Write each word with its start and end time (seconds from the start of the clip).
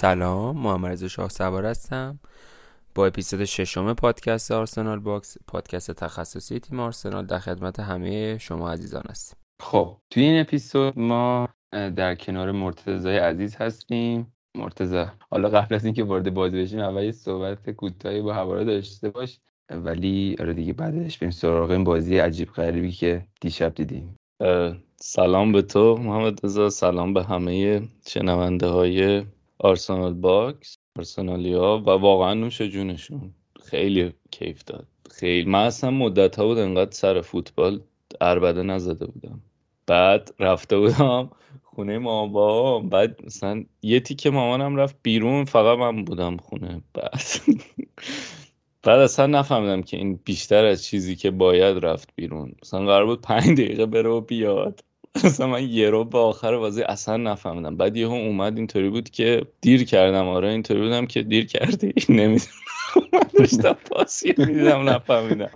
سلام 0.00 0.56
محمد 0.56 0.92
رضا 0.92 1.08
شاه 1.08 1.28
سوار 1.28 1.66
هستم. 1.66 2.18
با 2.94 3.06
اپیزود 3.06 3.44
ششم 3.44 3.94
پادکست 3.94 4.52
آرسنال 4.52 4.98
باکس 4.98 5.36
پادکست 5.46 5.90
تخصصی 5.90 6.58
تیم 6.58 6.80
آرسنال 6.80 7.26
در 7.26 7.38
خدمت 7.38 7.80
همه 7.80 8.38
شما 8.38 8.70
عزیزان 8.70 9.02
هستیم. 9.10 9.38
خب 9.62 9.96
توی 10.10 10.22
این 10.22 10.40
اپیزود 10.40 10.98
ما 10.98 11.48
در 11.72 12.14
کنار 12.14 12.52
مرتضای 12.52 13.18
عزیز 13.18 13.56
هستیم. 13.56 14.32
مرتضا 14.56 15.06
حالا 15.30 15.48
قبل 15.48 15.74
از 15.74 15.84
اینکه 15.84 16.04
وارد 16.04 16.34
بازی 16.34 16.62
بشیم 16.62 16.80
اول 16.80 17.04
یه 17.04 17.12
صحبت 17.12 17.70
کوتاهی 17.70 18.22
با 18.22 18.34
هوادارا 18.34 18.64
داشته 18.64 19.10
باش. 19.10 19.40
ولی 19.70 20.36
آره 20.40 20.52
دیگه 20.52 20.72
بعدش 20.72 21.18
بریم 21.18 21.30
سراغ 21.30 21.70
این 21.70 21.84
بازی 21.84 22.18
عجیب 22.18 22.48
غریبی 22.48 22.92
که 22.92 23.26
دیشب 23.40 23.74
دیدیم. 23.74 24.16
سلام 24.96 25.52
به 25.52 25.62
تو 25.62 25.96
محمد 25.96 26.44
رضا. 26.44 26.70
سلام 26.70 27.14
به 27.14 27.24
همه 27.24 27.82
شنونده 28.08 28.66
های 28.66 29.24
آرسنال 29.62 30.14
باکس 30.14 30.76
آرسنالیا 30.98 31.82
و 31.86 31.90
واقعا 31.90 32.34
نوش 32.34 32.62
جونشون 32.62 33.34
خیلی 33.64 34.12
کیف 34.30 34.64
داد. 34.64 34.86
خیلی 35.10 35.50
من 35.50 35.64
اصلا 35.64 35.90
مدت 35.90 36.36
ها 36.36 36.46
بود 36.46 36.58
انقدر 36.58 36.90
سر 36.90 37.20
فوتبال 37.20 37.80
عربده 38.20 38.62
نزده 38.62 39.06
بودم. 39.06 39.40
بعد 39.86 40.34
رفته 40.38 40.78
بودم 40.78 41.30
خونه 41.62 41.98
مامان 41.98 42.32
بابا 42.32 42.80
بعد 42.80 43.24
مثلا 43.26 43.64
یه 43.82 44.00
تیکه 44.00 44.30
مامانم 44.30 44.76
رفت 44.76 44.96
بیرون 45.02 45.44
فقط 45.44 45.78
من 45.78 46.04
بودم 46.04 46.36
خونه. 46.36 46.82
بعد 46.94 47.22
بعد 48.82 48.98
اصلا 48.98 49.26
نفهمیدم 49.26 49.82
که 49.82 49.96
این 49.96 50.20
بیشتر 50.24 50.64
از 50.64 50.84
چیزی 50.84 51.16
که 51.16 51.30
باید 51.30 51.84
رفت 51.84 52.08
بیرون. 52.16 52.54
مثلا 52.62 52.86
قرار 52.86 53.06
بود 53.06 53.20
پنج 53.22 53.60
دقیقه 53.60 53.86
بره 53.86 54.08
و 54.10 54.20
بیاد. 54.20 54.84
مثلا 55.24 55.46
من 55.46 55.68
یه 55.68 55.90
رو 55.90 56.04
به 56.04 56.18
آخر 56.18 56.56
بازی 56.56 56.82
اصلا 56.82 57.16
نفهمیدم. 57.16 57.76
بعد 57.76 57.96
یهو 57.96 58.12
اومد 58.12 58.56
اینطوری 58.56 58.88
بود 58.90 59.10
که 59.10 59.42
دیر 59.60 59.84
کردم. 59.84 60.28
آره 60.28 60.48
اینطوری 60.48 60.80
بودم 60.80 61.06
که 61.06 61.22
دیر 61.22 61.46
کردی. 61.46 61.92
نمی‌دونم. 62.08 62.50
من 63.12 63.20
داشتم 63.38 63.72
پاسی 63.72 64.34
می‌دیدم 64.38 64.88
نفهمیدم. 64.88 65.50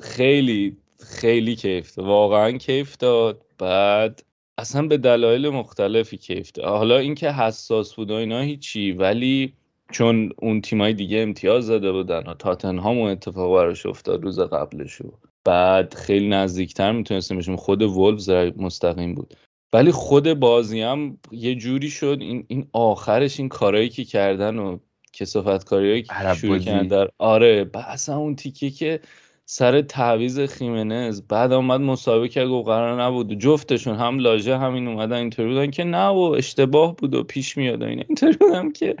خیلی 0.00 0.76
خیلی 1.00 1.56
کیف 1.56 1.94
داد. 1.94 2.06
واقعا 2.06 2.52
کیف 2.52 2.96
داد. 2.96 3.42
بعد 3.58 4.22
اصلا 4.58 4.86
به 4.86 4.96
دلایل 4.96 5.48
مختلفی 5.48 6.16
کیف 6.16 6.52
داد. 6.52 6.66
حالا 6.66 6.98
اینکه 6.98 7.32
حساس 7.32 7.94
بود 7.94 8.10
و 8.10 8.14
اینا 8.14 8.40
هیچی 8.40 8.92
ولی 8.92 9.52
چون 9.92 10.32
اون 10.36 10.60
تیمای 10.60 10.92
دیگه 10.92 11.18
امتیاز 11.18 11.66
زده 11.66 11.92
بودن 11.92 12.22
و 12.26 12.34
تاتنهام 12.34 12.98
اون 12.98 13.10
اتفاق 13.10 13.56
براش 13.56 13.86
افتاد 13.86 14.22
روز 14.22 14.40
قبلشو. 14.40 15.12
بعد 15.46 15.94
خیلی 15.94 16.28
نزدیکتر 16.28 16.92
می‌تونستیم 16.92 17.38
بشیم. 17.38 17.56
خود 17.56 17.82
وولفز 17.82 18.30
مستقیم 18.56 19.14
بود. 19.14 19.34
ولی 19.72 19.92
خود 19.92 20.34
بازی 20.34 20.80
هم 20.80 21.18
یه 21.30 21.54
جوری 21.54 21.90
شد. 21.90 22.18
این, 22.20 22.44
این 22.48 22.68
آخرش 22.72 23.40
این 23.40 23.48
کارهایی 23.48 23.88
که 23.88 24.04
کردن 24.04 24.58
و 24.58 24.78
کسافت 25.12 25.64
کاری 25.64 26.02
که 26.02 26.34
شروع 26.34 26.58
کردن. 26.58 27.06
آره 27.18 27.70
اصلا 27.74 28.16
اون 28.16 28.36
تیکه 28.36 28.70
که 28.70 29.00
سر 29.44 29.82
تعویز 29.82 30.40
خیمنز. 30.40 31.22
بعد 31.28 31.52
آمد 31.52 31.80
مسابقه 31.80 32.28
کرد 32.28 32.48
و 32.48 32.62
قرار 32.62 33.02
نبود. 33.02 33.38
جفتشون 33.38 33.96
هم 33.96 34.18
لاژه 34.18 34.58
همین 34.58 34.88
اومدن 34.88 35.16
اینطوری 35.16 35.48
بودن 35.48 35.70
که 35.70 35.84
نه 35.84 36.08
و 36.08 36.34
اشتباه 36.38 36.96
بود 36.96 37.14
و 37.14 37.22
پیش 37.22 37.56
میاد 37.56 37.82
و 37.82 37.84
اینطوری 37.84 38.36
بودم 38.36 38.72
که 38.72 38.96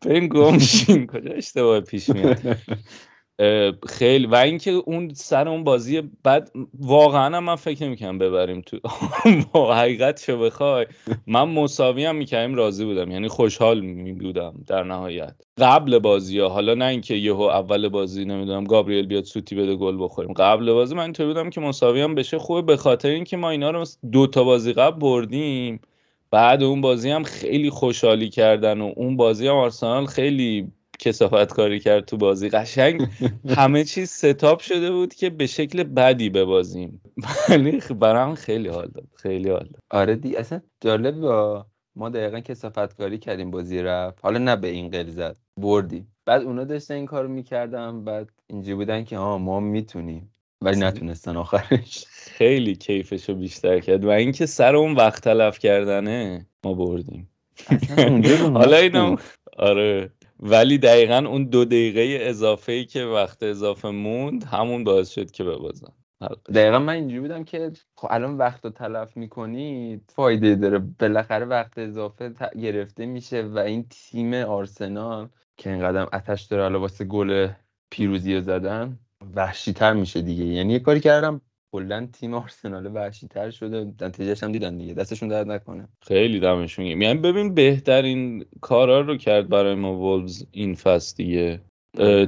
بریم 0.00 0.28
گمشین 0.28 1.06
کجا 1.06 1.30
اشتباه 1.30 1.80
پیش 1.80 2.10
میاد؟ 2.10 2.38
خیلی. 3.88 4.26
و 4.26 4.34
اینکه 4.34 4.70
اون 4.70 5.14
سر 5.14 5.48
اون 5.48 5.64
بازی 5.64 6.02
بعد 6.22 6.50
واقعا 6.78 7.40
من 7.40 7.56
فکر 7.56 7.84
نمی‌کنم 7.84 8.18
ببریم 8.18 8.60
تو. 8.60 8.78
حقیقت 9.74 10.22
شو 10.22 10.38
بخوای. 10.38 10.86
من 11.26 11.42
مساوی 11.42 12.04
هم 12.04 12.16
می‌کردیم 12.16 12.54
راضی 12.54 12.84
بودم. 12.84 13.10
یعنی 13.10 13.28
خوشحال 13.28 13.80
می 13.80 14.12
بودم 14.12 14.54
در 14.66 14.82
نهایت. 14.82 15.34
قبل 15.58 15.98
بازی 15.98 16.38
ها 16.38 16.48
حالا 16.48 16.74
نه 16.74 16.84
اینکه 16.84 17.14
یهو 17.14 17.40
اول 17.40 17.88
بازی 17.88 18.24
نمی‌دونم 18.24 18.64
گابریل 18.64 19.06
بیاد 19.06 19.24
سوتی 19.24 19.54
بده 19.56 19.76
گل 19.76 19.96
بخوریم. 20.04 20.32
قبل 20.32 20.72
بازی 20.72 20.94
من 20.94 21.02
اینطوری 21.02 21.28
بودم 21.28 21.50
که 21.50 21.60
مساوی 21.60 22.00
هم 22.00 22.14
بشه 22.14 22.38
خوبه 22.38 22.62
به 22.62 22.76
خاطر 22.76 23.08
اینکه 23.08 23.36
ما 23.36 23.50
اینا 23.50 23.70
رو 23.70 23.84
دو 24.12 24.26
تا 24.26 24.44
بازی 24.44 24.72
قبل 24.72 24.98
بردیم. 25.00 25.80
بعد 26.30 26.62
اون 26.62 26.80
بازی 26.80 27.10
هم 27.10 27.22
خیلی 27.22 27.70
خوشحالی 27.70 28.28
کردن 28.28 28.80
و 28.80 28.92
اون 28.96 29.16
بازی 29.16 29.48
هم 29.48 29.54
آرسنال 29.54 30.06
خیلی 30.06 30.72
کسافت 30.98 31.52
کاری 31.52 31.80
کرد 31.80 32.04
تو 32.04 32.16
بازی. 32.16 32.48
قشنگ 32.48 33.08
همه 33.48 33.84
چیز 33.94 34.10
ستاپ 34.10 34.60
شده 34.60 34.90
بود 34.90 35.14
که 35.14 35.30
به 35.30 35.46
شکل 35.46 35.82
بدی 35.82 36.30
ببازیم. 36.30 37.00
ولی 37.48 37.82
برام 38.00 38.34
خیلی 38.34 38.68
حال 38.68 38.88
داد 38.88 39.06
خیلی 39.14 39.50
حال 39.50 39.68
داد. 39.72 39.82
آره 39.90 40.16
دی 40.16 40.36
اصلا 40.36 40.60
جالب 40.80 41.20
با 41.20 41.66
ما 41.96 42.08
دقیقا 42.08 42.40
کسافت 42.40 42.96
کاری 42.96 43.18
کردیم 43.18 43.50
بازی 43.50 43.82
رفت. 43.82 44.18
حالا 44.22 44.38
نه 44.38 44.56
به 44.56 44.68
این 44.68 44.90
قلزت 44.90 45.36
بردیم. 45.56 46.14
بعد 46.26 46.42
اونا 46.42 46.64
داشتن 46.64 46.94
این 46.94 47.06
کارو 47.06 47.28
می‌کردن 47.28 48.04
بعد 48.04 48.30
اینجوری 48.46 48.74
بودن 48.74 49.04
که 49.04 49.18
ها 49.18 49.38
ما 49.38 49.60
می‌تونیم. 49.60 50.30
ولی 50.60 50.80
نتونستن 50.80 51.36
آخرش. 51.36 52.04
خیلی 52.08 52.76
کیفشو 52.76 53.34
بیشتر 53.34 53.80
کرد 53.80 54.04
و 54.04 54.08
اینکه 54.08 54.46
سر 54.46 54.76
اون 54.76 54.92
وقت 54.92 55.24
تلف 55.24 55.58
کردنه 55.58 56.46
ما 56.64 56.74
بردیم. 56.74 57.30
حالا 58.54 58.76
اینم 58.76 59.16
آره. 59.56 60.10
ولی 60.40 60.78
دقیقا 60.78 61.24
اون 61.28 61.44
دو 61.44 61.64
دقیقه 61.64 62.24
اضافه 62.24 62.72
ای 62.72 62.84
که 62.84 63.04
وقت 63.04 63.42
اضافه 63.42 63.90
موند 63.90 64.44
همون 64.44 64.84
باعث 64.84 65.10
شد 65.10 65.30
که 65.30 65.44
ببازن 65.44 65.92
دقیقا 66.54 66.78
من 66.78 66.92
اینجوری 66.92 67.20
بودم 67.20 67.44
که 67.44 67.72
خب 67.96 68.08
الان 68.10 68.36
وقت 68.36 68.64
رو 68.64 68.70
تلف 68.70 69.16
می‌کنید 69.16 70.12
فایده 70.16 70.54
داره. 70.54 70.78
بالاخره 70.78 71.46
وقت 71.46 71.78
اضافه 71.78 72.34
گرفته 72.62 73.06
میشه 73.06 73.42
و 73.42 73.58
این 73.58 73.86
تیم 73.90 74.34
آرسنال 74.34 75.28
که 75.56 75.70
اینقدر 75.70 76.08
اتش 76.12 76.42
داره 76.42 76.78
واسه 76.78 77.04
گل 77.04 77.48
پیروزی 77.90 78.34
رو 78.34 78.40
زدن 78.40 78.98
وحشی 79.34 79.74
میشه 79.94 80.22
دیگه. 80.22 80.44
یعنی 80.44 80.72
یه 80.72 80.78
کاری 80.78 81.00
کردم 81.00 81.40
کلا 81.74 82.08
تیم 82.12 82.34
آرسنال 82.34 82.86
وحشی 82.86 83.28
تر 83.28 83.50
شده. 83.50 83.92
نتیجهش 84.00 84.42
هم 84.42 84.52
دیدن 84.52 84.78
دیگه. 84.78 84.94
دستشون 84.94 85.28
درد 85.28 85.50
نکنه. 85.50 85.88
خیلی 86.02 86.40
دمشون 86.40 86.84
یعنی 86.84 87.20
ببین 87.20 87.54
بهترین 87.54 88.44
کارا 88.60 89.00
رو 89.00 89.16
کرد 89.16 89.48
برای 89.48 89.74
ما 89.74 89.94
وولز 89.98 90.44
این 90.50 90.74
فصل 90.74 91.16
دیگه. 91.16 91.60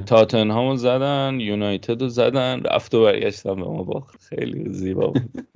تاتنهامو 0.05 0.75
زدن 0.75 1.39
یونایتد 1.39 2.01
رو 2.01 2.07
زدن 2.07 2.63
رفت 2.63 2.95
و 2.95 3.03
برگشتن 3.03 3.55
به 3.55 3.61
ما 3.61 3.83
باخت. 3.83 4.21
خیلی 4.21 4.73
زیبا 4.73 5.07
بود. 5.07 5.47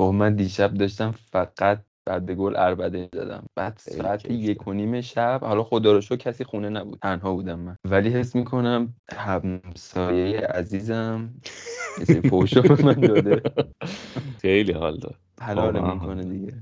من 0.20 0.34
دیشب 0.34 0.74
داشتم 0.74 1.10
فقط 1.10 1.84
بعد 2.08 2.30
گل 2.30 2.56
اربده 2.56 3.08
زدم 3.14 3.46
بعد 3.54 3.76
ساعت 3.76 4.30
یک 4.30 4.68
و 4.68 4.72
نیم 4.72 5.00
شب 5.00 5.40
حالا 5.42 5.64
خدا 5.64 5.92
رو 5.92 6.00
کسی 6.00 6.44
خونه 6.44 6.68
نبود. 6.68 6.98
تنها 7.02 7.34
بودم 7.34 7.58
من. 7.58 7.76
ولی 7.84 8.10
حس 8.10 8.36
می‌کنم 8.36 8.94
همسایه 9.12 10.40
عزیزم 10.40 11.34
یه 12.08 12.20
پوشو 12.20 12.62
به 12.62 12.84
من 12.84 12.92
داده. 12.92 13.42
خیلی 14.42 14.72
حال 14.72 14.98
داد. 14.98 15.14
حلال 15.40 15.94
می‌کنه 15.94 16.24
دیگه. 16.24 16.54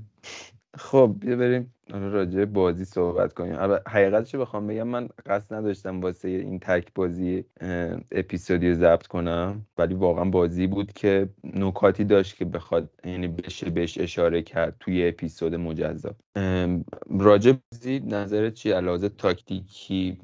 خب 0.77 1.15
بیا 1.19 1.35
بریم 1.35 1.73
راجع 1.89 2.45
بازی 2.45 2.85
صحبت 2.85 3.33
کنیم. 3.33 3.55
حقیقتش 3.87 4.35
بخوام 4.35 4.67
بگم؟ 4.67 4.87
من 4.87 5.09
قصد 5.25 5.53
نداشتم 5.53 6.01
واسه 6.01 6.27
این 6.29 6.59
تک 6.59 6.93
بازی 6.95 7.45
اپیزودی 8.11 8.73
ضبط 8.73 9.07
کنم 9.07 9.65
ولی 9.77 9.93
واقعا 9.93 10.25
بازی 10.25 10.67
بود 10.67 10.93
که 10.93 11.29
نکاتی 11.43 12.03
داشت 12.03 12.37
که 12.37 12.45
بخواد 12.45 12.89
یعنی 13.05 13.27
بشه 13.27 13.69
بهش 13.69 13.97
اشاره 13.97 14.41
کرد 14.41 14.75
توی 14.79 15.07
اپیزود 15.07 15.55
مجزا. 15.55 16.15
راجع 17.09 17.53
بازی 17.71 17.99
نظرت 17.99 18.53
چی 18.53 18.71
علاوه 18.71 19.09
تاکتیکی 19.09 20.17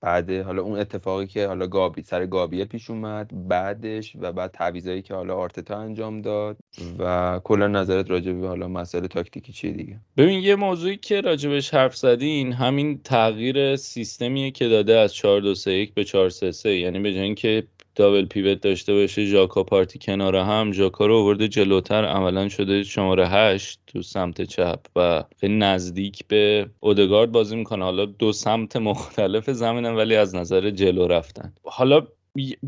بعد 0.00 0.30
حالا 0.30 0.62
اون 0.62 0.78
اتفاقی 0.78 1.26
که 1.26 1.46
حالا 1.46 1.66
گابی 1.66 2.02
سر 2.02 2.26
گابیه 2.26 2.64
پیش 2.64 2.90
اومد 2.90 3.48
بعدش 3.48 4.16
و 4.20 4.32
بعد 4.32 4.50
تعویضایی 4.50 5.02
که 5.02 5.14
حالا 5.14 5.36
آرتتا 5.36 5.78
انجام 5.78 6.20
داد 6.20 6.56
و 6.98 7.40
کلا 7.44 7.66
نظرت 7.66 8.10
راجع 8.10 8.32
به 8.32 8.48
حالا 8.48 8.68
مسئله 8.68 9.08
تاکتیکی 9.08 9.52
چیه 9.52 9.72
دیگه؟ 9.72 10.00
ببین 10.16 10.40
یه 10.40 10.56
موضوع 10.56 10.91
موضوعی 10.92 11.00
که 11.00 11.20
راجبش 11.20 11.74
حرف 11.74 11.96
زدین 11.96 12.52
همین 12.52 13.02
تغییر 13.02 13.76
سیستمیه 13.76 14.50
که 14.50 14.68
داده 14.68 14.98
از 14.98 15.14
4 15.14 15.40
2 15.40 15.54
3 15.54 15.70
1 15.70 15.94
به 15.94 16.04
4 16.04 16.30
3 16.30 16.52
3 16.52 16.76
یعنی 16.76 16.98
به 16.98 17.12
جای 17.12 17.22
اینکه 17.22 17.66
دابل 17.94 18.24
پیوت 18.24 18.60
داشته 18.60 18.94
باشه 18.94 19.24
ژاکا 19.24 19.62
پارتی 19.62 19.98
کنار 19.98 20.36
هم 20.36 20.72
ژاکا 20.72 21.06
رو 21.06 21.16
آورده 21.16 21.48
جلوتر. 21.48 22.04
عملا 22.04 22.48
شده 22.48 22.82
شماره 22.82 23.28
8 23.28 23.80
تو 23.86 24.02
سمت 24.02 24.42
چپ 24.42 24.80
و 24.96 25.24
خیلی 25.40 25.56
نزدیک 25.56 26.26
به 26.28 26.66
اودگارد 26.80 27.32
بازی 27.32 27.56
می‌کنه. 27.56 27.84
حالا 27.84 28.04
دو 28.04 28.32
سمت 28.32 28.76
مختلف 28.76 29.50
زمینه 29.50 29.90
ولی 29.90 30.16
از 30.16 30.34
نظر 30.34 30.70
جلو 30.70 31.06
رفتن. 31.06 31.54
حالا 31.64 32.06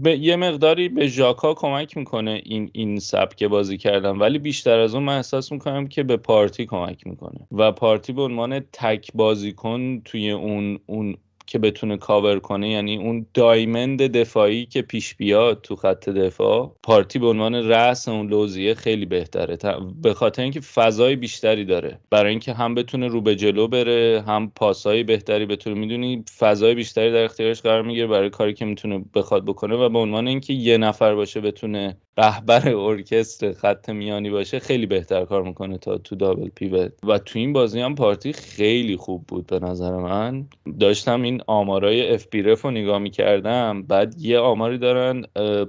یه 0.04 0.36
مقداری 0.36 0.88
به 0.88 1.06
ژاکا 1.06 1.54
کمک 1.54 1.96
می‌کنه 1.96 2.42
این 2.44 2.70
این 2.72 2.98
سبک 2.98 3.44
بازی 3.44 3.78
کردن 3.78 4.10
ولی 4.18 4.38
بیشتر 4.38 4.78
از 4.78 4.94
اون 4.94 5.02
من 5.04 5.16
احساس 5.16 5.52
می‌کنم 5.52 5.86
که 5.86 6.02
به 6.02 6.16
پارتی 6.16 6.66
کمک 6.66 7.06
می‌کنه. 7.06 7.46
و 7.52 7.72
پارتی 7.72 8.12
به 8.12 8.22
عنوان 8.22 8.60
تک 8.60 9.10
بازیکن 9.14 10.00
توی 10.00 10.30
اون 10.30 10.78
اون 10.86 11.16
که 11.46 11.58
بتونه 11.58 11.96
کاور 11.96 12.38
کنه 12.38 12.70
یعنی 12.70 12.96
اون 12.96 13.26
دایمند 13.34 14.02
دفاعی 14.02 14.66
که 14.66 14.82
پیش 14.82 15.14
بیاد 15.14 15.60
تو 15.60 15.76
خط 15.76 16.08
دفاع 16.08 16.76
پارتی 16.82 17.18
به 17.18 17.26
عنوان 17.26 17.54
رأس 17.54 18.08
اون 18.08 18.28
لوزیه 18.28 18.74
خیلی 18.74 19.06
بهتره. 19.06 19.58
به 20.02 20.14
خاطر 20.14 20.42
اینکه 20.42 20.60
فضای 20.60 21.16
بیشتری 21.16 21.64
داره. 21.64 21.98
برای 22.10 22.30
اینکه 22.30 22.52
هم 22.52 22.74
بتونه 22.74 23.08
رو 23.08 23.20
به 23.20 23.36
جلو 23.36 23.68
بره 23.68 24.24
هم 24.26 24.52
پاسهای 24.56 25.02
بهتری 25.02 25.46
بتونه. 25.46 25.76
می‌دونی 25.76 26.24
فضای 26.38 26.74
بیشتری 26.74 27.12
در 27.12 27.24
اختیارش 27.24 27.62
قرار 27.62 27.82
می‌گیره 27.82 28.06
برای 28.06 28.30
کاری 28.30 28.54
که 28.54 28.64
می‌تونه 28.64 29.04
بخواد 29.14 29.44
بکنه 29.44 29.74
و 29.74 29.88
به 29.88 29.98
عنوان 29.98 30.28
اینکه 30.28 30.52
یه 30.52 30.78
نفر 30.78 31.14
باشه 31.14 31.40
بتونه 31.40 31.96
رهبر 32.18 32.76
ارکستر 32.76 33.52
خط 33.52 33.88
میانی 33.88 34.30
باشه 34.30 34.58
خیلی 34.58 34.86
بهتر 34.86 35.24
کار 35.24 35.42
می‌کنه 35.42 35.78
تا 35.78 35.98
تو 35.98 36.16
دابل 36.16 36.48
پیوت. 36.48 36.92
و 37.04 37.18
تو 37.18 37.38
این 37.38 37.52
بازی 37.52 37.80
هم 37.80 37.94
پارتی 37.94 38.32
خیلی 38.32 38.96
خوب 38.96 39.26
بود 39.26 39.46
به 39.46 39.58
نظر 39.58 39.96
من. 39.96 40.46
داشتم 40.80 41.22
این 41.22 41.42
آمارای 41.46 42.14
اف 42.14 42.26
رو 42.64 42.70
نگاه 42.70 42.98
می‌کردم 42.98 43.82
بعد 43.82 44.14
یه 44.20 44.38
آماری 44.38 44.78
دارن 44.78 45.22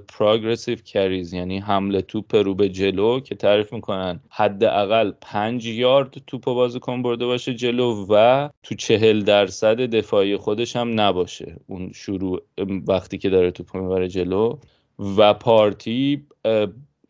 پروگرسیو 0.08 0.76
کریز 0.76 1.32
یعنی 1.32 1.58
حمله 1.58 2.02
توپ 2.02 2.34
رو 2.34 2.54
به 2.54 2.68
جلو 2.68 3.20
که 3.20 3.34
تعریف 3.34 3.72
می‌کنن. 3.72 4.20
حداقل 4.30 5.12
پنج 5.20 5.66
یارد 5.66 6.22
توپ 6.26 6.44
بازیکن 6.44 7.02
برده 7.02 7.26
باشه 7.26 7.54
جلو 7.54 8.06
و 8.10 8.48
تو 8.62 8.74
چهل 8.74 9.20
درصد 9.20 9.80
دفاعی 9.80 10.36
خودش 10.36 10.76
هم 10.76 11.00
نباشه. 11.00 11.56
اون 11.66 11.92
شروع 11.94 12.42
وقتی 12.88 13.18
که 13.18 13.30
داره 13.30 13.50
توپ 13.50 13.76
می‌بره 13.76 14.08
جلو. 14.08 14.56
و 14.98 15.34
پارتی 15.34 16.26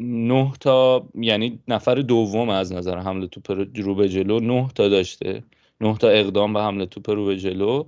نه 0.00 0.52
تا 0.60 1.08
یعنی 1.14 1.58
نفر 1.68 1.94
دوم 1.94 2.48
از 2.48 2.72
نظر 2.72 2.98
حمله 2.98 3.26
توپ 3.26 3.66
رو 3.76 3.94
به 3.94 4.08
جلو 4.08 4.40
نه 4.40 4.68
تا 4.74 4.88
داشته. 4.88 5.42
نه 5.80 5.96
تا 5.96 6.08
اقدام 6.08 6.52
به 6.52 6.60
حمله 6.60 6.86
توپ 6.86 7.10
رو 7.10 7.24
به 7.24 7.36
جلو. 7.36 7.84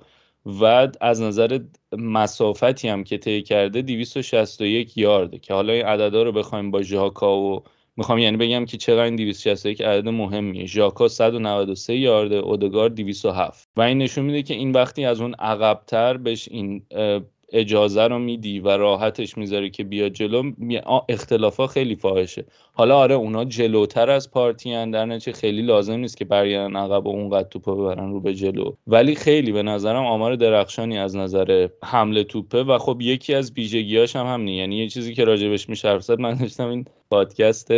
و 0.46 0.88
از 1.00 1.22
نظر 1.22 1.60
مسافتی 1.92 2.88
هم 2.88 3.04
که 3.04 3.18
طی 3.18 3.42
کرده 3.42 3.82
261 3.82 4.96
یارده 4.98 5.38
که 5.38 5.54
حالا 5.54 5.72
این 5.72 5.84
عددا 5.84 6.22
رو 6.22 6.32
بخوایم 6.32 6.70
با 6.70 6.82
ژاکا 6.82 7.38
و 7.38 7.62
می‌خوام 7.96 8.18
یعنی 8.18 8.36
بگم 8.36 8.64
که 8.64 8.76
چقدر 8.76 9.02
این 9.02 9.16
261 9.16 9.80
عدد 9.80 10.08
مهمیه. 10.08 10.66
ژاکا 10.66 11.08
193 11.08 11.96
یارده 11.96 12.36
اودگار 12.36 12.88
207 12.88 13.68
و 13.76 13.80
این 13.80 13.98
نشون 13.98 14.24
میده 14.24 14.42
که 14.42 14.54
این 14.54 14.72
وقتی 14.72 15.04
از 15.04 15.20
اون 15.20 15.34
عقبتر 15.34 16.16
بهش 16.16 16.48
این 16.50 16.82
اجازه 17.52 18.06
رو 18.06 18.18
میدی 18.18 18.60
و 18.60 18.68
راحتش 18.68 19.38
می‌ذاری 19.38 19.70
که 19.70 19.84
بیا 19.84 20.08
جلو 20.08 20.52
اختلافا 21.08 21.66
خیلی 21.66 21.96
فاحشه. 21.96 22.44
حالا 22.72 22.96
آره 22.96 23.14
اونا 23.14 23.44
جلوتر 23.44 24.10
از 24.10 24.30
پارتی 24.30 24.72
هن 24.72 24.90
در 24.90 25.18
خیلی 25.18 25.62
لازم 25.62 25.96
نیست 25.96 26.16
که 26.16 26.24
برگردن 26.24 26.76
عقب 26.76 27.06
و 27.06 27.08
اونقدر 27.08 27.48
توپ 27.48 27.62
ببرن 27.62 28.12
رو 28.12 28.20
به 28.20 28.34
جلو. 28.34 28.72
ولی 28.86 29.14
خیلی 29.14 29.52
به 29.52 29.62
نظرم 29.62 30.04
آمار 30.04 30.36
درخشانی 30.36 30.98
از 30.98 31.16
نظر 31.16 31.68
حمله 31.84 32.24
توپه 32.24 32.62
و 32.62 32.78
خب 32.78 33.00
یکی 33.00 33.34
از 33.34 33.52
ویژگیاش 33.52 34.16
هم 34.16 34.26
همینه. 34.26 34.56
یعنی 34.56 34.76
یه 34.76 34.88
چیزی 34.88 35.14
که 35.14 35.24
راجبش 35.24 35.68
میشه 35.68 35.98
من 36.18 36.34
داشتم 36.34 36.68
این 36.68 36.84
پادکست 37.10 37.70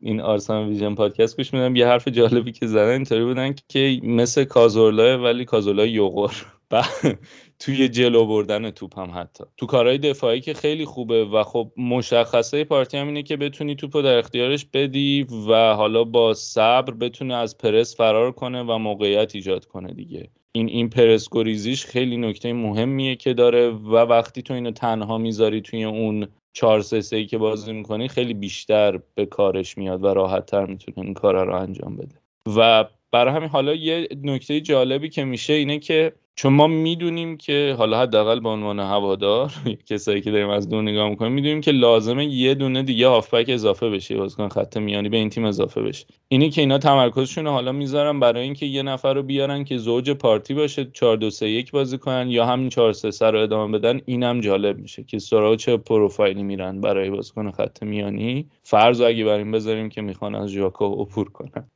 این 0.00 0.20
آرسان 0.20 0.68
ویژن 0.68 0.94
پادکست 0.94 1.36
گوش 1.36 1.54
میدم 1.54 1.76
یه 1.76 1.86
حرف 1.86 2.08
جالبی 2.08 2.52
که 2.52 2.66
زدن 2.66 2.90
اینطوری 2.90 3.24
بودن 3.24 3.54
که 3.68 4.00
مثل 4.02 4.44
کازورلا 4.44 5.22
ولی 5.22 5.44
کازورلا 5.44 5.86
یوغور 5.86 6.46
توی 7.58 7.88
جلو 7.88 8.26
بردن 8.26 8.70
توپ 8.70 8.98
هم 8.98 9.10
حتی. 9.14 9.44
تو 9.56 9.66
کارهای 9.66 9.98
دفاعی 9.98 10.40
که 10.40 10.54
خیلی 10.54 10.84
خوبه 10.84 11.24
و 11.24 11.42
خب 11.42 11.72
مشخصه 11.76 12.64
پارتی 12.64 12.96
هم 12.96 13.06
اینه 13.06 13.22
که 13.22 13.36
بتونی 13.36 13.74
توپ 13.74 13.96
رو 13.96 14.02
در 14.02 14.18
اختیارش 14.18 14.66
بدی 14.72 15.26
و 15.48 15.74
حالا 15.74 16.04
با 16.04 16.34
صبر 16.34 16.94
بتونه 16.94 17.34
از 17.34 17.58
پرس 17.58 17.96
فرار 17.96 18.32
کنه 18.32 18.62
و 18.62 18.78
موقعیت 18.78 19.34
ایجاد 19.34 19.64
کنه 19.64 19.92
دیگه. 19.92 20.30
این 20.52 20.68
این 20.68 20.90
پرس 20.90 21.28
گریزیش 21.32 21.84
خیلی 21.84 22.16
نکته 22.16 22.52
مهمیه 22.52 23.16
که 23.16 23.34
داره 23.34 23.70
و 23.70 23.96
وقتی 23.96 24.42
تو 24.42 24.54
اینو 24.54 24.70
تنها 24.70 25.18
می‌ذاری 25.18 25.60
توی 25.60 25.84
اون 25.84 26.26
4 26.52 26.80
3 26.80 27.24
که 27.24 27.38
بازی 27.38 27.72
می‌کنی 27.72 28.08
خیلی 28.08 28.34
بیشتر 28.34 29.00
به 29.14 29.26
کارش 29.26 29.78
میاد 29.78 30.04
و 30.04 30.06
راحت 30.06 30.46
تر 30.46 30.66
می‌تونه 30.66 30.98
این 30.98 31.14
کارا 31.14 31.42
رو 31.44 31.54
انجام 31.54 31.96
بده. 31.96 32.14
و 32.56 32.84
برای 33.12 33.34
همین 33.34 33.48
حالا 33.48 33.74
یه 33.74 34.08
نکته 34.22 34.60
جالبی 34.60 35.08
که 35.08 35.24
میشه 35.24 35.52
اینه 35.52 35.78
که 35.78 36.12
چون 36.36 36.52
ما 36.52 36.66
می‌دونیم 36.66 37.36
که 37.36 37.74
حالا 37.78 38.00
حداقل 38.00 38.40
به 38.40 38.48
عنوان 38.48 38.80
هوادار 38.80 39.52
کسایی 39.90 40.20
که 40.20 40.30
داریم 40.30 40.48
از 40.48 40.68
دور 40.68 40.82
نگاه 40.82 41.08
می‌کنیم 41.08 41.32
می‌دونیم 41.32 41.60
که 41.60 41.70
لازمه 41.72 42.26
یه 42.26 42.54
دونه 42.54 42.82
دیگه 42.82 43.08
هافبک 43.08 43.46
اضافه 43.48 43.90
بشه 43.90 44.16
بازیکن 44.16 44.48
خط 44.48 44.76
میانی 44.76 45.08
به 45.08 45.16
این 45.16 45.30
تیم 45.30 45.44
اضافه 45.44 45.82
بشه. 45.82 46.06
اینی 46.28 46.50
که 46.50 46.60
اینا 46.60 46.78
تمرکزشون 46.78 47.46
حالا 47.46 47.72
می‌ذارن 47.72 48.20
برای 48.20 48.42
اینکه 48.42 48.66
یه 48.66 48.82
نفر 48.82 49.14
رو 49.14 49.22
بیارن 49.22 49.64
که 49.64 49.78
زوج 49.78 50.10
پارتی 50.10 50.54
باشه 50.54 50.84
4 50.94 51.16
2 51.16 51.30
3 51.30 51.48
1 51.48 51.70
بازی 51.70 51.98
کنن 51.98 52.30
یا 52.30 52.46
همین 52.46 52.68
4 52.68 52.92
3 52.92 53.10
3 53.10 53.30
رو 53.30 53.40
ادامه 53.40 53.78
بدن 53.78 54.00
اینم 54.06 54.40
جالب 54.40 54.78
میشه 54.78 55.04
که 55.04 55.18
سراغ 55.18 55.56
چه 55.56 55.76
پروفایلی 55.76 56.42
میرن 56.42 56.80
برای 56.80 57.10
بازیکن 57.10 57.50
خط 57.50 57.82
میانی. 57.82 58.48
فرض 58.62 59.00
اگه 59.00 59.24
بر 59.24 59.38
این 59.38 59.50
بذاریم 59.52 59.88
که 59.88 60.02
می‌خوان 60.02 60.34
از 60.34 60.48
ژاکا 60.50 60.86
عبور 60.86 61.30
کنن. 61.30 61.68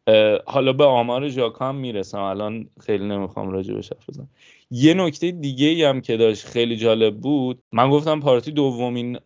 حالا 0.47 0.73
به 0.73 0.85
آمار 0.85 1.29
ژاکا 1.29 1.69
هم 1.69 1.75
می‌رسم. 1.77 2.19
الان 2.21 2.69
خیلی 2.81 3.05
نمی‌خوام 3.05 3.51
راجع 3.51 3.75
بهش 3.75 3.93
بزنم. 4.09 4.29
یه 4.71 4.95
نکته 4.95 5.31
دیگه 5.31 5.67
ای 5.67 5.85
هم 5.85 6.01
که 6.01 6.17
داشت 6.17 6.47
خیلی 6.47 6.77
جالب 6.77 7.21
بود 7.21 7.63
من 7.73 7.91
گفتم 7.91 8.21
پارتی 8.21 8.53
دومین 8.53 9.19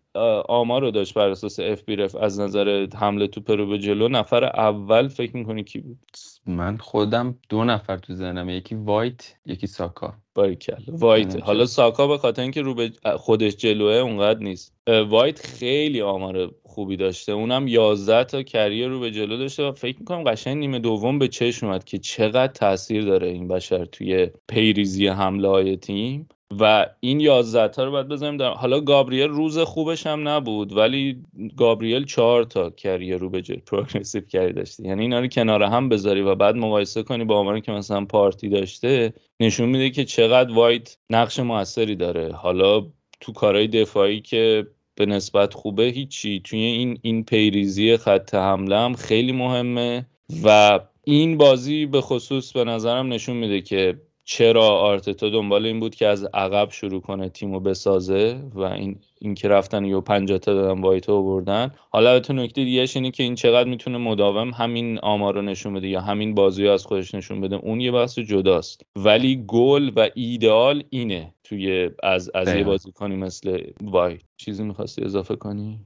آمار 0.49 0.81
رو 0.83 0.91
داشت 0.91 1.15
بر 1.15 1.29
اساس 1.29 1.61
FBref 1.61 2.15
از 2.15 2.41
نظر 2.41 2.89
حمل 2.97 3.27
توپ 3.29 3.51
رو 3.51 3.67
به 3.67 3.79
جلو. 3.79 4.09
نفر 4.09 4.45
اول 4.45 5.09
فکر 5.09 5.37
می‌کنی 5.37 5.65
کی 5.65 5.79
بود؟ 5.79 5.99
من 6.47 6.77
خودم 6.77 7.39
دو 7.49 7.65
نفر 7.65 7.99
تو 7.99 8.15
ذهنم 8.15 8.49
یکی 8.49 8.75
وایت 8.75 9.37
یکی 9.47 9.67
ساکا. 9.67 10.15
باریکلا 10.35 10.83
وایت. 10.89 11.43
حالا 11.43 11.67
ساکا 11.67 12.07
به 12.07 12.19
خاطر 12.19 12.43
اینکه 12.43 12.63
رو 12.63 12.75
به 12.75 12.91
خودش 13.17 13.57
جلوئه 13.57 13.93
اونقدر 13.95 14.41
نیست. 14.41 14.75
وایت 15.09 15.47
خیلی 15.47 16.01
آمار 16.01 16.55
خوبی 16.63 16.97
داشته. 16.97 17.33
اونم 17.33 17.69
11 17.69 18.25
تا 18.25 18.43
carry 18.43 18.89
رو 18.89 19.01
به 19.01 19.11
جلو 19.11 19.37
داشته 19.37 19.69
و 19.69 19.73
فکر 19.73 19.99
می‌کنم 19.99 20.25
قشنگ 20.25 20.57
نیمه 20.57 20.79
دوم 20.79 21.19
به 21.19 21.29
چشم 21.29 21.67
اومد 21.67 21.85
که 21.85 21.99
چقدر 21.99 22.53
تاثیر 22.53 23.05
داره 23.05 23.29
این 23.29 23.49
بشر 23.49 23.85
توی 23.85 24.31
پیریزی 24.49 25.07
حمله 25.07 25.49
های 25.49 25.77
تیم. 25.77 26.29
و 26.61 26.87
این 27.01 27.21
11 27.21 27.69
تا 27.69 27.85
رو 27.85 27.91
باید 27.91 28.09
بزنیم 28.09 28.37
در 28.37 28.51
حالا 28.51 28.81
گابریل 28.81 29.29
روز 29.29 29.59
خوبش 29.59 30.07
هم 30.07 30.29
نبود 30.29 30.77
ولی 30.77 31.23
گابریل 31.57 32.05
چهار 32.05 32.45
تا 32.45 32.71
carry 32.71 33.17
رو 33.17 33.31
به 33.31 33.43
جلو 33.43 33.61
progressive 33.67 34.21
carry 34.21 34.53
داشته 34.53 34.87
یعنی 34.87 35.03
اینا 35.03 35.21
رو 35.21 35.27
کنار 35.27 35.63
هم 35.63 35.89
بذاری 35.89 36.21
و 36.21 36.35
بعد 36.35 36.57
مقایسه 36.57 37.03
کنی 37.03 37.25
با 37.25 37.39
آماری 37.39 37.61
که 37.61 37.73
مثلا 37.73 38.05
پارتی 38.05 38.49
داشته 38.49 39.13
نشون 39.41 39.69
میده 39.69 39.91
که 39.91 40.05
چقدر 40.05 40.55
وایت 40.55 40.97
نقش 41.11 41.39
موثری 41.39 41.97
داره. 41.97 42.33
حالا 42.33 42.87
تو 43.21 43.33
کارهای 43.33 43.67
دفاعی 43.67 44.21
که 44.21 44.67
به 44.95 45.07
نسبت 45.07 45.55
خوبه 45.55 45.85
هیچی. 45.85 46.41
توی 46.45 46.59
این 46.59 46.99
این 47.03 47.25
پیریزی 47.25 47.97
خط 47.97 48.35
حمله 48.35 48.79
هم 48.79 48.95
خیلی 48.95 49.33
مهمه 49.33 50.07
و 50.45 50.81
این 51.05 51.37
بازی 51.37 51.87
به 51.87 52.01
خصوص 52.01 52.53
به 52.53 52.65
نظرم 52.65 53.13
نشون 53.13 53.37
میده 53.37 53.61
که 53.61 54.01
چرا 54.25 54.69
آرتتا 54.69 55.31
دنبال 55.31 55.67
این 55.67 55.81
بود 55.81 55.95
که 55.95 56.07
از 56.07 56.25
عقب 56.25 56.71
شروع 56.71 57.01
کنه 57.01 57.29
تیمو 57.29 57.61
بسازه 57.61 58.41
و 58.55 58.61
این 58.61 58.99
این 59.21 59.35
که 59.35 59.49
رفتن 59.49 59.85
و 59.85 60.01
50 60.01 60.39
تا 60.39 60.55
دادن 60.55 60.81
وایتو 60.81 61.23
بردن 61.23 61.73
حالا 61.91 62.21
تو 62.21 62.33
نکته 62.33 62.65
دیگه 62.65 62.87
اینه 62.95 63.11
که 63.11 63.23
این 63.23 63.35
چقدر 63.35 63.69
می‌تونه 63.69 63.99
مداوم 63.99 64.51
همین 64.51 64.99
آمار 64.99 65.43
نشون 65.43 65.75
بده 65.75 65.89
یا 65.89 66.01
همین 66.01 66.35
بازی 66.35 66.69
از 66.69 66.87
خودش 66.87 67.15
نشون 67.15 67.41
بده. 67.41 67.57
اون 67.57 67.81
یه 67.81 67.93
بحث 67.93 68.19
جداست. 68.19 68.83
ولی 68.97 69.45
گل 69.47 69.91
و 69.97 70.09
ایدئال 70.15 70.85
اینه. 70.91 71.34
توی 71.45 71.91
از 72.03 72.31
از 72.35 72.55
یه 72.55 72.65
بازیکنی 72.65 73.17
مثل 73.17 73.61
وای. 73.83 74.19
چیزی 74.37 74.65
می‌خواستی 74.65 75.05
اضافه 75.05 75.37
کنی؟ 75.37 75.81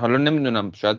حالا 0.00 0.16
نمی‌دونم 0.16 0.72
شاید 0.74 0.98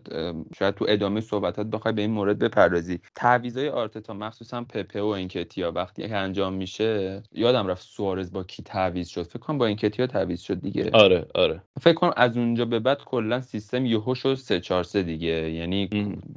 شاید 0.60 0.76
تو 0.76 0.86
ادامه 0.90 1.22
صحبتات 1.22 1.68
بخوای 1.68 1.94
به 1.94 2.02
این 2.02 2.12
مورد 2.12 2.40
بپردازی. 2.40 3.00
تعویضای 3.16 3.70
آرتتا 3.70 4.14
مخصوصا 4.14 4.64
پپه 4.64 5.02
و 5.02 5.06
انکتیا 5.06 5.72
وقتی 5.72 6.08
که 6.08 6.16
انجام 6.16 6.54
میشه 6.54 7.24
یادم 7.32 7.68
رفت 7.68 7.88
سوارز 7.88 8.32
با 8.32 8.44
کی 8.44 8.64
تعویض 8.64 9.08
شد. 9.08 9.24
فکر 9.24 9.40
کنم 9.40 9.58
با 9.58 9.66
انکتیا 9.66 10.08
تعویض 10.08 10.42
شد 10.42 10.62
دیگه. 10.62 10.90
آره 10.94 11.26
آره. 11.36 11.62
فکر 11.82 11.94
کنم 11.94 12.14
از 12.18 12.38
اونجا 12.38 12.66
به 12.66 12.80
بعد 12.80 13.04
کلا 13.04 13.42
سیستم 13.42 13.86
یهو 13.86 14.16
شد 14.16 14.34
3 14.34 14.60
4 14.60 14.84
3 14.84 15.04
دیگه. 15.04 15.52
یعنی 15.52 15.90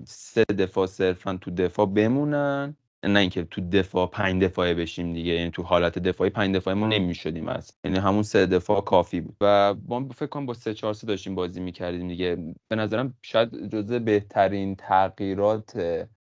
سه 0.05 0.45
دفاع 0.45 0.87
صرفا 0.87 1.38
تو 1.40 1.50
دفاع 1.50 1.87
بمونن. 1.87 2.76
نه 3.05 3.21
اینکه 3.21 3.45
تو 3.45 3.61
دفاع 3.71 4.07
پنج 4.07 4.43
دفاعه 4.43 4.75
بشیم 4.75 5.12
دیگه 5.12 5.33
یعنی 5.33 5.50
تو 5.50 5.62
حالت 5.62 5.99
دفاعی 5.99 6.31
پنج 6.31 6.57
دفاعه 6.57 6.76
ما 6.76 6.87
نمی‌شدیم 6.87 7.49
از 7.49 7.73
یعنی 7.85 7.99
همون 7.99 8.23
سه 8.23 8.47
دفاع 8.47 8.81
کافی 8.81 9.21
بود. 9.21 9.37
و 9.41 9.75
ما 9.88 10.09
فکر 10.09 10.26
کنم 10.26 10.47
با 10.47 10.55
سه 10.55 10.75
چهار 10.75 10.95
سه 10.95 11.07
داشتیم 11.07 11.35
بازی 11.35 11.61
می‌کردیم 11.61 12.09
دیگه. 12.09 12.55
به 12.69 12.76
نظرم 12.76 13.15
شاید 13.23 13.69
جزء 13.75 13.99
بهترین 13.99 14.76
تغییرات 14.76 15.73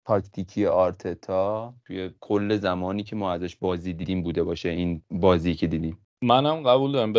تاکتیکی 0.05 0.65
آرتتا 0.65 1.73
توی 1.85 2.09
کل 2.19 2.57
زمانی 2.57 3.03
که 3.03 3.15
ما 3.15 3.31
ازش 3.31 3.55
بازی 3.55 3.93
دیدیم 3.93 4.23
بوده 4.23 4.43
باشه 4.43 4.69
این 4.69 5.01
بازی 5.11 5.55
که 5.55 5.67
دیدیم. 5.67 5.97
منم 6.21 6.63
قبول 6.63 6.91
دارم. 6.91 7.13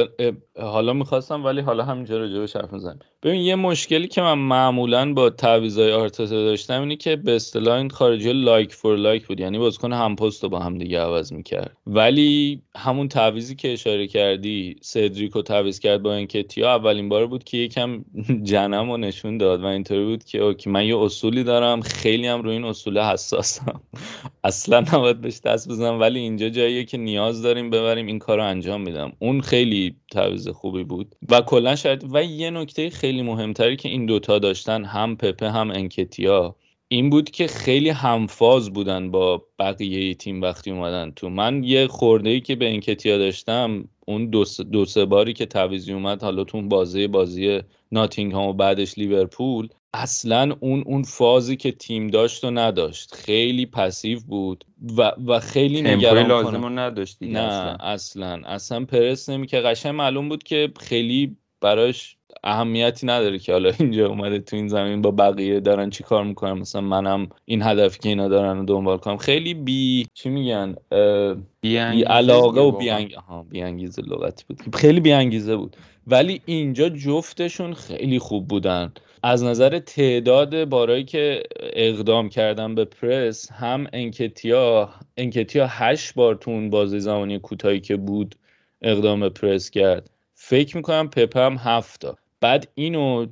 حالا 0.57 0.93
می‌خواستم 0.93 1.45
ولی 1.45 1.61
حالا 1.61 1.85
همینجا 1.85 2.19
به 2.19 2.47
حرف 2.55 2.75
ببین 3.23 3.41
یه 3.41 3.55
مشکلی 3.55 4.09
که 4.09 4.23
من 4.23 4.39
معمولا 4.39 5.13
با 5.13 5.31
تعویضای 5.31 5.93
آرتتا 5.93 6.25
داشتم 6.27 6.81
اینه 6.81 6.97
که 6.97 7.17
به 7.17 7.37
اصطلاح 7.37 7.77
این 7.77 7.91
خارجی 7.91 8.33
like 8.33 8.75
for 8.75 8.97
like 8.97 9.27
بود 9.27 9.41
یعنی 9.41 9.59
بازیکن 9.59 9.93
هم 9.93 10.17
پست 10.17 10.43
رو 10.43 10.49
با 10.49 10.59
هم 10.59 10.79
دیگه 10.79 11.01
عوض 11.01 11.33
می‌کرد. 11.33 11.77
ولی 11.87 12.63
همون 12.77 13.09
تعویضی 13.09 13.57
که 13.57 13.73
اشاره 13.73 14.07
کردی 14.07 14.77
سدریکو 14.81 15.43
تعویض 15.43 15.79
کرد 15.79 16.03
با 16.03 16.15
انکتیا 16.15 16.75
اولین 16.75 17.09
بار 17.09 17.27
بود 17.27 17.45
که 17.45 17.57
یکم 17.57 18.05
جنم 18.51 18.91
رو 18.91 18.97
نشون 18.97 19.39
داد 19.39 19.63
و 19.63 19.67
اینطوری 19.67 20.05
بود 20.05 20.25
که 20.25 20.39
okay 20.39 20.71
من 20.71 20.87
یه 20.87 20.99
اصولی 20.99 21.45
دارم 21.45 21.81
خیلی 21.81 22.27
هم 22.27 22.43
روی 22.43 22.53
این 22.53 22.65
اصول 22.65 22.99
حساسم. 22.99 23.81
اصلا 24.45 24.81
نباید 24.81 25.21
بهش 25.21 25.41
دست 25.45 25.69
بزنم 25.69 26.01
ولی 26.01 26.19
اینجا 26.19 26.49
جاییه 26.49 26.85
که 26.85 26.99
نیاز 26.99 27.43
داریم 27.43 27.71
ببریم 27.71 28.07
این 28.07 28.19
کار 28.19 28.39
رو 28.39 28.45
انجام 28.45 28.81
میدم. 28.81 29.13
اون 29.19 29.41
خیلی 29.41 29.95
تعویض 30.13 30.49
خوبی 30.49 30.85
بود. 30.85 31.15
و 31.29 31.41
کلا 31.41 31.77
شاید 31.77 32.15
و 32.15 32.25
یه 32.25 32.51
نکته 32.51 32.91
خیلی 32.91 33.08
مهمتری 33.13 33.77
که 33.77 33.89
این 33.89 34.07
دوتا 34.07 34.39
داشتن 34.39 34.85
هم 34.85 35.17
پپه 35.17 35.51
هم 35.51 35.71
انکتیا 35.71 36.57
این 36.89 37.11
بود 37.11 37.31
که 37.31 37.47
خیلی 37.47 37.89
همفاز 37.89 38.73
بودن 38.73 39.11
با 39.11 39.47
بقیه 39.59 40.15
تیم 40.15 40.43
وقتی 40.43 40.71
اومدن 40.71 41.11
تو. 41.11 41.29
من 41.29 41.65
یه 41.65 41.87
خورده 41.87 42.31
ای 42.31 42.41
که 42.41 42.57
به 42.57 42.69
انکتیا 42.69 43.19
داشتم 43.19 43.89
اون 44.07 44.31
دو, 44.31 44.45
دو 44.73 44.85
سه 44.85 45.05
باری 45.05 45.33
که 45.33 45.47
تعویزی 45.47 45.93
اومد 45.93 46.23
حالا 46.23 46.45
تو 46.45 46.63
بازی 46.63 47.07
بازی 47.07 47.61
ناتینگ 47.93 48.35
و 48.35 48.53
بعدش 48.53 48.99
لیورپول 48.99 49.69
اصلا 49.95 50.57
اون 50.61 50.83
اون 50.87 51.03
فازی 51.03 51.57
که 51.57 51.73
تیم 51.73 52.07
داشت 52.07 52.45
و 52.45 52.51
نداشت. 52.51 53.15
خیلی 53.15 53.67
پسیو 53.67 54.21
بود 54.21 54.65
و, 54.97 55.13
و 55.27 55.41
خیلی 55.41 55.83
نگران 55.83 56.27
لازم 56.27 56.63
رو 56.63 56.69
نداشت 56.69 57.17
نه 57.21 57.39
اصلا. 57.39 57.77
اصلا, 57.81 58.41
اصلا 58.47 58.85
پرس 58.85 59.29
نمی 59.29 59.47
که 59.47 59.61
قشنگ 59.61 59.95
معلوم 59.95 60.29
بود 60.29 60.43
که 60.43 60.73
خیلی 60.81 61.37
براش 61.61 62.18
اهمیتی 62.45 63.07
نداره 63.07 63.39
که 63.39 63.53
حالا 63.53 63.73
اینجا 63.79 64.09
اومده 64.09 64.39
تو 64.39 64.57
این 64.57 64.69
زمین 64.69 65.03
با 65.03 65.11
بقیه 65.11 65.61
دارن 65.61 65.91
چی 65.91 66.05
کار 66.05 66.25
می‌کنن. 66.25 66.53
مثلا 66.53 66.81
منم 66.81 67.29
این 67.45 67.63
هدفی 67.63 67.99
که 67.99 68.09
اینا 68.09 68.29
دارن 68.29 68.59
رو 68.59 68.65
دنبال 68.65 68.99
کنم. 68.99 69.17
خیلی 69.17 69.55
بی 69.55 70.07
چی 70.15 70.29
میگن؟ 70.29 70.75
بی, 71.61 71.77
علاقه 71.77 72.61
و 72.61 72.71
بی, 72.71 72.91
انگ... 72.91 73.17
بی 73.51 73.63
انگیزه 73.63 74.03
لغتی 74.03 74.45
بود. 74.49 74.77
خیلی 74.77 75.01
بی 75.01 75.13
انگیزه 75.13 75.57
بود. 75.57 75.77
ولی 76.07 76.41
اینجا 76.47 76.89
جفتشون 76.89 77.75
خیلی 77.75 78.19
خوب 78.19 78.49
بودن. 78.49 78.93
از 79.23 79.45
نظر 79.45 79.79
تعداد 79.79 80.65
بارایی 80.65 81.05
که 81.05 81.43
اقدام 81.73 82.29
کردن 82.29 82.75
به 82.75 82.85
پرس 82.85 83.53
هم 83.53 83.87
انکتیا 83.93 84.91
انکتیا 85.17 85.67
هشت 85.67 86.15
بار 86.15 86.35
تو 86.35 86.51
اون 86.51 86.71
بازی 86.71 87.01
زمانی 87.01 87.39
کوتاهی 87.39 87.81
که 87.81 87.97
بود 87.97 88.35
اقدام 88.83 89.21
به 89.21 89.29
پرس 89.29 89.71
کرد. 89.71 90.11
فکر 90.35 90.77
می‌کنم 90.77 91.09
پپ 91.09 91.37
هم 91.37 91.57
هفتا 91.61 92.17
بعد 92.41 92.69
اینو 92.75 93.27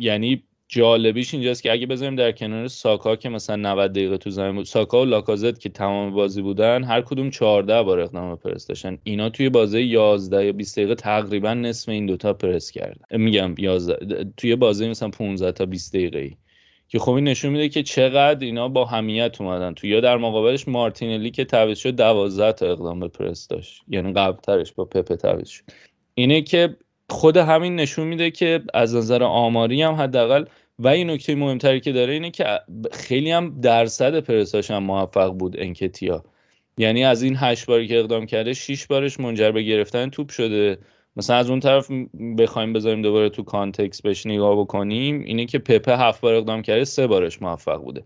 یعنی 0.00 0.42
جالبیش 0.68 1.34
اینجاست 1.34 1.62
که 1.62 1.72
اگه 1.72 1.86
بذاریم 1.86 2.16
در 2.16 2.32
کنار 2.32 2.68
ساکا 2.68 3.16
که 3.16 3.28
مثلا 3.28 3.56
90 3.56 3.92
دقیقه 3.92 4.18
تو 4.18 4.30
زمین 4.30 4.54
بود 4.54 4.64
ساکا 4.64 5.02
و 5.02 5.04
لاکازت 5.04 5.60
که 5.60 5.68
تمام 5.68 6.14
بازی 6.14 6.42
بودن 6.42 6.84
هر 6.84 7.00
کدوم 7.00 7.30
14 7.30 7.82
بار 7.82 8.00
اقدام 8.00 8.36
پرس 8.36 8.66
داشتن. 8.66 8.98
اینا 9.04 9.30
توی 9.30 9.48
بازی 9.48 9.80
11 9.80 10.46
یا 10.46 10.52
20 10.52 10.76
دقیقه 10.76 10.94
تقریبا 10.94 11.54
نصف 11.54 11.88
این 11.88 12.06
دوتا 12.06 12.32
پرس 12.32 12.70
کردن. 12.70 13.18
میگم 13.18 13.54
11 13.58 14.24
توی 14.36 14.56
بازی 14.56 14.88
مثلا 14.88 15.08
15 15.08 15.52
تا 15.52 15.66
20 15.66 15.94
دقیقه 15.94 16.18
ای 16.18 16.36
که 16.88 16.98
خب 16.98 17.12
این 17.12 17.24
نشون 17.24 17.52
میده 17.52 17.68
که 17.68 17.82
چقدر 17.82 18.46
اینا 18.46 18.68
با 18.68 18.84
همیت 18.84 19.40
اومدن 19.40 19.74
تو 19.74 19.86
یا 19.86 20.00
در 20.00 20.16
مقابلش 20.16 20.68
مارتینلی 20.68 21.30
که 21.30 21.44
تعویض 21.44 21.78
شد 21.78 21.96
12 21.96 22.52
تا 22.52 22.66
اقدام 22.66 23.00
به 23.00 23.08
پرس 23.08 23.48
داشت. 23.48 23.82
یعنی 23.88 24.12
قبلترش 24.12 24.72
با 24.72 24.84
پپ 24.84 25.14
تعویض 25.14 25.48
شد. 25.48 25.64
اینه 26.14 26.42
که 26.42 26.76
خود 27.10 27.36
همین 27.36 27.76
نشون 27.76 28.08
میده 28.08 28.30
که 28.30 28.62
از 28.74 28.94
نظر 28.94 29.22
آماری 29.22 29.82
هم 29.82 29.94
حداقل 29.94 30.44
و 30.78 30.88
این 30.88 31.10
نکته 31.10 31.34
مهمتری 31.34 31.80
که 31.80 31.92
داره 31.92 32.12
اینه 32.12 32.30
که 32.30 32.44
خیلی 32.92 33.30
هم 33.30 33.60
درصد 33.60 34.20
پرساش 34.20 34.70
هم 34.70 34.82
موفق 34.82 35.32
بود 35.32 35.60
انکتیا. 35.60 36.24
یعنی 36.78 37.04
از 37.04 37.22
این 37.22 37.36
هشت 37.38 37.66
باری 37.66 37.88
که 37.88 37.98
اقدام 37.98 38.26
کرده 38.26 38.54
شیش 38.54 38.86
بارش 38.86 39.20
منجر 39.20 39.52
به 39.52 39.62
گرفتن 39.62 40.10
توپ 40.10 40.30
شده. 40.30 40.78
مثلا 41.16 41.36
از 41.36 41.50
اون 41.50 41.60
طرف 41.60 41.90
بخوایم 42.38 42.72
بذاریم 42.72 43.02
دوباره 43.02 43.28
تو 43.28 43.42
context 43.42 44.02
بهش 44.02 44.26
نگاه 44.26 44.60
بکنیم 44.60 45.20
اینه 45.20 45.46
که 45.46 45.58
پپه 45.58 45.96
هفت 45.96 46.20
بار 46.20 46.34
اقدام 46.34 46.62
کرده 46.62 46.84
سه 46.84 47.06
بارش 47.06 47.42
موفق 47.42 47.82
بوده. 47.82 48.04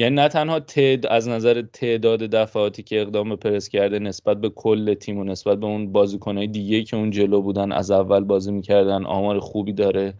یعنی 0.00 0.14
نه 0.14 0.28
تنها 0.28 0.60
تعد 0.60 1.06
از 1.06 1.28
نظر 1.28 1.62
تعداد 1.62 2.20
دفعاتی 2.20 2.82
که 2.82 3.00
اقدام 3.00 3.28
به 3.28 3.36
پرس 3.36 3.68
کرده 3.68 3.98
نسبت 3.98 4.40
به 4.40 4.48
کل 4.48 4.94
تیم 4.94 5.18
و 5.18 5.24
نسبت 5.24 5.60
به 5.60 5.66
اون 5.66 5.92
بازیکنهای 5.92 6.46
دیگه 6.46 6.82
که 6.82 6.96
اون 6.96 7.10
جلو 7.10 7.42
بودن 7.42 7.72
از 7.72 7.90
اول 7.90 8.24
بازی 8.24 8.52
می‌کردن 8.52 9.06
آمار 9.06 9.40
خوبی 9.40 9.72
داره. 9.72 10.14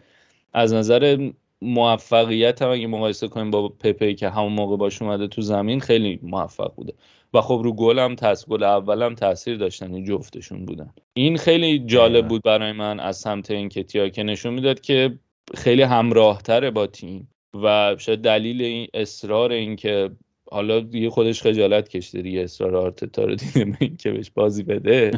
از 0.53 0.75
نظر 0.75 1.31
موفقیت 1.63 2.63
هم 2.63 2.71
اگه 2.71 2.87
مقایسه 2.87 3.29
کنیم 3.29 3.51
با 3.51 3.69
پپه 3.69 4.15
که 4.15 4.29
همون 4.29 4.53
موقع 4.53 4.77
باش 4.77 5.03
اومده 5.03 5.29
تو 5.29 5.43
زمین 5.43 5.81
خیلی 5.81 6.21
موفق 6.23 6.75
بوده. 6.75 6.93
و 7.35 7.41
خب 7.41 7.61
رو 7.65 7.73
گل 7.73 7.99
هم 7.99 8.15
تاثیر 8.15 8.49
گل 8.49 8.63
اول 8.63 9.03
هم 9.03 9.15
تاثیر 9.15 9.57
داشتن 9.57 9.95
این 9.95 10.05
جفتشون 10.05 10.67
بودن. 10.67 10.95
این 11.15 11.37
خیلی 11.37 11.79
جالب 11.79 12.29
بود 12.29 12.43
برای 12.43 12.73
من 12.73 13.01
از 13.01 13.17
سمت 13.17 13.51
این 13.51 13.69
کتیا 13.69 14.09
که 14.09 14.23
نشون 14.23 14.55
می‌داد 14.55 14.81
که 14.81 15.19
خیلی 15.55 15.83
همراه 15.83 16.43
تره 16.43 16.71
با 16.71 16.87
تیم. 16.87 17.29
و 17.55 17.97
شاید 17.99 18.21
دلیل 18.21 18.63
این 18.63 18.89
اصرار 18.95 19.53
این 19.53 19.77
که 19.77 20.11
حالا 20.51 20.81
دیگه 20.81 21.11
خودش 21.11 21.43
خجالت 21.43 21.89
کشته 21.89 22.23
دیگه 22.23 22.41
اصرار 22.41 22.77
آرتتا 22.77 23.25
رو 23.25 23.35
دیده 23.35 23.77
این 23.81 23.97
که 23.97 24.13
بهش 24.13 24.31
بازی 24.31 24.63
بده. 24.63 25.11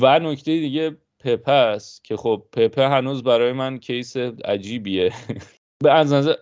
و 0.00 0.18
نکته 0.18 0.60
دیگه 0.60 0.96
پپه 1.20 1.52
است 1.52 2.04
که 2.04 2.16
خب 2.16 2.42
پپه 2.52 2.88
هنوز 2.88 3.22
برای 3.22 3.52
من 3.52 3.78
کیس 3.78 4.16
عجیبیه. 4.44 5.12
به 5.84 5.92
از 5.92 6.12
نظر 6.12 6.34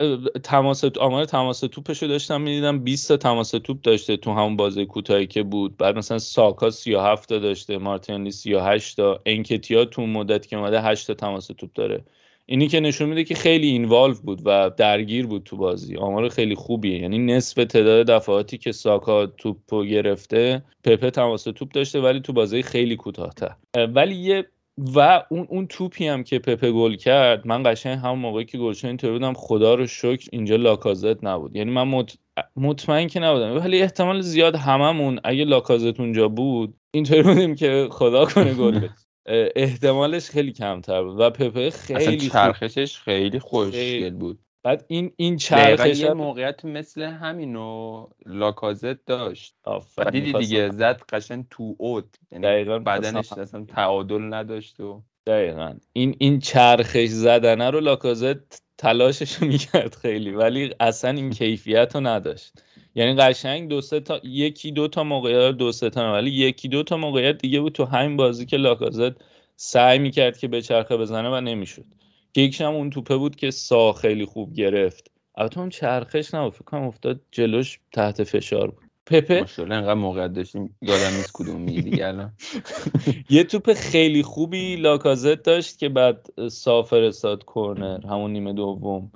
تماس 0.44 0.84
آمار 0.84 1.24
تماس 1.24 1.60
توپش 1.60 2.02
رو 2.02 2.08
داشتم 2.08 2.40
می‌دیدم 2.40 2.78
20 2.78 3.08
تا 3.08 3.16
تماس 3.16 3.50
توپ 3.50 3.80
داشته 3.80 4.16
تو 4.16 4.30
همون 4.32 4.56
بازی 4.56 4.86
کوتاهی 4.86 5.26
که 5.26 5.42
بود. 5.42 5.76
بعد 5.76 5.96
مثلا 5.96 6.18
ساکا 6.18 6.70
37 6.70 7.28
تا 7.28 7.38
داشته 7.38 7.78
مارتینلی 7.78 8.30
38 8.30 8.96
تا 8.96 9.20
انکتیا 9.26 9.84
تو 9.84 10.06
مدت 10.06 10.46
که 10.46 10.56
اومده 10.56 10.82
8 10.82 11.06
تا 11.06 11.14
تماس 11.14 11.46
توپ 11.46 11.72
داره. 11.72 12.04
اینی 12.46 12.68
که 12.68 12.80
نشون 12.80 13.08
میده 13.08 13.24
که 13.24 13.34
خیلی 13.34 13.66
اینوالو 13.66 14.14
بود 14.14 14.42
و 14.44 14.70
درگیر 14.76 15.26
بود 15.26 15.42
تو 15.42 15.56
بازی. 15.56 15.96
آمار 15.96 16.28
خیلی 16.28 16.54
خوبیه. 16.54 16.98
یعنی 16.98 17.18
نصف 17.18 17.64
تعداد 17.64 18.06
دفعاتی 18.06 18.58
که 18.58 18.72
ساکا 18.72 19.26
توپ 19.26 19.82
گرفته 19.82 20.62
پپه 20.84 21.10
تماس 21.10 21.44
توپ 21.44 21.72
داشته 21.72 22.00
ولی 22.00 22.20
تو 22.20 22.32
بازی 22.32 22.62
خیلی 22.62 22.96
کوتاهتر. 22.96 23.54
ولی 23.94 24.14
یه 24.14 24.44
و 24.94 25.24
اون 25.30 25.46
اون 25.50 25.66
توپی 25.66 26.06
هم 26.06 26.24
که 26.24 26.38
پپه 26.38 26.72
گل 26.72 26.94
کرد 26.94 27.46
من 27.46 27.62
قشنگ 27.66 27.98
همون 27.98 28.18
موقعی 28.18 28.44
که 28.44 28.58
گل 28.58 28.72
شد 28.72 28.86
اینطوری 28.86 29.12
بودم 29.12 29.32
خدا 29.32 29.74
رو 29.74 29.86
شکر 29.86 30.28
اینجا 30.32 30.56
لاکازت 30.56 31.24
نبود. 31.24 31.56
یعنی 31.56 31.70
من 31.70 32.04
مطمئن 32.56 33.06
که 33.06 33.20
نبودم. 33.20 33.56
ولی 33.56 33.82
احتمال 33.82 34.20
زیاد 34.20 34.56
هممون 34.56 35.20
اگه 35.24 35.44
لاکازت 35.44 36.00
اونجا 36.00 36.28
بود 36.28 36.74
اینطوری 36.94 37.22
بودیم 37.22 37.54
که 37.54 37.88
خدا 37.90 38.24
کنه 38.24 38.54
گل 38.54 38.88
احتمالش 39.26 40.30
خیلی 40.30 40.52
کمتر 40.52 41.02
بود 41.02 41.20
و 41.20 41.30
پپه 41.30 41.70
خیلی 41.70 42.28
چرخشش 42.28 42.98
خیلی 42.98 43.38
خوشگل 43.38 44.14
بود. 44.14 44.38
بعد 44.62 44.84
این 44.88 45.12
این 45.16 45.36
چرخش 45.36 45.98
یه 45.98 46.12
موقعیت 46.12 46.64
مثل 46.64 47.02
همینو 47.02 48.06
لاکازت 48.26 49.04
داشت. 49.04 49.54
دیدی 50.12 50.32
دیگه 50.32 50.70
زد 50.70 51.02
قشن 51.08 51.46
تو 51.50 51.74
اوت. 51.78 52.04
یعنی 52.32 52.64
بدنش 52.64 53.32
اصلا 53.32 53.64
تعادل 53.64 54.34
نداشت 54.34 54.80
و 54.80 55.02
دقیقا. 55.26 55.74
این 55.92 56.16
این 56.18 56.38
چرخش 56.38 57.08
زدنه 57.08 57.70
رو 57.70 57.80
لاکازت 57.80 58.62
تلاشش 58.78 59.42
می‌کرد 59.42 59.94
خیلی 59.94 60.30
ولی 60.30 60.74
اصلا 60.80 61.10
این 61.10 61.30
کیفیت 61.30 61.94
رو 61.94 62.00
نداشت. 62.00 62.52
یعنی 62.94 63.14
قشنگ 63.14 63.68
دو 63.68 63.80
سه 63.80 64.00
تا 64.00 64.20
یکی 64.24 64.72
دو 64.72 64.88
تا 64.88 65.04
موقعیت 65.04 65.54
دو 65.54 65.72
سه 65.72 65.90
تا 65.90 66.12
ولی 66.12 66.30
یکی 66.30 66.68
دو 66.68 66.82
تا 66.82 66.96
موقعیت 66.96 67.38
دیگه 67.38 67.60
بود 67.60 67.72
تو 67.72 67.84
همین 67.84 68.16
بازی 68.16 68.46
که 68.46 68.56
لاکازت 68.56 69.12
سعی 69.56 69.98
می‌کرد 69.98 70.38
که 70.38 70.48
به 70.48 70.62
چرخه 70.62 70.96
بزنه 70.96 71.28
و 71.28 71.40
نمی‌شد. 71.40 71.84
یکیش 72.36 72.60
هم 72.60 72.74
اون 72.74 72.90
توپه 72.90 73.16
بود 73.16 73.36
که 73.36 73.50
سا 73.50 73.92
خیلی 73.92 74.24
خوب 74.24 74.54
گرفت. 74.54 75.10
البته 75.36 75.60
اون 75.60 75.68
چرخش 75.68 76.34
نبود 76.34 76.52
فکر 76.52 76.64
کنم 76.64 76.82
افتاد 76.82 77.20
جلوش 77.32 77.78
تحت 77.92 78.24
فشار 78.24 78.70
بود. 78.70 78.84
پپه؟ 79.06 79.40
ماشاءالله 79.40 79.76
انقدر 79.76 79.94
موقع 79.94 80.28
داشتیم 80.28 80.76
یادم 80.82 81.16
نیست 81.16 81.30
کدوم 81.34 81.60
میگی 81.60 82.02
الان. 82.02 82.32
یه 83.30 83.44
توپ 83.44 83.72
خیلی 83.72 84.22
خوبی 84.22 84.76
لاکازت 84.76 85.42
داشت 85.42 85.78
که 85.78 85.88
بعد 85.88 86.26
سا 86.48 86.82
فرستاد 86.82 87.44
کورنر 87.44 88.06
همون 88.06 88.32
نیمه 88.32 88.52
دوم. 88.52 89.12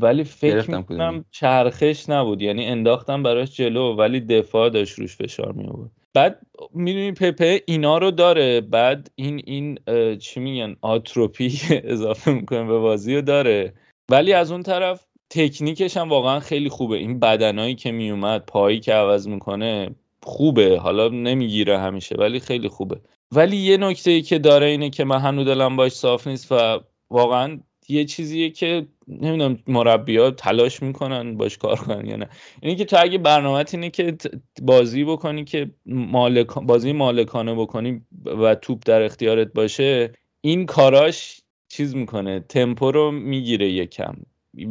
ولی 0.00 0.24
فکر 0.24 0.76
می‌کنم 0.76 1.24
چرخش 1.30 2.08
نبود. 2.08 2.42
یعنی 2.42 2.66
انداختم 2.66 3.22
براش 3.22 3.56
جلو 3.56 3.96
ولی 3.96 4.20
دفاع 4.20 4.68
داشت 4.68 4.98
روش 4.98 5.16
فشار 5.16 5.52
می 5.52 5.66
آورد 5.66 5.90
بعد 6.14 6.38
می‌دونی 6.74 7.12
پپه 7.12 7.62
اینا 7.66 7.98
رو 7.98 8.10
داره. 8.10 8.60
بعد 8.60 9.10
این 9.14 9.42
این 9.44 9.78
چی 10.18 10.40
میگن؟ 10.40 10.76
آتروپی 10.80 11.58
اضافه 11.84 12.32
می‌کنه 12.32 12.64
به 12.64 12.78
بازی 12.78 13.14
رو 13.14 13.22
داره. 13.22 13.72
ولی 14.10 14.32
از 14.32 14.52
اون 14.52 14.62
طرف 14.62 15.06
تکنیکش 15.30 15.96
هم 15.96 16.08
واقعا 16.08 16.40
خیلی 16.40 16.68
خوبه. 16.68 16.96
این 16.96 17.20
بدنایی 17.20 17.74
که 17.74 17.92
میومد 17.92 18.44
پایی 18.46 18.80
که 18.80 18.92
عوض 18.92 19.28
می‌کنه 19.28 19.94
خوبه. 20.22 20.78
حالا 20.78 21.08
نمی‌گیره 21.08 21.78
همیشه 21.78 22.14
ولی 22.18 22.40
خیلی 22.40 22.68
خوبه. 22.68 23.00
ولی 23.32 23.56
یه 23.56 23.76
نکته 23.76 24.10
ای 24.10 24.22
که 24.22 24.38
داره 24.38 24.66
اینه 24.66 24.90
که 24.90 25.04
من 25.04 25.18
هنو 25.18 25.44
دلم 25.44 25.76
باش 25.76 25.92
صاف 25.92 26.26
نیست 26.26 26.52
و 26.52 26.80
واقعا 27.10 27.60
یه 27.88 28.04
چیزیه 28.04 28.50
که 28.50 28.86
نمی‌دونم 29.08 29.58
مربی 29.66 30.30
تلاش 30.30 30.82
می‌کنن 30.82 31.36
باش 31.36 31.58
کار 31.58 31.76
کنن 31.76 32.06
یا 32.06 32.16
نه 32.16 32.28
اینه 32.62 32.76
که 32.76 32.84
تو 32.84 32.96
اگه 33.00 33.18
برنامه 33.18 33.64
اینه 33.72 33.90
که 33.90 34.16
بازی 34.62 35.04
بکنی 35.04 35.44
که 35.44 35.70
مالک... 35.86 36.46
بازی 36.46 36.92
مالکانه 36.92 37.54
بکنی 37.54 38.02
و 38.24 38.54
توپ 38.54 38.82
در 38.86 39.02
اختیارت 39.02 39.52
باشه 39.52 40.12
این 40.40 40.66
کاراش 40.66 41.40
چیز 41.68 41.96
می‌کنه 41.96 42.40
تمپو 42.40 42.92
رو 42.92 43.10
می‌گیره 43.10 43.70
یکم 43.70 44.14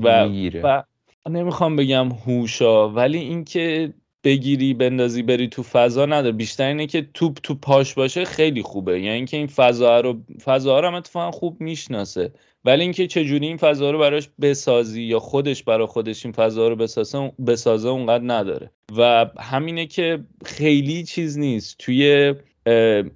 و, 0.03 0.29
می‌گیره. 0.29 0.61
و 0.63 0.83
نمی‌خوام 1.29 1.75
بگم 1.75 2.09
هوشا 2.11 2.89
ولی 2.89 3.17
اینکه 3.17 3.93
بگیری 4.23 4.73
بندازی 4.73 5.23
بری 5.23 5.47
تو 5.47 5.63
فضا 5.63 6.05
نداره. 6.05 6.31
بیشتر 6.31 6.67
اینه 6.67 6.87
که 6.87 7.07
توپ 7.13 7.37
تو 7.43 7.55
پاش 7.55 7.93
باشه 7.93 8.25
خیلی 8.25 8.61
خوبه. 8.61 9.01
یعنی 9.01 9.15
اینکه 9.15 9.37
این 9.37 9.47
فضا 9.47 9.99
رو 9.99 10.21
فضا 10.43 10.79
رو 10.79 10.87
هم 10.87 10.93
اتفاقا 10.93 11.31
خوب 11.31 11.61
می‌شناسه. 11.61 12.33
ولی 12.65 12.81
اینکه 12.81 13.07
چجوری 13.07 13.47
این 13.47 13.57
فضا 13.57 13.91
رو 13.91 13.99
براش 13.99 14.29
بسازی 14.41 15.03
یا 15.03 15.19
خودش 15.19 15.63
برای 15.63 15.87
خودش 15.87 16.25
این 16.25 16.33
فضا 16.33 16.67
رو 16.67 16.75
بسازه 16.75 17.31
بسازه 17.47 17.89
اونقدر 17.89 18.23
نداره. 18.27 18.71
و 18.97 19.29
همینه 19.39 19.85
که 19.85 20.19
خیلی 20.45 21.03
چیز 21.03 21.37
نیست. 21.37 21.77
توی 21.79 22.33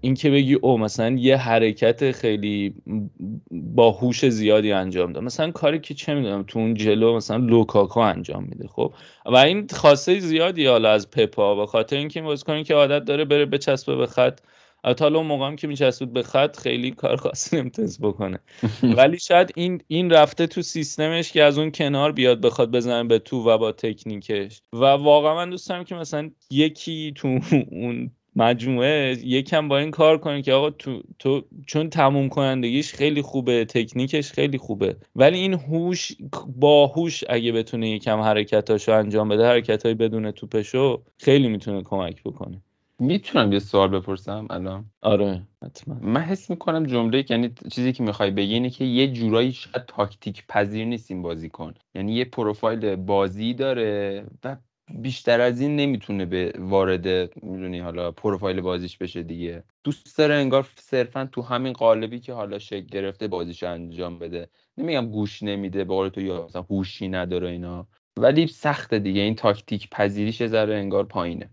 اینکه 0.02 0.30
بگی 0.30 0.54
او 0.54 0.78
مثلا 0.78 1.16
یه 1.16 1.38
حرکت 1.38 2.12
خیلی 2.12 2.76
با 3.52 3.92
هوش 3.92 4.30
زیادی 4.30 4.72
انجام 4.72 5.14
داد. 5.14 5.24
مثلا 5.24 5.52
کاری 5.52 5.80
که 5.80 5.94
چه 5.94 6.14
می‌دونم 6.14 6.44
تو 6.44 6.60
اون 6.60 6.74
جلو 6.74 7.16
مثلا 7.16 7.38
لوکاکو 7.38 8.00
انجام 8.00 8.44
میده 8.44 8.68
خب؟ 8.68 8.94
و 9.26 9.36
این 9.36 9.68
خاصه 9.74 10.20
زیادی 10.20 10.66
حالا 10.66 10.92
از 10.92 11.12
پپا 11.12 11.56
به 11.56 11.66
خاطر 11.66 11.96
اینکه 11.96 12.20
این 12.20 12.28
بازیکن 12.28 12.64
که 12.64 12.74
عادت 12.74 13.06
داره 13.06 13.26
بره 13.26 13.46
بچسبه 13.46 13.96
به 13.96 14.08
خط. 14.08 14.40
حالا 15.00 15.18
اون 15.18 15.28
موقع 15.28 15.56
که 15.56 15.68
میچسبید 15.68 16.14
به 16.14 16.24
خط 16.24 16.60
خیلی 16.60 16.92
کار 16.92 17.16
خاصی 17.16 17.58
نمی‌تونست 17.58 18.02
بکنه. 18.02 18.40
ولی 18.98 19.20
شاید 19.20 19.52
این 19.56 19.82
این 19.88 20.10
رفته 20.10 20.48
تو 20.48 20.62
سیستمش 20.62 21.32
که 21.32 21.44
از 21.44 21.58
اون 21.58 21.72
کنار 21.72 22.12
بیاد 22.12 22.42
بخواد 22.42 22.72
بزنه 22.72 23.04
به 23.04 23.20
تو 23.20 23.50
و 23.50 23.58
با 23.58 23.72
تکنیکش. 23.72 24.62
و 24.74 24.86
واقعا 24.86 25.36
من 25.36 25.50
دوست 25.50 25.70
دارم 25.70 25.84
که 25.84 25.96
مثلا 25.96 26.32
یکی 26.50 27.14
تو 27.16 27.40
اون 27.72 28.12
مجموعه 28.38 29.18
یکم 29.24 29.68
با 29.68 29.78
این 29.78 29.92
کار 29.92 30.18
کنه 30.18 30.42
که 30.42 30.54
آقا 30.54 30.70
تو, 30.70 31.02
تو 31.20 31.42
چون 31.66 31.90
تموم 31.90 32.30
کنندگیش 32.30 32.94
خیلی 32.94 33.22
خوبه 33.22 33.66
تکنیکش 33.66 34.32
خیلی 34.32 34.58
خوبه. 34.58 34.96
ولی 35.16 35.38
این 35.38 35.54
هوش 35.54 36.12
با 36.56 36.88
هوش 36.88 37.24
اگه 37.30 37.52
بتونه 37.52 37.90
یکم 37.90 38.20
حرکتاشو 38.20 38.92
انجام 38.92 39.30
بده 39.30 39.46
حرکتای 39.48 39.94
بدون 39.94 40.32
توپشو 40.32 41.02
خیلی 41.18 41.48
می‌تونه 41.48 41.84
کمک 41.84 42.24
بکنه. 42.24 42.62
می‌تونم 43.00 43.54
یه 43.54 43.60
سوال 43.60 43.90
بپرسم 43.90 44.48
الان؟ 44.50 44.86
آره 45.02 45.42
حتما. 45.64 45.96
من 46.02 46.22
حس 46.22 46.50
می‌کنم 46.50 46.86
جمله 46.86 47.26
یعنی 47.30 47.50
چیزی 47.72 47.94
که 47.94 48.04
می‌خوای 48.04 48.32
بگی 48.32 48.54
اینه 48.54 48.70
که 48.70 48.86
یه 48.86 49.08
جورایی 49.08 49.52
شاید 49.52 49.86
تاکتیک 49.86 50.48
پذیر 50.48 50.86
نیست 50.86 51.12
این 51.12 51.22
بازیکن. 51.22 51.74
یعنی 51.96 52.14
یه 52.14 52.26
پروفایل 52.26 52.96
بازی 52.96 53.54
داره 53.54 54.24
و 54.44 54.58
بیشتر 54.94 55.42
از 55.42 55.62
این 55.62 55.76
نمی‌تونه 55.76 56.26
به 56.26 56.54
وارد 56.60 57.08
می‌دونی 57.44 57.80
حالا 57.80 58.12
پروفایل 58.12 58.62
بازیش 58.62 58.98
بشه 58.98 59.24
دیگه. 59.24 59.64
دوست 59.84 60.18
داره 60.18 60.36
انگار 60.36 60.68
صرفا 60.76 61.30
تو 61.32 61.42
همین 61.42 61.74
قالبی 61.74 62.20
که 62.20 62.34
حالا 62.34 62.60
شکل 62.60 62.86
گرفته 62.86 63.28
بازیش 63.28 63.64
انجام 63.64 64.20
بده. 64.20 64.50
نمیگم 64.78 65.10
گوش 65.12 65.44
نمیده 65.44 65.84
به 65.84 65.94
قول 65.94 66.10
تو 66.10 66.22
یا 66.22 66.46
مثلا 66.46 66.62
هوشی 66.62 67.08
نداره 67.08 67.50
اینا. 67.50 67.88
ولی 68.20 68.48
سخته 68.48 69.00
دیگه. 69.00 69.22
این 69.22 69.36
تاکتیک 69.36 69.90
پذیریش 69.90 70.46
ذره 70.46 70.76
انگار 70.76 71.04
پایینه. 71.04 71.50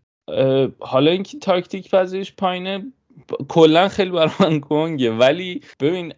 حالا 0.81 1.11
اینکه 1.11 1.39
تاکتیک 1.39 1.91
پذیریش 1.91 2.33
پایینه؟ 2.33 2.93
کلا 3.49 3.89
خیلی 3.89 4.11
برای 4.11 4.31
من 4.41 4.59
گنگه. 4.69 5.11
ولی 5.11 5.61
ببین 5.81 6.15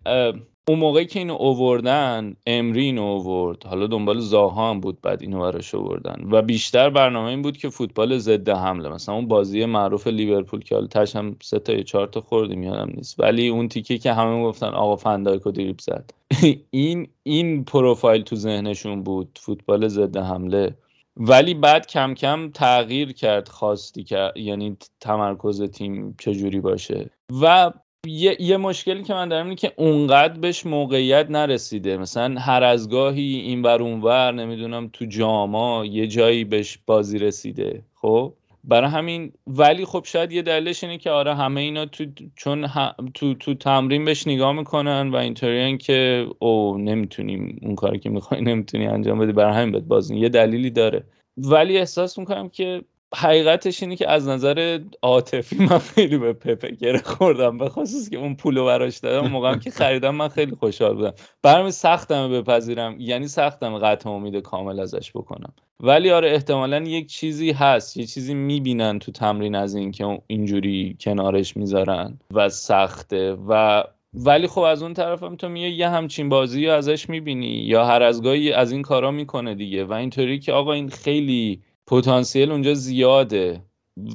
اون 0.68 0.78
موقعی 0.78 1.06
که 1.06 1.18
اینو 1.18 1.34
اووردن 1.34 2.36
امری 2.46 2.84
اینو 2.84 3.02
اوورد. 3.02 3.64
حالا 3.66 3.86
دنبال 3.86 4.20
زاها 4.20 4.70
هم 4.70 4.80
بود 4.80 5.00
بعد 5.00 5.22
اینو 5.22 5.40
براش 5.40 5.74
اووردن. 5.74 6.28
و 6.30 6.42
بیشتر 6.42 6.90
برنامه 6.90 7.28
این 7.28 7.42
بود 7.42 7.56
که 7.56 7.68
فوتبال 7.68 8.18
ضد 8.18 8.48
حمله. 8.48 8.88
مثلا 8.88 9.14
اون 9.14 9.28
بازی 9.28 9.64
معروف 9.64 10.06
لیورپول 10.06 10.64
که 10.64 10.74
حالا 10.74 10.86
تهش 10.86 11.16
هم 11.16 11.36
سه 11.42 11.58
تا 11.58 11.82
چهار 11.82 12.06
تا 12.06 12.20
خوردیم 12.20 12.62
یادم 12.62 12.92
نیست. 12.94 13.20
ولی 13.20 13.48
اون 13.48 13.68
تیکه 13.68 13.98
که 13.98 14.12
همه 14.12 14.42
گفتن 14.42 14.66
آقا 14.66 14.96
فندایکو 14.96 15.50
دریبل 15.50 15.80
زد. 15.80 16.10
این 16.70 17.08
این 17.22 17.64
پروفایل 17.64 18.22
تو 18.22 18.36
ذهنشون 18.36 19.02
بود 19.02 19.38
فوتبال 19.42 19.88
ضد 19.88 20.16
حمله. 20.16 20.74
ولی 21.16 21.54
بعد 21.54 21.86
کم 21.86 22.14
کم 22.14 22.50
تغییر 22.54 23.12
کرد 23.12 23.48
خواستی 23.48 24.04
که 24.04 24.32
یعنی 24.36 24.76
تمرکز 25.00 25.62
تیم 25.62 26.14
چجوری 26.18 26.60
باشه. 26.60 27.10
و 27.42 27.72
یه،, 28.06 28.36
یه 28.40 28.56
مشکلی 28.56 29.02
که 29.02 29.14
من 29.14 29.28
دارم 29.28 29.44
اینه 29.44 29.56
که 29.56 29.72
اونقدر 29.76 30.40
بهش 30.40 30.66
موقعیت 30.66 31.30
نرسیده. 31.30 31.96
مثلا 31.96 32.40
هر 32.40 32.62
از 32.64 32.90
گاهی 32.90 33.36
این 33.36 33.62
ور 33.62 33.82
اونور 33.82 34.32
نمی‌دونم 34.32 34.90
تو 34.92 35.04
جاما 35.04 35.84
یه 35.84 36.06
جایی 36.06 36.44
بهش 36.44 36.78
بازی 36.86 37.18
رسیده. 37.18 37.82
خب؟ 37.94 38.32
برای 38.64 38.90
همین 38.90 39.32
ولی 39.46 39.84
خب 39.84 40.04
شاید 40.04 40.32
یه 40.32 40.42
دلیلش 40.42 40.84
اینه 40.84 40.98
که 40.98 41.10
آره 41.10 41.34
همه 41.34 41.60
اینا 41.60 41.86
تو 41.86 42.04
چون 42.36 42.68
تو 43.14 43.34
تو 43.34 43.54
تمرین 43.54 44.04
بهش 44.04 44.26
نگاه 44.26 44.52
می‌کنن 44.52 45.10
و 45.10 45.16
اینطوریان 45.16 45.78
که 45.78 46.26
او 46.38 46.78
نمی‌تونیم 46.78 47.58
اون 47.62 47.74
کاری 47.74 47.98
که 47.98 48.10
می‌خوای 48.10 48.40
نمی‌تونی 48.40 48.86
انجام 48.86 49.18
بدی 49.18 49.32
برای 49.32 49.54
همین 49.54 49.72
بهت 49.72 49.82
بازی. 49.82 50.16
یه 50.16 50.28
دلیلی 50.28 50.70
داره. 50.70 51.04
ولی 51.36 51.78
احساس 51.78 52.18
می‌کنم 52.18 52.48
که 52.48 52.82
حقیقتش 53.18 53.82
اینه 53.82 53.96
که 53.96 54.10
از 54.10 54.28
نظر 54.28 54.80
عاطفی 55.02 55.56
من 55.70 55.78
خیلی 55.78 56.18
به 56.18 56.32
پپه 56.32 56.70
گره 56.70 56.98
خوردم 56.98 57.58
به 57.58 57.68
خصوص 57.68 58.08
که 58.10 58.16
اون 58.16 58.34
پولو 58.34 58.66
براش 58.66 58.98
دادم 58.98 59.28
موقعم 59.28 59.58
که 59.58 59.70
خریدم 59.70 60.14
من 60.14 60.28
خیلی 60.28 60.56
خوشحال 60.60 60.94
بودم. 60.94 61.12
برام 61.42 61.70
سختم 61.70 62.30
بپذیرم 62.30 62.96
یعنی 62.98 63.28
سختم 63.28 63.78
قطع 63.78 64.10
امید 64.10 64.36
کامل 64.36 64.80
ازش 64.80 65.10
بکنم. 65.10 65.52
ولی 65.80 66.10
آره 66.10 66.30
احتمالا 66.30 66.80
یک 66.80 67.06
چیزی 67.06 67.52
هست 67.52 67.96
یه 67.96 68.06
چیزی 68.06 68.34
می‌بینن 68.34 68.98
تو 68.98 69.12
تمرین 69.12 69.54
از 69.54 69.74
این 69.74 69.92
که 69.92 70.22
اینجوری 70.26 70.96
کنارش 71.00 71.56
می‌ذارن 71.56 72.18
و 72.34 72.48
سخته 72.48 73.36
و 73.48 73.84
ولی 74.14 74.46
خب 74.46 74.60
از 74.60 74.82
اون 74.82 74.94
طرف 74.94 75.22
هم 75.22 75.36
تو 75.36 75.48
میای 75.48 75.72
یه 75.72 75.88
همچین 75.88 76.28
بازی 76.28 76.68
ازش 76.68 77.08
می‌بینی 77.08 77.46
یا 77.46 77.84
هر 77.84 78.02
از 78.02 78.22
گاهی 78.22 78.52
از 78.52 78.72
این 78.72 78.82
کارا 78.82 79.10
می‌کنه 79.10 79.54
دیگه. 79.54 79.84
و 79.84 79.92
اینطوری 79.92 80.38
که 80.38 80.52
آقا 80.52 80.72
این 80.72 80.88
خیلی 80.88 81.62
پتانسیل 81.86 82.52
اونجا 82.52 82.74
زیاده. 82.74 83.62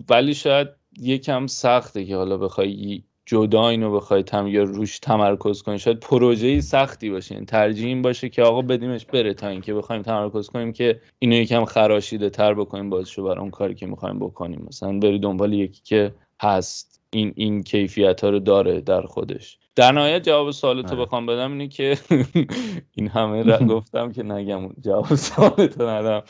ولی 0.10 0.34
شاید 0.34 0.68
یکم 1.02 1.48
سخته 1.48 2.06
که 2.06 2.16
حالا 2.16 2.38
بخوای 2.38 3.04
جدا 3.26 3.70
اینو 3.70 3.92
بخوای 3.92 4.24
تم 4.24 4.48
یا 4.48 4.64
روش 4.64 5.00
تمرکز 5.00 5.62
کنی. 5.62 5.80
شاید 5.80 6.00
پروژه 6.00 6.62
سختی 6.62 7.10
باشه. 7.10 7.36
این 7.36 7.46
ترجیح 7.46 7.88
این 7.88 8.02
باشه 8.02 8.30
که 8.30 8.44
آقا 8.44 8.62
بدیمش 8.62 9.06
بره 9.06 9.34
تا 9.34 9.48
اینکه 9.48 9.74
بخوایم 9.74 10.02
تمرکز 10.02 10.48
کنیم 10.48 10.74
که 10.74 11.02
اینو 11.20 11.36
یکم 11.36 11.66
خراشیده 11.66 12.30
تر 12.30 12.54
بکنیم 12.54 12.90
بازشو 12.90 13.24
برای 13.24 13.40
اون 13.40 13.50
کاری 13.50 13.76
که 13.76 13.86
می‌خوایم 13.86 14.20
بکنیم. 14.20 14.66
مثلا 14.68 15.00
بری 15.00 15.20
دنبال 15.20 15.54
یکی 15.54 15.82
که 15.84 16.14
هست. 16.42 17.02
این 17.10 17.34
این 17.36 17.64
کیفیت 17.64 18.24
ها 18.24 18.30
رو 18.30 18.40
داره 18.40 18.82
در 18.82 19.02
خودش. 19.02 19.58
در 19.76 19.92
نهایت 19.92 20.24
جواب 20.24 20.52
سوالتو 20.52 20.96
آره. 20.96 21.06
بخوام 21.06 21.26
بدم 21.26 21.52
اینه 21.52 21.68
که 21.68 21.98
این 22.96 23.08
همه 23.08 23.44
را 23.44 23.58
گفتم 23.76 24.12
که 24.12 24.24
نگم 24.24 24.70
جواب 24.82 25.16
سوالتو 25.16 25.90
ندم. 25.90 26.24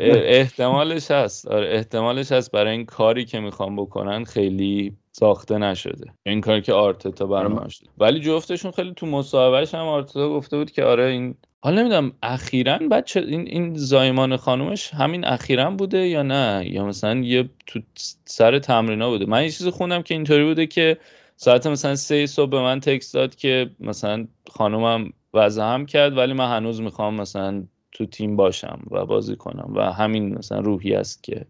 احتمالش 0.00 1.10
هست. 1.10 1.48
آره 1.48 1.68
احتمالش 1.68 2.32
هست 2.32 2.52
برای 2.52 2.72
این 2.72 2.86
کاری 2.86 3.24
که 3.24 3.40
می‌خوام 3.40 3.76
بکنن 3.76 4.24
خیلی 4.24 4.96
ساخته 5.12 5.58
نشده. 5.58 6.12
این 6.26 6.40
کاری 6.40 6.62
که 6.62 6.72
آرتتا 6.72 7.26
برام 7.26 7.58
آره. 7.58 7.68
شده. 7.68 7.88
ولی 7.98 8.20
جفتشون 8.20 8.70
خیلی 8.70 8.92
تو 8.96 9.06
مصاحبهش 9.06 9.74
هم 9.74 9.86
آرتتا 9.86 10.28
گفته 10.28 10.56
بود 10.56 10.70
که 10.70 10.84
آره 10.84 11.04
این 11.04 11.34
حالا 11.64 11.80
نمی‌دونم 11.80 12.12
اخیرا 12.22 12.78
بچه 12.90 13.20
این 13.20 13.46
این 13.48 13.74
زایمان 13.74 14.36
خانومش 14.36 14.94
همین 14.94 15.24
اخیرا 15.24 15.70
بوده 15.70 16.06
یا 16.08 16.22
نه؟ 16.22 16.64
یا 16.66 16.84
مثلا 16.84 17.20
یه 17.20 17.50
تو 17.66 17.80
سر 18.24 18.58
تمرینا 18.58 19.10
بوده. 19.10 19.26
من 19.26 19.42
یه 19.42 19.50
چیزی 19.50 19.70
خوندم 19.70 20.02
که 20.02 20.14
اینطوری 20.14 20.44
بوده 20.44 20.66
که 20.66 20.98
ساعت 21.42 21.66
مثلا 21.66 21.94
سه 21.94 22.26
صبح 22.26 22.50
به 22.50 22.60
من 22.60 22.80
تکست 22.80 23.14
داد 23.14 23.34
که 23.34 23.70
مثلا 23.80 24.26
خانومم 24.50 25.12
وضع 25.34 25.62
هم 25.62 25.86
کرد 25.86 26.16
ولی 26.16 26.32
من 26.32 26.56
هنوز 26.56 26.80
می‌خوام 26.80 27.14
مثلا 27.14 27.62
تو 27.92 28.06
تیم 28.06 28.36
باشم 28.36 28.78
و 28.90 29.06
بازی 29.06 29.36
کنم 29.36 29.72
و 29.76 29.92
همین 29.92 30.38
مثلا 30.38 30.60
روحی 30.60 30.94
است 30.94 31.22
که 31.22 31.46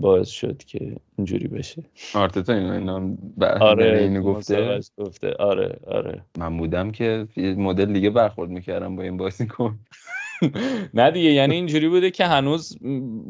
باعث 0.00 0.28
شد 0.28 0.56
که 0.56 0.96
اینجوری 1.18 1.48
بشه. 1.48 1.82
آرتتا 2.14 2.52
اینو 2.52 2.72
اینا 2.72 3.16
آره 3.60 3.98
اینو 3.98 4.22
گفته؟ 4.22 4.80
گفته. 4.96 5.34
آره 5.38 5.78
آره. 5.86 6.22
من 6.38 6.56
بودم 6.56 6.90
که 6.90 7.26
مدل 7.36 7.92
دیگه 7.92 8.10
برخورد 8.10 8.50
می‌کردم 8.50 8.96
با 8.96 9.02
این 9.02 9.16
بازیکن. 9.16 9.78
نه 10.94 11.10
دیگه 11.10 11.30
یعنی 11.30 11.54
اینجوری 11.54 11.88
بوده 11.88 12.10
که 12.10 12.24
هنوز 12.24 12.78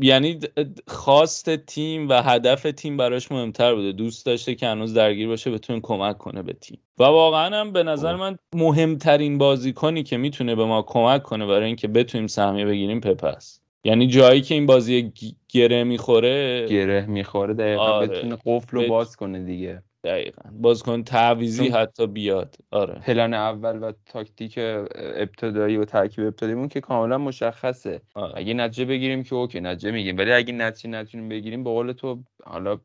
یعنی 0.01 0.39
خواست 0.87 1.57
تیم 1.57 2.09
و 2.09 2.23
هدف 2.23 2.63
تیم 2.63 2.97
براش 2.97 3.33
مهمتر 3.33 3.75
بوده 3.75 3.93
دوست 3.93 4.27
داشته 4.27 4.55
که 4.55 4.67
هنوز 4.67 4.95
درگیر 4.95 5.29
باشه 5.29 5.51
بتونه 5.51 5.81
کمک 5.81 6.19
کنه 6.19 6.43
به 6.43 6.53
تیم 6.53 6.79
و 6.99 7.03
واقعا 7.03 7.61
هم 7.61 7.73
به 7.73 7.83
نظر 7.83 8.15
خب. 8.15 8.21
من 8.21 8.39
مهمترین 8.55 9.39
بازیکنی 9.39 10.03
که 10.03 10.17
می‌تونه 10.17 10.55
به 10.55 10.65
ما 10.65 10.83
کمک 10.83 11.23
کنه 11.23 11.47
برای 11.47 11.67
اینکه 11.67 11.89
بتونیم 11.89 12.27
سهمیه 12.27 12.65
بگیریم 12.65 13.01
پپ 13.01 13.25
است 13.25 13.63
یعنی 13.85 14.07
جایی 14.07 14.41
که 14.41 14.55
این 14.55 14.67
بازی 14.67 15.13
گره 15.49 15.85
می‌خوره 15.85 16.67
گره 16.67 17.07
می‌خوره 17.07 17.55
دقیقا 17.55 17.83
آره. 17.83 18.07
بتونه 18.07 18.37
قفل 18.47 18.77
رو 18.77 18.89
باز 18.89 19.17
کنه 19.17 19.45
دیگه 19.45 19.83
دقیقا. 20.09 20.43
بازیکن 20.53 21.03
تعویضی 21.03 21.69
حتی 21.69 22.07
بیاد. 22.07 22.57
آره. 22.71 22.95
پلن 22.95 23.35
اول 23.35 23.83
و 23.83 23.93
تاکتیک 24.07 24.55
ابتدایی 24.95 25.77
و 25.77 25.85
ترکیب 25.85 26.25
ابتداییمون 26.25 26.69
که 26.69 26.81
کاملا 26.81 27.19
مشخصه. 27.19 28.01
آره. 28.15 28.33
اگه 28.37 28.55
نتیجه 28.55 28.85
بگیریم 28.85 29.23
که 29.23 29.35
okay 29.35 29.61
نتیجه 29.61 29.91
میگیم 29.91 30.19
ولی 30.19 30.33
اگه 30.33 30.53
نتیجه 30.53 30.91
نتونیم 30.91 31.29
بگیریم 31.29 31.65
به 31.65 31.71
قول 31.71 31.93
تو 31.93 32.23
حالا 32.45 32.79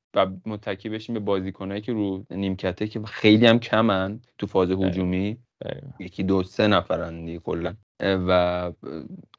متکی 0.45 0.89
بشیم 0.89 1.13
به 1.13 1.19
بازیکنایی 1.19 1.81
که 1.81 1.93
رو 1.93 2.25
نیمکته 2.31 2.87
که 2.87 3.01
خیلی 3.01 3.45
هم 3.45 3.59
کمن 3.59 4.19
تو 4.37 4.47
فاز 4.47 4.71
هجومی. 4.71 5.37
یکی 5.99 6.23
دو 6.23 6.43
سه 6.43 6.67
نفرن 6.67 7.25
دیگه 7.25 7.39
کلا. 7.39 7.73
و 7.99 8.71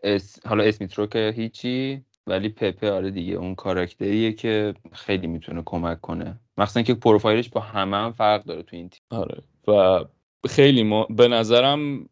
اس... 0.02 0.46
حالا 0.46 0.64
اسمیترو 0.64 1.06
که 1.06 1.32
هیچی 1.36 2.02
ولی 2.26 2.48
پپه 2.48 2.90
آره 2.90 3.10
دیگه 3.10 3.34
اون 3.34 3.54
کاراکتریه 3.54 4.32
که 4.32 4.74
خیلی 4.92 5.26
می‌تونه 5.26 5.62
کمک 5.64 6.00
کنه. 6.00 6.40
مخصوصا 6.58 6.82
که 6.82 6.94
پروفایلش 6.94 7.48
با 7.48 7.60
همه 7.60 7.96
هم 7.96 8.12
فرق 8.12 8.44
داره 8.44 8.62
تو 8.62 8.76
این 8.76 8.88
تیم. 8.88 9.00
آره. 9.10 9.42
و 9.68 10.04
خیلی 10.48 10.82
ما... 10.82 11.04
به 11.04 11.28
نظرم 11.28 12.08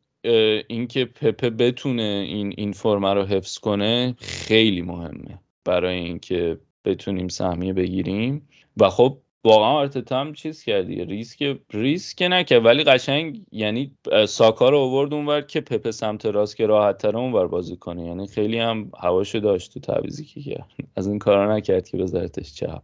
اینکه 0.68 1.04
پپه 1.04 1.50
بتونه 1.50 2.24
این 2.28 2.54
این 2.56 2.72
فرمه 2.72 3.14
رو 3.14 3.24
حفظ 3.24 3.58
کنه 3.58 4.14
خیلی 4.18 4.82
مهمه 4.82 5.38
برای 5.64 5.96
اینکه 5.96 6.58
بتونیم 6.84 7.28
سهمیه 7.28 7.72
بگیریم. 7.72 8.48
و 8.76 8.90
خب 8.90 9.18
واقعا 9.44 9.70
آرتتا 9.70 10.20
هم 10.20 10.32
چیز 10.32 10.62
کردی 10.62 11.04
ریسک 11.04 11.58
ریسک 11.72 12.22
نکرد. 12.22 12.64
ولی 12.64 12.84
قشنگ 12.84 13.42
یعنی 13.52 13.96
ساکا 14.28 14.68
رو 14.68 14.78
آورد 14.78 15.14
اونور 15.14 15.40
که 15.40 15.60
پپه 15.60 15.90
سمت 15.90 16.26
راست 16.26 16.56
که 16.56 16.66
راحت 16.66 16.98
تر 16.98 17.16
اونور 17.16 17.48
بازی 17.48 17.76
کنه. 17.76 18.06
یعنی 18.06 18.26
خیلی 18.26 18.58
هم 18.58 18.90
هواشو 18.98 19.38
داشت 19.38 19.74
تو 19.74 19.80
تعویضی 19.80 20.24
که 20.24 20.40
کرد. 20.40 20.68
از 20.96 21.06
این 21.06 21.18
کارا 21.18 21.56
نکرد 21.56 21.88
که 21.88 21.96
بذارتش 21.96 22.54
چپ. 22.54 22.82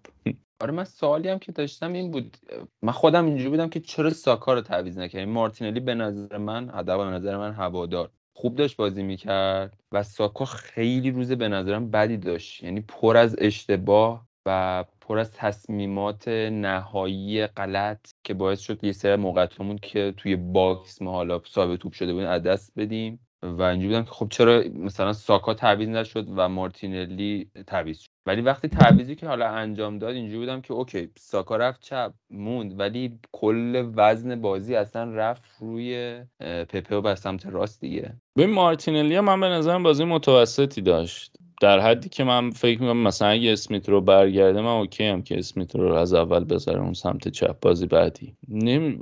آره 0.61 0.73
من 0.73 0.85
سوالی 0.85 1.29
هم 1.29 1.39
که 1.39 1.53
داشتم 1.53 1.93
این 1.93 2.11
بود 2.11 2.37
من 2.83 2.93
خودم 2.93 3.27
اینجوری 3.27 3.51
بودم 3.51 3.69
که 3.69 3.81
چرا 3.81 4.11
ساکا 4.11 4.55
رو 4.55 4.61
تعویض 4.61 4.99
نکردیم 4.99 5.29
مارتینلی 5.29 5.81
به 5.81 5.95
نظر 5.95 6.37
من 6.39 6.71
ادب 6.71 6.97
به 6.97 7.05
نظر 7.05 7.37
من 7.37 7.53
هوادار. 7.53 8.11
خوب 8.35 8.57
داشت 8.57 8.77
بازی 8.77 9.03
می‌کرد 9.03 9.81
و 9.93 10.03
ساکا 10.03 10.45
خیلی 10.45 11.11
روز 11.11 11.33
به 11.33 11.49
نظرم 11.49 11.91
بدی 11.91 12.17
داشت. 12.17 12.63
یعنی 12.63 12.81
پر 12.81 13.17
از 13.17 13.37
اشتباه 13.39 14.27
و 14.47 14.85
پر 15.01 15.19
از 15.19 15.33
تصمیمات 15.33 16.29
نهایی 16.29 17.47
غلط 17.47 18.11
که 18.25 18.35
باعث 18.35 18.61
شد 18.61 18.85
یه 18.85 18.93
سری 18.93 19.17
موقعیتمون 19.17 19.79
که 19.79 20.15
توی 20.17 20.37
box 20.37 21.03
ما 21.03 21.13
حالا 21.13 21.41
صاحب 21.45 21.77
توپ 21.77 21.93
شده 21.93 22.13
بودیم 22.13 22.29
از 22.29 22.43
دست 22.43 22.73
بدیم. 22.77 23.28
و 23.43 23.63
اینجوری 23.63 23.89
بودم 23.89 24.05
که 24.05 24.11
خب 24.11 24.29
چرا 24.31 24.65
مثلا 24.75 25.13
ساکا 25.13 25.55
تعویض 25.55 25.89
نشد 25.89 26.27
و 26.37 26.49
مارتینلی 26.49 27.51
تعویض 27.67 27.99
شد. 27.99 28.09
ولی 28.27 28.41
وقتی 28.41 28.69
تعویضی 28.69 29.15
که 29.15 29.27
حالا 29.27 29.49
انجام 29.49 29.99
داد 29.99 30.15
اینجوری 30.15 30.39
بودم 30.39 30.61
که 30.61 30.75
okay 30.75 31.09
ساکا 31.19 31.57
رفت 31.57 31.81
چپ 31.81 32.13
موند. 32.31 32.81
ولی 32.81 33.19
کل 33.33 33.93
وزن 33.97 34.41
بازی 34.41 34.75
اصلا 34.75 35.05
رفت 35.15 35.43
روی 35.61 36.21
پپه 36.69 36.97
و 36.97 37.01
به 37.01 37.15
سمت 37.15 37.47
راست 37.47 37.81
دیگه. 37.81 38.15
ببین 38.37 38.51
مارتینلی 38.51 39.21
من 39.21 39.41
به 39.41 39.47
نظرم 39.47 39.83
بازی 39.83 40.05
متوسطی 40.05 40.81
داشت. 40.81 41.33
در 41.61 41.81
حدی 41.81 42.09
که 42.09 42.25
من 42.25 42.51
فکر 42.51 42.81
می‌کنم 42.81 43.03
مثلا 43.03 43.29
اگه 43.29 43.53
اسمیت 43.53 43.89
رو 43.89 44.01
برگرده 44.01 44.61
من 44.61 44.71
okay 44.71 45.05
هم 45.05 45.23
که 45.23 45.39
اسمیت 45.39 45.77
رو 45.77 45.95
از 45.95 46.15
اول 46.15 46.45
بذاره 46.45 46.81
اون 46.81 46.93
سمت 46.93 47.29
چپ 47.29 47.61
بازی 47.61 47.87
بعدی. 47.87 48.37
نمی... 48.49 48.99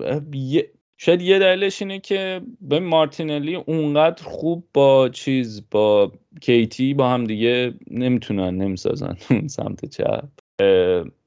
شاید 0.98 1.22
یه 1.22 1.38
دلیلش 1.38 1.82
اینه 1.82 1.98
که 1.98 2.40
به 2.60 2.80
مارتینلی 2.80 3.54
اونقدر 3.54 4.22
خوب 4.24 4.64
با 4.74 5.08
چیز 5.08 5.62
با 5.70 6.12
KT 6.40 6.94
با 6.94 7.08
هم 7.08 7.24
دیگه 7.24 7.74
نمی‌تونن 7.90 8.54
نمی‌سازن 8.54 9.16
اون 9.30 9.48
سمت 9.48 9.84
چپ. 9.84 10.28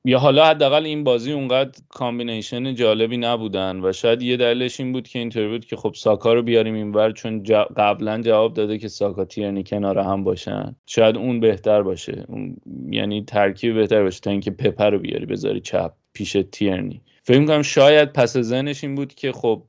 یا 0.05 0.19
حالا 0.19 0.45
حداقل 0.45 0.85
این 0.85 1.03
بازی 1.03 1.31
اونقدر 1.31 1.79
combination 1.89 2.75
جالبی 2.75 3.17
نبودن 3.17 3.79
و 3.83 3.93
شاید 3.93 4.21
یه 4.21 4.37
دلیلش 4.37 4.79
این 4.79 4.91
بود 4.91 5.07
که 5.07 5.19
اینطوری 5.19 5.47
بود 5.47 5.65
که 5.65 5.75
خب 5.75 5.93
ساکا 5.95 6.33
رو 6.33 6.41
بیاریم 6.41 6.73
اینور 6.73 7.11
چون 7.11 7.43
قبلا 7.77 8.21
جواب 8.21 8.53
داده 8.53 8.77
که 8.77 8.87
ساکا 8.87 9.25
تیرنی 9.25 9.63
کنار 9.63 9.99
هم 9.99 10.23
باشن. 10.23 10.75
شاید 10.85 11.17
اون 11.17 11.39
بهتر 11.39 11.81
باشه. 11.81 12.25
اون 12.27 12.57
یعنی 12.89 13.23
ترکیب 13.23 13.73
بهتر 13.75 14.03
باشه 14.03 14.19
تا 14.19 14.31
اینکه 14.31 14.51
پپه 14.51 14.89
رو 14.89 14.99
بیاری 14.99 15.25
بذاری 15.25 15.59
چپ 15.59 15.91
پیش 16.13 16.37
تیرنی. 16.51 17.01
فکر 17.29 17.45
کنم 17.45 17.61
شاید 17.61 18.13
پس 18.13 18.37
ذهنش 18.37 18.83
این 18.83 18.95
بود 18.95 19.13
که 19.13 19.31
خب 19.31 19.63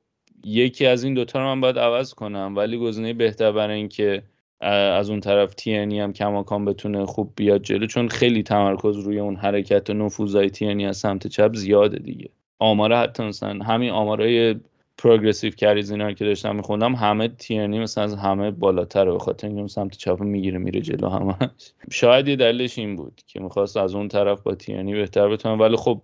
یکی 0.44 0.87
از 0.87 1.05
این 1.05 1.14
دوتا 1.14 1.38
رو 1.38 1.44
من 1.44 1.61
باید 1.61 1.79
عوض 1.79 2.14
کنم 2.14 2.55
ولی 2.57 2.79
گزینه 2.79 3.12
بهتر 3.12 3.53
برای 3.53 3.77
اینکه 3.77 4.23
از 4.61 5.11
اون 5.11 5.20
طرف 5.20 5.55
تینی 5.55 6.01
هم 6.01 6.12
کماکان 6.12 6.64
بتونه 6.64 7.07
خوب 7.07 7.33
بیاد 7.37 7.62
جلو 7.62 7.87
چون 7.87 8.09
خیلی 8.09 8.42
تمرکز 8.42 8.96
روی 8.96 9.18
اون 9.18 9.37
حرکت 9.37 9.90
و 9.90 9.94
نفوذای 9.94 10.51
تینی 10.51 10.87
از 10.87 10.96
سمت 10.96 11.27
چپ 11.27 11.55
زیاده 11.55 11.99
دیگه. 11.99 12.29
آماره 12.59 12.96
حتی 12.96 13.23
مثلا 13.23 13.64
همین 13.64 13.90
آمارای 13.90 14.55
پروگرسیو 14.99 15.53
کریز 15.53 15.90
اینا 15.90 16.12
که 16.12 16.25
داشتم 16.25 16.57
میخوندم 16.57 16.94
همه 16.94 17.29
تیرنی 17.29 17.79
مثلا 17.79 18.05
از 18.05 18.14
همه 18.14 18.51
بالاتره 18.51 19.12
به 19.12 19.18
خاطر 19.18 19.46
اینکه 19.46 19.73
سمت 19.73 19.96
چپ 19.96 20.20
می‌گیره 20.20 20.59
میره 20.59 20.81
جلو 20.81 21.09
همش. 21.09 21.73
شاید 21.90 22.29
یه 22.29 22.37
دلیلش 22.37 22.79
این 22.79 22.96
بود 22.96 23.20
که 23.27 23.40
می‌خواست 23.40 23.77
از 23.77 23.94
اون 23.94 24.09
طرف 24.09 24.42
با 24.42 24.55
تیرنی 24.55 24.92
بهتر 24.94 25.29
بتونه 25.29 25.55
ولی 25.57 25.77
خب 25.77 26.03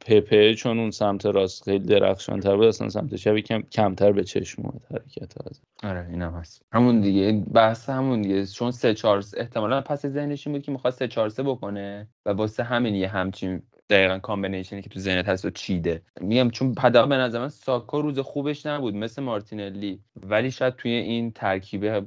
پپه 0.00 0.54
چون 0.54 0.78
اون 0.78 0.90
سمت 0.90 1.26
راست 1.26 1.64
خیلی 1.64 1.84
درخشان 1.86 2.40
تر 2.40 2.56
بود 2.56 2.64
اصلا 2.64 2.88
سمت 2.88 3.14
چپ 3.14 3.36
کم 3.36 3.62
کمتر 3.62 4.12
به 4.12 4.24
چشم 4.24 4.62
اومد 4.62 4.82
حرکت 4.90 5.46
از 5.46 5.60
آره 5.82 6.06
اینم 6.10 6.34
هست. 6.34 6.62
همون 6.72 7.00
دیگه 7.00 7.44
بحث 7.54 7.90
همون 7.90 8.22
دیگه. 8.22 8.46
چون 8.46 8.70
سه 8.70 8.94
چهار 8.94 9.24
احتمالا 9.36 9.80
پس 9.80 10.06
ذهنش 10.06 10.46
این 10.46 10.56
بود 10.56 10.62
که 10.62 10.72
می‌خواد 10.72 10.92
سه 10.92 11.08
چهار 11.08 11.28
سه 11.28 11.42
بکنه 11.42 12.08
و 12.26 12.30
واسه 12.30 12.62
همین 12.62 12.94
یه 12.94 13.08
همچین 13.08 13.62
دقیقا 13.90 14.18
combination 14.18 14.77
ی 14.77 14.82
که 14.82 14.90
تو 14.90 15.00
ذهنت 15.00 15.28
هست 15.28 15.44
و 15.44 15.50
چیده. 15.50 16.02
میگم 16.20 16.50
چون 16.50 16.74
حداقل 16.78 17.08
به 17.08 17.16
نظر 17.16 17.38
من 17.38 17.48
ساکا 17.48 18.00
روز 18.00 18.18
خوبش 18.18 18.66
نبود 18.66 18.94
مثل 18.94 19.22
مارتینلی 19.22 20.00
ولی 20.22 20.50
شاید 20.50 20.76
توی 20.76 20.90
این 20.90 21.32
ترکیبه 21.32 22.06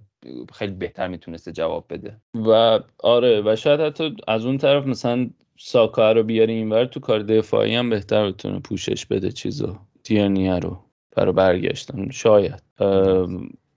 خیلی 0.53 0.73
بهتر 0.73 1.07
می‌تونسته 1.07 1.51
جواب 1.51 1.85
بده. 1.89 2.17
و 2.35 2.79
آره 2.99 3.41
و 3.41 3.55
شاید 3.55 3.79
حتی 3.79 4.15
از 4.27 4.45
اون 4.45 4.57
طرف 4.57 4.88
مثلا 4.88 5.29
ساکا 5.59 6.11
رو 6.11 6.23
بیاری 6.23 6.53
اینور 6.53 6.85
تو 6.85 6.99
کار 6.99 7.19
دفاعی 7.19 7.75
هم 7.75 7.89
بهتر 7.89 8.31
بتونه 8.31 8.59
پوشش 8.59 9.05
بده 9.05 9.31
چیزو 9.31 9.77
تیرنیه 10.03 10.59
رو 10.59 10.79
برای 11.15 11.33
برگشتن 11.33 12.09
شاید. 12.09 12.63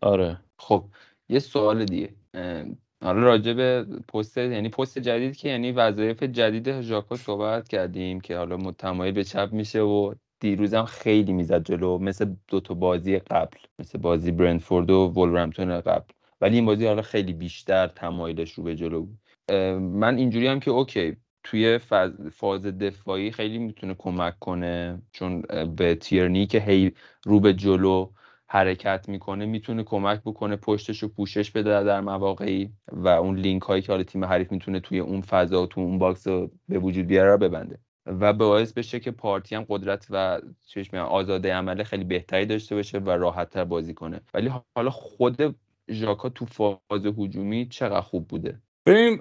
آره. 0.00 0.40
خب 0.58 0.84
یه 1.28 1.38
سوال 1.38 1.84
دیگه. 1.84 2.14
حالا 3.04 3.20
راجع 3.20 3.52
به 3.52 3.87
پست 4.14 4.38
یعنی 4.38 4.68
پست 4.68 4.98
جدید 4.98 5.37
که 5.37 5.48
یعنی 5.48 5.72
وظایف 5.72 6.22
جدید 6.22 6.80
ژاکو 6.80 7.16
صحبت 7.16 7.68
کردیم 7.68 8.20
که 8.20 8.37
حالا 8.37 8.56
متمایل 8.56 9.14
به 9.14 9.24
چپ 9.24 9.48
میشه 9.52 9.80
و 9.80 10.14
دیروزم 10.40 10.84
خیلی 10.84 11.32
می‌زد 11.32 11.64
جلو 11.64 11.98
مثل 11.98 12.34
دو 12.48 12.61
تا 12.61 12.74
بازی 12.74 13.18
قبل 13.18 13.58
مثل 13.78 13.98
بازی 13.98 14.32
برندفورد 14.32 14.90
و 14.90 15.12
ولورهمپتون 15.16 15.80
قبل. 15.80 16.12
ولی 16.40 16.56
این 16.56 16.66
بازی 16.66 16.87
حالا 16.87 17.02
خیلی 17.02 17.32
بیشتر 17.32 17.87
تمایلش 17.87 18.52
رو 18.52 18.64
به 18.64 18.76
جلو 18.76 19.00
بود. 19.02 19.18
من 19.80 20.16
اینجوری 20.16 20.46
هم 20.46 20.61
که 20.61 20.70
okay 20.70 21.16
توی 21.44 21.78
فاز 22.32 22.66
دفاعی 22.66 23.30
خیلی 23.30 23.58
می‌تونه 23.58 23.94
کمک 23.94 24.38
کنه 24.38 25.02
چون 25.12 25.42
به 25.76 25.94
تیرنی 25.94 26.46
که 26.46 26.61
هی 26.61 26.92
رو 27.24 27.40
به 27.40 27.54
جلو 27.54 28.11
حرکت 28.50 29.08
می‌کنه 29.08 29.46
می‌تونه 29.46 29.82
کمک 29.82 30.20
بکنه 30.24 30.56
پشتش 30.56 31.02
رو 31.02 31.08
پوشش 31.08 31.50
بده 31.50 31.84
در 31.84 32.00
مواقعی 32.00 32.72
و 32.92 33.08
اون 33.08 33.37
لینک 33.37 33.62
هایی 33.62 33.82
که 33.82 33.92
حالا 33.92 34.04
تیم 34.04 34.24
حریف 34.24 34.52
می‌تونه 34.52 34.80
توی 34.80 34.98
اون 34.98 35.20
فضا 35.20 35.62
و 35.62 35.66
تو 35.66 35.80
اون 35.80 35.98
box 35.98 36.28
به 36.68 36.78
وجود 36.78 37.06
بیاره 37.06 37.37
ببنده. 37.37 37.78
و 38.08 38.32
باعث 38.32 38.72
بشه 38.72 39.00
که 39.00 39.11
پارتی 39.11 39.54
هم 39.54 39.66
قدرت 39.68 40.06
و 40.11 40.40
چش 40.66 40.94
آزادی 40.94 41.54
عمل 41.54 41.84
خیلی 41.84 42.04
بهتری 42.04 42.46
داشته 42.46 42.74
باشه 42.74 42.98
و 42.98 43.11
راحتتر 43.11 43.64
بازی 43.64 43.94
کنه. 43.94 44.20
ولی 44.34 44.50
حالا 44.76 44.90
خود 44.90 45.56
ژاکا 45.90 46.28
تو 46.28 46.46
فاز 46.46 47.06
هجومی 47.18 47.66
چقدر 47.70 48.00
خوب 48.00 48.28
بوده؟ 48.28 48.61
ببین 48.87 49.20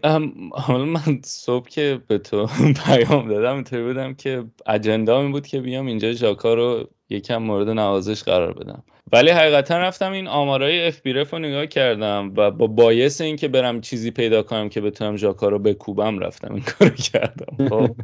حالا 0.51 0.85
من 0.85 1.21
صبح 1.23 1.69
که 1.69 2.01
به 2.07 2.17
تو 2.17 2.47
پیام 2.85 3.27
دادم 3.27 3.55
اینطوری 3.55 3.83
بودم 3.83 4.13
که 4.13 4.43
اجندا 4.65 5.21
این 5.21 5.31
بود 5.31 5.47
که 5.47 5.61
بیام 5.61 5.85
اینجا 5.85 6.11
ژاکا 6.11 6.53
رو 6.53 6.89
یکم 7.09 7.37
مورد 7.37 7.69
نوازش 7.69 8.23
قرار 8.23 8.53
بدم. 8.53 8.83
ولی 9.11 9.29
حقیقتا 9.29 9.77
رفتم 9.77 10.11
این 10.11 10.27
آمارای 10.27 10.87
اف 10.87 11.01
بی 11.01 11.13
رو 11.13 11.39
نگاه 11.39 11.65
کردم 11.65 12.33
و 12.37 12.51
با 12.51 12.67
بایس 12.67 13.21
اینکه 13.21 13.47
برم 13.47 13.81
چیزی 13.81 14.11
پیدا 14.11 14.43
کنم 14.43 14.69
که 14.69 14.81
بتونم 14.81 15.17
ژاکا 15.17 15.49
رو 15.49 15.59
بکوبم 15.59 16.19
رفتم 16.19 16.53
این 16.53 16.63
کارو 16.79 16.91
کردم. 16.91 17.69
خب. 17.69 17.95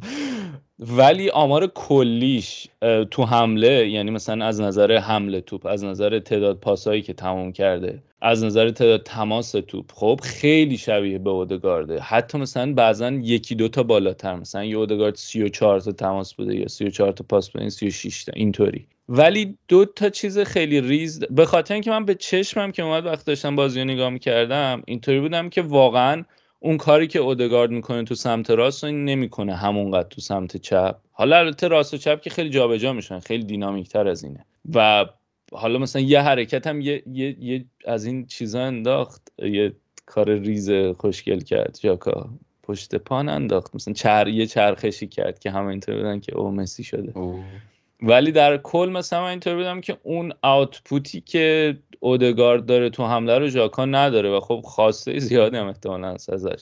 ولی 0.79 1.29
آمار 1.29 1.67
کلیش 1.67 2.67
تو 3.11 3.23
حمله 3.23 3.89
یعنی 3.89 4.11
مثلا 4.11 4.45
از 4.45 4.61
نظر 4.61 4.97
حمله 4.97 5.41
توپ 5.41 5.65
از 5.65 5.83
نظر 5.83 6.19
تعداد 6.19 6.59
پاسایی 6.59 7.01
که 7.01 7.13
تمام 7.13 7.51
کرده 7.51 8.03
از 8.25 8.43
نظر 8.43 8.69
تعداد 8.69 9.03
تماس 9.03 9.51
توپ 9.51 9.91
خب 9.93 10.19
خیلی 10.23 10.77
شبیه 10.77 11.17
به 11.17 11.29
اودگارده 11.29 11.99
حتی 11.99 12.37
مثلا 12.37 12.73
بعضا 12.73 13.09
یکی 13.09 13.55
دو 13.55 13.67
تا 13.67 13.83
بالاتر 13.83 14.35
مثلا 14.35 14.63
یه 14.63 14.77
اودگارد 14.77 15.15
34 15.15 15.79
تا 15.79 15.91
تماس 15.91 16.33
بوده 16.33 16.55
یا 16.55 16.67
34 16.67 17.11
تا 17.11 17.25
پاس 17.29 17.49
بوده 17.49 17.69
36 17.69 18.23
تا 18.23 18.31
اینطوری 18.35 18.87
ولی 19.09 19.57
دو 19.67 19.85
تا 19.85 20.09
چیز 20.09 20.39
خیلی 20.39 20.81
ریز 20.81 21.19
به 21.19 21.45
خاطر 21.45 21.73
اینکه 21.73 21.91
من 21.91 22.05
به 22.05 22.15
چشمم 22.15 22.71
که 22.71 22.83
اومد 22.83 23.05
وقت 23.05 23.25
داشتم 23.25 23.55
بازی 23.55 23.79
رو 23.79 23.85
نگاه 23.85 24.09
می‌کردم 24.09 24.83
اینطوری 24.87 25.19
بودم 25.19 25.49
که 25.49 25.61
واقعا 25.61 26.23
اون 26.59 26.77
کاری 26.77 27.07
که 27.07 27.19
اودگارد 27.19 27.71
می‌کنه 27.71 28.03
تو 28.03 28.15
سمت 28.15 28.49
راست 28.49 28.83
این 28.83 29.05
نمی‌کنه 29.05 29.55
همونقدر 29.55 30.07
تو 30.07 30.21
سمت 30.21 30.57
چپ. 30.57 30.95
حالا 31.11 31.37
البته 31.37 31.67
راست 31.67 31.93
و 31.93 31.97
چپ 31.97 32.21
که 32.21 32.29
خیلی 32.29 32.49
جابجا 32.49 32.93
میشن 32.93 33.19
خیلی 33.19 33.43
دینامیک 33.43 33.89
تر 33.89 34.07
از 34.07 34.23
اینه. 34.23 34.45
و 34.75 35.05
حالا 35.53 35.79
مثلا 35.79 36.01
یه 36.01 36.21
حرکت 36.21 36.67
هم 36.67 36.81
یه, 36.81 37.03
یه،, 37.07 37.35
یه 37.39 37.65
از 37.85 38.05
این 38.05 38.25
چیزا 38.25 38.61
انداخت 38.61 39.31
یه 39.39 39.73
کار 40.05 40.29
ریز 40.29 40.71
خوشگل 40.71 41.39
کرد. 41.39 41.77
جاکا 41.81 42.29
پشت 42.63 42.95
پان 42.95 43.29
انداخت. 43.29 43.75
مثلا 43.75 43.93
چر... 43.93 44.27
یه 44.27 44.45
چرخشی 44.45 45.07
کرد 45.07 45.39
که 45.39 45.51
همه 45.51 45.67
اینطور 45.67 45.95
بدن 45.95 46.19
که 46.19 46.35
او 46.35 46.51
مسی 46.51 46.83
شده. 46.83 47.17
اوه. 47.17 47.43
ولی 48.01 48.31
در 48.31 48.57
کل 48.57 48.89
مثلا 48.93 49.21
من 49.21 49.29
اینطور 49.29 49.55
بدم 49.55 49.81
که 49.81 49.97
اون 50.03 50.33
آوتپوتی 50.41 51.21
که 51.21 51.77
اودگارد 51.99 52.65
داره 52.65 52.89
تو 52.89 53.05
حمله 53.05 53.37
رو 53.37 53.47
ژاکا 53.47 53.85
نداره 53.85 54.29
و 54.29 54.39
خب 54.39 54.61
خواسته 54.63 55.19
زیادی 55.19 55.57
هم 55.57 55.67
احتمالا 55.67 56.07
ازش. 56.07 56.61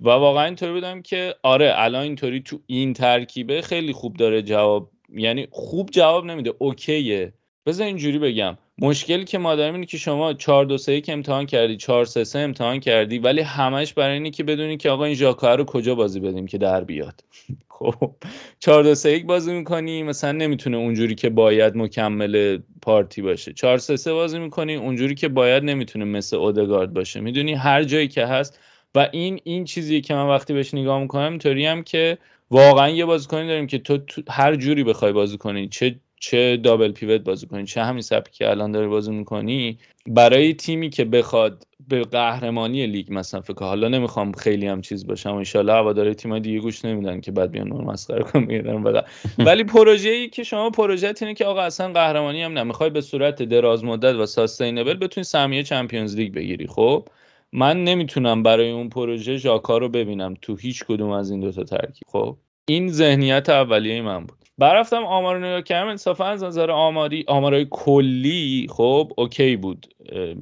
و 0.00 0.08
واقعا 0.08 0.44
اینطوری 0.44 0.72
بودم 0.72 1.02
که 1.02 1.34
آره 1.42 1.72
الان 1.76 2.02
اینطوری 2.02 2.40
تو 2.40 2.60
این 2.66 2.92
ترکیبه 2.92 3.62
خیلی 3.62 3.92
خوب 3.92 4.16
داره 4.16 4.42
جواب 4.42 4.90
یعنی 5.14 5.48
خوب 5.50 5.90
جواب 5.90 6.24
نمیده 6.24 6.54
اوکیه. 6.58 7.32
بذار 7.66 7.86
اینجوری 7.86 8.18
بگم. 8.18 8.58
مشکلی 8.78 9.24
که 9.24 9.38
ما 9.38 9.54
داریم 9.56 9.74
اینه 9.74 9.86
که 9.86 9.96
شما 9.98 10.32
4 10.34 10.64
2 10.64 10.78
3 10.78 11.02
امتحان 11.08 11.46
کردی 11.46 11.76
4 11.76 12.04
3 12.04 12.24
3 12.24 12.38
امتحان 12.38 12.80
کردی 12.80 13.18
ولی 13.18 13.40
همش 13.40 13.92
برای 13.92 14.14
اینه 14.14 14.30
که 14.30 14.44
بدونی 14.44 14.76
که 14.76 14.90
آقا 14.90 15.04
این 15.04 15.14
ژاکا 15.14 15.54
رو 15.54 15.64
کجا 15.64 15.94
بازی 15.94 16.20
بدیم 16.20 16.46
که 16.46 16.58
در 16.58 16.84
بیاد. 16.84 17.24
خب 17.68 18.14
4 18.60 18.82
2 18.82 18.94
3 18.94 19.10
1 19.10 19.26
بازی 19.26 19.52
می‌کنی 19.52 20.02
مثلا 20.02 20.32
نمی‌تونه 20.32 20.76
اونجوری 20.76 21.14
که 21.14 21.30
باید 21.30 21.76
مکمل 21.76 22.58
پارتی 22.82 23.22
باشه. 23.22 23.52
4 23.52 23.78
3 23.78 23.96
3 23.96 24.12
بازی 24.12 24.38
می‌کنی 24.38 24.74
اونجوری 24.74 25.14
که 25.14 25.28
باید 25.28 25.64
نمی‌تونه 25.64 26.04
مثل 26.04 26.36
اودگارد 26.36 26.92
باشه. 26.92 27.20
می‌دونی 27.20 27.54
هر 27.54 27.84
جایی 27.84 28.08
که 28.08 28.26
هست. 28.26 28.58
و 28.94 29.08
این 29.12 29.40
این 29.44 29.64
چیزیه 29.64 30.00
که 30.00 30.14
من 30.14 30.28
وقتی 30.28 30.52
بهش 30.54 30.74
نگاه 30.74 31.00
می‌کنم 31.00 31.30
اینطوری 31.30 31.66
هم 31.66 31.82
که 31.82 32.18
واقعا 32.50 32.88
یه 32.88 33.04
بازیکنی 33.04 33.48
داریم 33.48 33.66
که 33.66 33.78
تو, 33.78 33.98
تو 33.98 34.22
هر 34.30 34.56
جوری 34.56 34.84
بخوای 34.84 35.12
بازی 35.12 35.38
کنی 35.38 35.68
چه 35.68 36.00
چه 36.24 36.56
دابل 36.56 36.92
پیوت 36.92 37.20
بازی 37.20 37.46
کنی 37.46 37.64
چه 37.64 37.82
همین 37.82 38.02
سبکی 38.02 38.38
که 38.38 38.50
الان 38.50 38.72
داری 38.72 38.86
بازی 38.86 39.12
می‌کنی. 39.12 39.78
برای 40.06 40.54
تیمی 40.54 40.90
که 40.90 41.04
بخواد 41.04 41.66
به 41.88 42.02
قهرمانی 42.02 42.86
لیگ 42.86 43.06
مثلا 43.10 43.40
فکر 43.40 43.64
حالا 43.64 43.88
نمی‌خوام 43.88 44.32
خیلی 44.32 44.66
هم 44.66 44.80
چیز 44.80 45.06
باشم 45.06 45.34
ان 45.34 45.68
هواداری 45.68 46.14
تیم 46.14 46.38
دیگه 46.38 46.58
گوش 46.58 46.84
نمیدن 46.84 47.20
که 47.20 47.32
بعد 47.32 47.50
بیان 47.50 47.68
نور 47.68 47.84
مسخره 47.84 48.22
کنن 48.22 49.04
ولی 49.38 49.64
پروژه 49.64 50.08
ای 50.08 50.28
که 50.28 50.42
شما 50.42 50.70
پروژه 50.70 51.14
اینه 51.20 51.34
که 51.34 51.44
آقا 51.44 51.60
اصلا 51.60 51.92
قهرمانی 51.92 52.42
هم 52.42 52.58
نمی‌خوای 52.58 52.90
به 52.90 53.00
صورت 53.00 53.42
دراز 53.42 53.84
مدت 53.84 54.14
و 54.14 54.26
ساستینبل 54.26 54.94
بتونی 54.94 55.24
سهمیه 55.24 55.62
چمپیونز 55.62 56.16
لیگ 56.16 56.34
بگیری. 56.34 56.66
خب؟ 56.66 57.08
من 57.52 57.84
نمی‌تونم 57.84 58.42
برای 58.42 58.70
اون 58.70 58.88
پروژه 58.88 59.36
ژاکا 59.36 59.78
رو 59.78 59.88
ببینم 59.88 60.34
تو 60.42 60.56
هیچ 60.56 60.84
کدوم 60.84 61.10
از 61.10 61.30
این 61.30 61.40
دوتا 61.40 61.64
ترکیب. 61.64 62.02
خب؟ 62.06 62.36
این 62.68 62.88
ذهنیت 62.88 63.48
اولیه 63.48 64.02
من 64.02 64.26
بود. 64.26 64.43
برفتم 64.58 65.04
آمار 65.04 65.34
رو 65.34 65.40
نگاه 65.40 65.62
کردم 65.62 65.88
انصافا 65.88 66.24
از 66.24 66.44
نظر 66.44 66.70
آماری 66.70 67.24
آمارای 67.28 67.66
کلی 67.70 68.66
خب 68.70 69.12
اوکی 69.16 69.56
بود. 69.56 69.94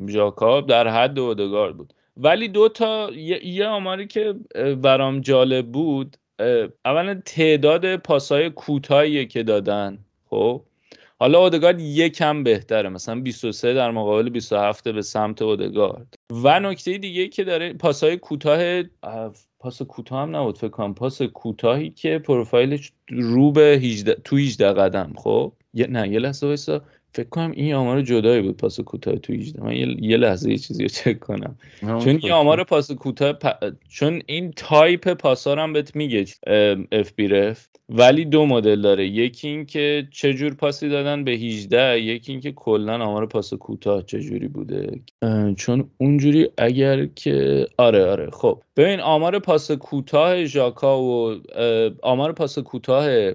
ژاکا 0.09 0.61
در 0.61 0.89
حد 0.89 1.19
اودگارد 1.19 1.77
بود. 1.77 1.95
ولی 2.17 2.49
دو 2.49 2.69
تا 2.69 3.11
یه, 3.45 3.67
آماری 3.67 4.07
که 4.07 4.35
برام 4.83 5.21
جالب 5.21 5.67
بود 5.73 6.17
اولا 6.85 7.23
تعداد 7.25 7.97
پاسای 7.97 8.51
کوتاهی 8.51 9.27
که 9.27 9.43
دادن 9.43 9.99
خب. 10.31 10.63
حالا 11.21 11.39
اودگارد 11.39 11.81
یکم 11.81 12.43
بهتره 12.43 12.89
مثلا 12.89 13.21
23 13.21 13.75
در 13.75 13.91
مقابل 13.91 14.29
27 14.29 14.89
به 14.89 15.03
سمت 15.03 15.43
اودگارد 15.43 16.15
و 16.31 16.61
نکته 16.61 16.99
دیگه 16.99 17.29
که 17.29 17.45
داره 17.45 17.73
پاسای 17.73 18.17
کوتاه 18.17 18.83
پاس 19.63 19.83
کوتاه 19.83 20.23
هم 20.23 20.37
نبود 20.37 20.59
فکر 20.59 20.69
کنم. 20.69 20.95
پاس 20.95 21.23
کوتاهی 21.23 21.91
که 21.91 22.19
پروفایلش 22.19 22.93
رو 23.11 23.53
به 23.53 23.81
18 23.83 24.15
تو 24.25 24.37
18 24.37 24.73
قدم 24.73 25.13
خب؟ 25.17 25.53
یه 25.75 25.87
نه 25.87 26.09
یه 26.09 26.19
لحظه 26.19 26.47
وایسا. 26.47 26.83
فکر 27.15 27.29
کنم 27.29 27.51
این 27.51 27.75
آمار 27.75 28.03
جدایی 28.03 28.43
بود 28.43 28.57
پاس 28.57 28.81
کوتاه 28.81 29.17
تو 29.17 29.33
18 29.33 29.63
من 29.63 29.77
یه, 30.01 30.17
لحظه 30.17 30.51
یه 30.51 30.59
چیزی 30.59 30.83
رو 30.83 30.89
چک 30.89 31.19
کنم. 31.19 31.57
چون 31.81 32.19
این 32.23 32.33
آمار 32.33 32.65
پاس 32.65 32.91
کوتاه 32.91 33.39
چون 33.89 34.23
این 34.27 34.53
تایپ 34.57 35.09
پاسا 35.09 35.57
هم 35.57 35.73
بهت 35.73 35.97
میگه 35.97 36.25
FBref 36.93 37.69
ولی 37.89 38.25
دو 38.25 38.47
مدل 38.47 38.81
داره. 38.81 39.07
یکی 39.07 39.49
این 39.49 39.67
که 39.67 40.09
چه 40.11 40.35
جور 40.35 40.55
پاسی 40.55 40.89
دادن 40.89 41.25
به 41.25 41.31
18 41.31 42.01
یکی 42.01 42.33
این 42.33 42.41
که 42.41 42.53
کلا 42.53 43.05
آمار 43.05 43.27
پاس 43.27 43.55
کوتاه 43.55 44.03
چه 44.03 44.21
جوری 44.21 44.49
بوده. 44.49 45.01
چون 45.57 45.91
اونجوری 45.99 46.49
اگر 46.59 47.07
که 47.07 47.67
آره 47.79 48.05
آره 48.05 48.31
خب. 48.31 48.63
ببین 48.77 49.01
آمار 49.01 49.39
پاس 49.39 49.71
کوتاه 49.71 50.45
ژاکا 50.45 51.03
و 51.03 51.41
آمار 52.03 52.33
پاس 52.33 52.59
کوتاه 52.59 53.33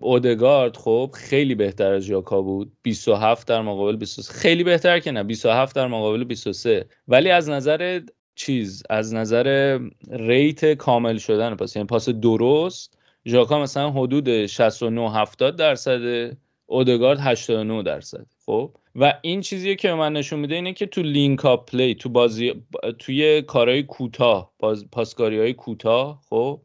اودگارد 0.00 0.76
خب 0.76 1.10
خیلی 1.14 1.54
بهتر 1.54 1.92
از 1.92 2.02
ژاکا 2.02 2.42
بود. 2.42 2.72
27 2.82 3.48
در 3.48 3.62
مقابل 3.62 3.96
23 3.96 4.32
خیلی 4.32 4.64
بهتر 4.64 4.98
که 4.98 5.10
نه 5.10 5.22
27 5.22 5.76
در 5.76 5.86
مقابل 5.86 6.24
23 6.24 6.86
ولی 7.08 7.30
از 7.30 7.48
نظر 7.48 8.00
چیز 8.34 8.82
از 8.90 9.14
نظر 9.14 9.78
rate 10.10 10.74
کامل 10.74 11.16
شدن 11.18 11.54
پاس 11.54 11.76
یعنی 11.76 11.86
پاس 11.86 12.08
درست 12.08 12.98
ژاکا 13.26 13.62
مثلا 13.62 13.90
حدود 13.90 14.46
69 14.46 15.12
70 15.12 15.56
درصد 15.56 16.32
اودگارد 16.66 17.18
89 17.20 17.82
درصد. 17.82 18.26
خب؟ 18.46 18.76
و 18.96 19.14
این 19.22 19.40
چیزی 19.40 19.76
که 19.76 19.92
من 19.92 20.12
نشون 20.12 20.40
میده 20.40 20.54
اینه 20.54 20.72
که 20.72 20.86
تو 20.86 21.02
link-up 21.02 21.70
play 21.70 21.94
تو 21.94 22.08
بازی 22.08 22.62
توی 22.98 23.42
کارهای 23.42 23.82
کوتاه 23.82 24.52
پاسکاری 24.92 25.38
های 25.38 25.52
کوتاه 25.52 26.20
خب 26.30 26.60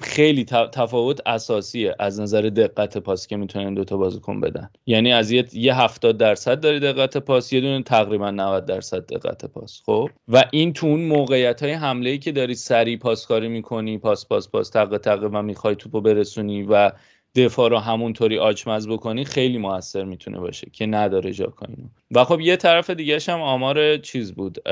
خیلی 0.00 0.44
تفاوت 0.44 1.20
اساسیه 1.26 1.94
از 1.98 2.20
نظر 2.20 2.40
دقت 2.42 2.98
پاس 2.98 3.26
که 3.26 3.36
می‌تونن 3.36 3.74
دوتا 3.74 3.96
بازیکن 3.96 4.40
بدن. 4.40 4.70
یعنی 4.86 5.12
از 5.12 5.30
یه, 5.30 5.44
یه 5.52 5.80
70 5.80 6.18
درصد 6.18 6.60
داری 6.60 6.80
دقت 6.80 7.16
پاس 7.16 7.52
یه 7.52 7.60
دونه 7.60 7.82
تقریبا 7.82 8.30
90 8.30 8.66
درصد 8.66 9.06
دقت 9.06 9.44
پاس 9.44 9.82
خب. 9.86 10.10
و 10.28 10.44
این 10.52 10.72
تو 10.72 10.86
اون 10.86 11.00
موقعیت 11.00 11.62
های 11.62 11.72
حمله 11.72 12.10
ای 12.10 12.18
که 12.18 12.32
داری 12.32 12.54
سری 12.54 12.96
پاسکاری 12.96 13.48
می‌کنی 13.48 13.98
پاس 13.98 14.26
پاس 14.26 14.48
پاس 14.48 14.70
تق 14.70 14.98
تق 14.98 15.28
و 15.32 15.42
می‌خوای 15.42 15.76
توپو 15.76 16.00
برسونی 16.00 16.62
و 16.62 16.90
دفاع 17.36 17.70
رو 17.70 17.78
همونطوری 17.78 18.38
آچمز 18.38 18.88
بکنی 18.88 19.24
خیلی 19.24 19.58
موثر 19.58 20.04
می‌تونه 20.04 20.38
باشه 20.38 20.70
که 20.72 20.86
نداره 20.86 21.32
جاکا 21.32 21.66
اینو 21.66 21.88
و 22.10 22.24
خب 22.24 22.40
یه 22.40 22.56
طرف 22.56 22.90
دیگه 22.90 23.18
هم 23.28 23.40
آمار 23.40 23.96
چیز 23.96 24.32
بود 24.32 24.68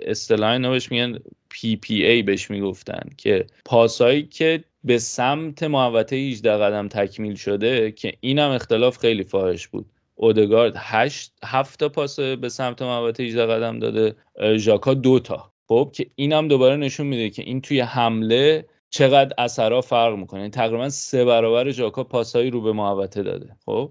اصطلاح 0.00 0.52
اینو 0.52 0.70
بهش 0.70 0.92
میگن 0.92 1.18
PPA 1.54 2.24
بهش 2.26 2.50
می‌گفتن 2.50 3.02
که 3.16 3.46
پاسایی 3.64 4.22
که 4.22 4.64
به 4.84 4.98
سمت 4.98 5.62
محوطه 5.62 6.16
18 6.16 6.56
قدم 6.56 6.88
تکمیل 6.88 7.34
شده 7.34 7.92
که 7.92 8.12
اینم 8.20 8.50
اختلاف 8.50 8.98
خیلی 8.98 9.24
فاحش 9.24 9.68
بود. 9.68 9.86
اودگارد 10.14 10.72
8 10.76 11.32
7 11.44 11.80
تا 11.80 11.88
پاس 11.88 12.20
به 12.20 12.48
سمت 12.48 12.82
محوطه 12.82 13.22
18 13.22 13.46
قدم 13.46 13.78
داده 13.78 14.14
ژاکا 14.56 14.94
دو 14.94 15.20
تا. 15.20 15.52
خب 15.68 15.90
که 15.94 16.06
اینم 16.14 16.48
دوباره 16.48 16.76
نشون 16.76 17.06
میده 17.06 17.30
که 17.30 17.42
این 17.42 17.60
توی 17.60 17.80
حمله 17.80 18.66
چقدر 18.90 19.34
اثرها 19.38 19.80
فرق 19.80 20.16
می‌کنه. 20.16 20.40
یعنی 20.40 20.50
تقریبا 20.50 20.88
سه 20.88 21.24
برابر 21.24 21.70
ژاکا 21.70 22.04
پاسایی 22.04 22.50
رو 22.50 22.60
به 22.60 22.72
محوطه 22.72 23.22
داده. 23.22 23.56
خب؟ 23.66 23.90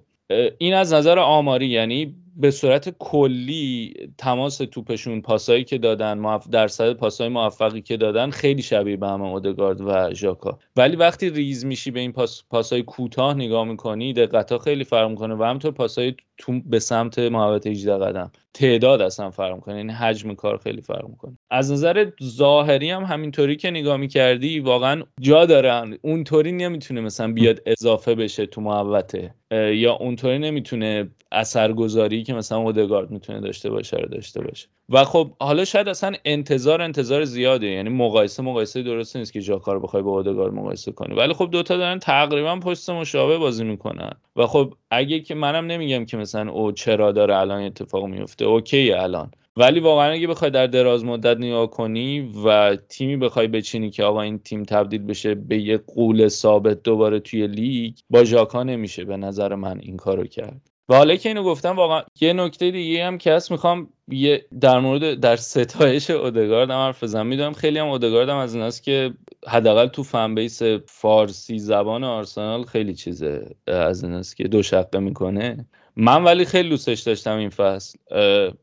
این 0.58 0.74
از 0.74 0.94
نظر 0.94 1.20
آماری 1.20 1.68
یعنی 1.68 2.16
به 2.36 2.52
صورت 2.52 2.90
کلی 3.00 3.94
تماس 4.18 4.58
توپشون 4.58 5.22
پاسایی 5.22 5.64
که 5.64 5.78
دادن 5.78 6.22
در 6.22 6.40
درصد 6.52 6.94
پاسای 6.94 7.30
موفقی 7.30 7.82
که 7.82 7.98
دادن 7.98 8.30
خیلی 8.30 8.62
شبیه 8.62 8.98
به 8.98 9.08
هم 9.08 9.22
اودگارد 9.22 9.82
و 9.82 10.14
ژاکا. 10.14 10.60
ولی 10.76 10.96
وقتی 10.96 11.30
ریز 11.30 11.66
میشی 11.66 11.92
به 11.92 12.00
این 12.00 12.12
پاس 12.12 12.44
پاسای 12.50 12.84
کوتاه 12.84 13.34
نگاه 13.34 13.66
می‌کنی 13.66 14.14
دقت 14.14 14.58
خیلی 14.58 14.84
فرق 14.84 15.10
می‌کنه 15.10 15.36
و 15.36 15.44
همطور 15.44 15.72
پاسای 15.72 16.14
تو 16.38 16.62
به 16.66 16.80
سمت 16.80 17.20
محوطه 17.20 17.70
18 17.70 17.98
قدم. 17.98 18.32
تعداد 18.58 19.02
اصلا 19.02 19.32
فرق 19.32 19.56
می‌کنه. 19.56 19.78
یعنی 19.78 19.92
حجم 19.94 20.34
کار 20.34 20.58
خیلی 20.58 20.82
فرق 20.82 21.08
می‌کنه. 21.10 21.38
از 21.52 21.72
نظر 21.72 22.12
ظاهری 22.24 22.90
هم 22.90 23.04
همینطوری 23.04 23.56
که 23.56 23.72
نگاه 23.72 23.98
می‌کردی 23.98 24.60
واقعا 24.60 25.04
جا 25.22 25.46
داره. 25.46 25.98
اونطوری 26.02 26.52
نمی‌تونه 26.52 27.02
مثلا 27.02 27.34
بیاد 27.34 27.62
اضافه 27.66 28.16
بشه 28.16 28.46
تو 28.46 28.62
محوطه. 28.62 29.34
یا 29.74 29.94
اونطوری 29.94 30.40
نمی‌تونه 30.40 31.10
اثرگذاری 31.32 32.24
که 32.24 32.34
مثلا 32.34 32.58
اودگارد 32.58 33.12
می‌تونه 33.12 33.40
داشته 33.40 33.70
باشه 33.70 33.98
رو 33.98 34.10
داشته 34.10 34.42
باشه. 34.42 34.68
و 34.90 35.04
خب 35.04 35.32
حالا 35.40 35.66
شاید 35.66 35.90
اصلا 35.90 36.14
انتظار 36.26 36.82
انتظار 36.82 37.24
زیاده. 37.24 37.68
یعنی 37.68 37.90
مقایسه 37.90 38.44
مقایسه 38.44 38.84
درست 38.84 39.16
نیست 39.16 39.34
که 39.34 39.40
ژاکا 39.40 39.74
رو 39.74 39.80
بخوای 39.80 40.04
با 40.04 40.12
اودگارد 40.12 40.54
مقایسه 40.54 40.92
کنی. 40.92 41.16
ولی 41.16 41.34
خب 41.34 41.50
دوتا 41.52 41.78
دارن 41.78 42.00
تقریبا 42.00 42.56
پشت 42.56 42.90
مشابه 42.90 43.38
بازی 43.38 43.64
می‌کنن. 43.64 44.12
و 44.36 44.48
خب 44.48 44.74
اگه 44.92 45.20
که 45.20 45.36
منم 45.36 45.66
نمیگم 45.66 46.06
که 46.06 46.18
مثلا 46.18 46.52
او 46.52 46.72
چرا 46.72 47.12
داره 47.12 47.38
الان 47.38 47.62
اتفاق 47.62 48.06
میفته 48.06 48.46
اوکی 48.46 48.92
الان. 48.92 49.32
ولی 49.58 49.80
واقعا 49.80 50.12
اگه 50.12 50.28
بخوای 50.28 50.52
در 50.52 50.68
دراز 50.68 51.06
مدت 51.06 51.38
نگاه 51.38 51.70
کنی 51.72 52.34
و 52.46 52.76
تیمی 52.76 53.18
بخوای 53.18 53.48
بچینی 53.48 53.90
که 53.90 54.04
آقا 54.04 54.22
این 54.22 54.40
تیم 54.40 54.64
تبدیل 54.64 55.04
بشه 55.04 55.36
به 55.36 55.58
یه 55.62 55.78
قول 55.78 56.28
ثابت 56.28 56.84
دوباره 56.84 57.20
توی 57.20 57.48
لیگ 57.48 57.94
با 58.10 58.24
ژاکا 58.24 58.64
نمیشه 58.64 59.06
به 59.06 59.18
نظر 59.18 59.56
من 59.56 59.80
این 59.80 59.98
کارو 59.98 60.24
کرد. 60.24 60.77
و 60.90 60.96
حالا 60.96 61.16
که 61.16 61.30
اینو 61.30 61.44
گفتم 61.44 61.76
واقعا 61.76 62.02
یه 62.22 62.34
نکته 62.34 62.72
دیگه 62.72 63.06
هم 63.06 63.18
که 63.18 63.34
هست 63.34 63.52
می‌خوام 63.52 63.90
یه 64.08 64.46
در 64.62 64.80
مورد 64.80 65.20
در 65.20 65.36
ستایش 65.36 66.10
اودگارد 66.10 66.72
هم 66.72 66.78
حرف 66.78 67.04
بزنم. 67.04 67.28
می‌دونم 67.28 67.54
خیلی 67.54 67.80
هم 67.80 67.88
اودگارد 67.88 68.30
هم 68.30 68.38
از 68.38 68.56
ایناست 68.56 68.84
که 68.84 69.14
حداقل 69.48 69.88
تو 69.88 70.04
fan 70.04 70.36
base 70.36 70.62
فارسی 70.86 71.60
زبان 71.60 72.04
آرسنال 72.04 72.64
خیلی 72.64 72.94
چیزه 72.94 73.56
از 73.68 74.04
ایناست 74.04 74.38
که 74.38 74.44
دو 74.44 74.64
شقه 74.64 75.00
می‌کنه. 75.00 75.66
من 75.96 76.24
ولی 76.24 76.46
خیلی 76.46 76.70
دوستش 76.70 77.00
داشتم 77.00 77.38
این 77.38 77.50
فصل 77.50 77.98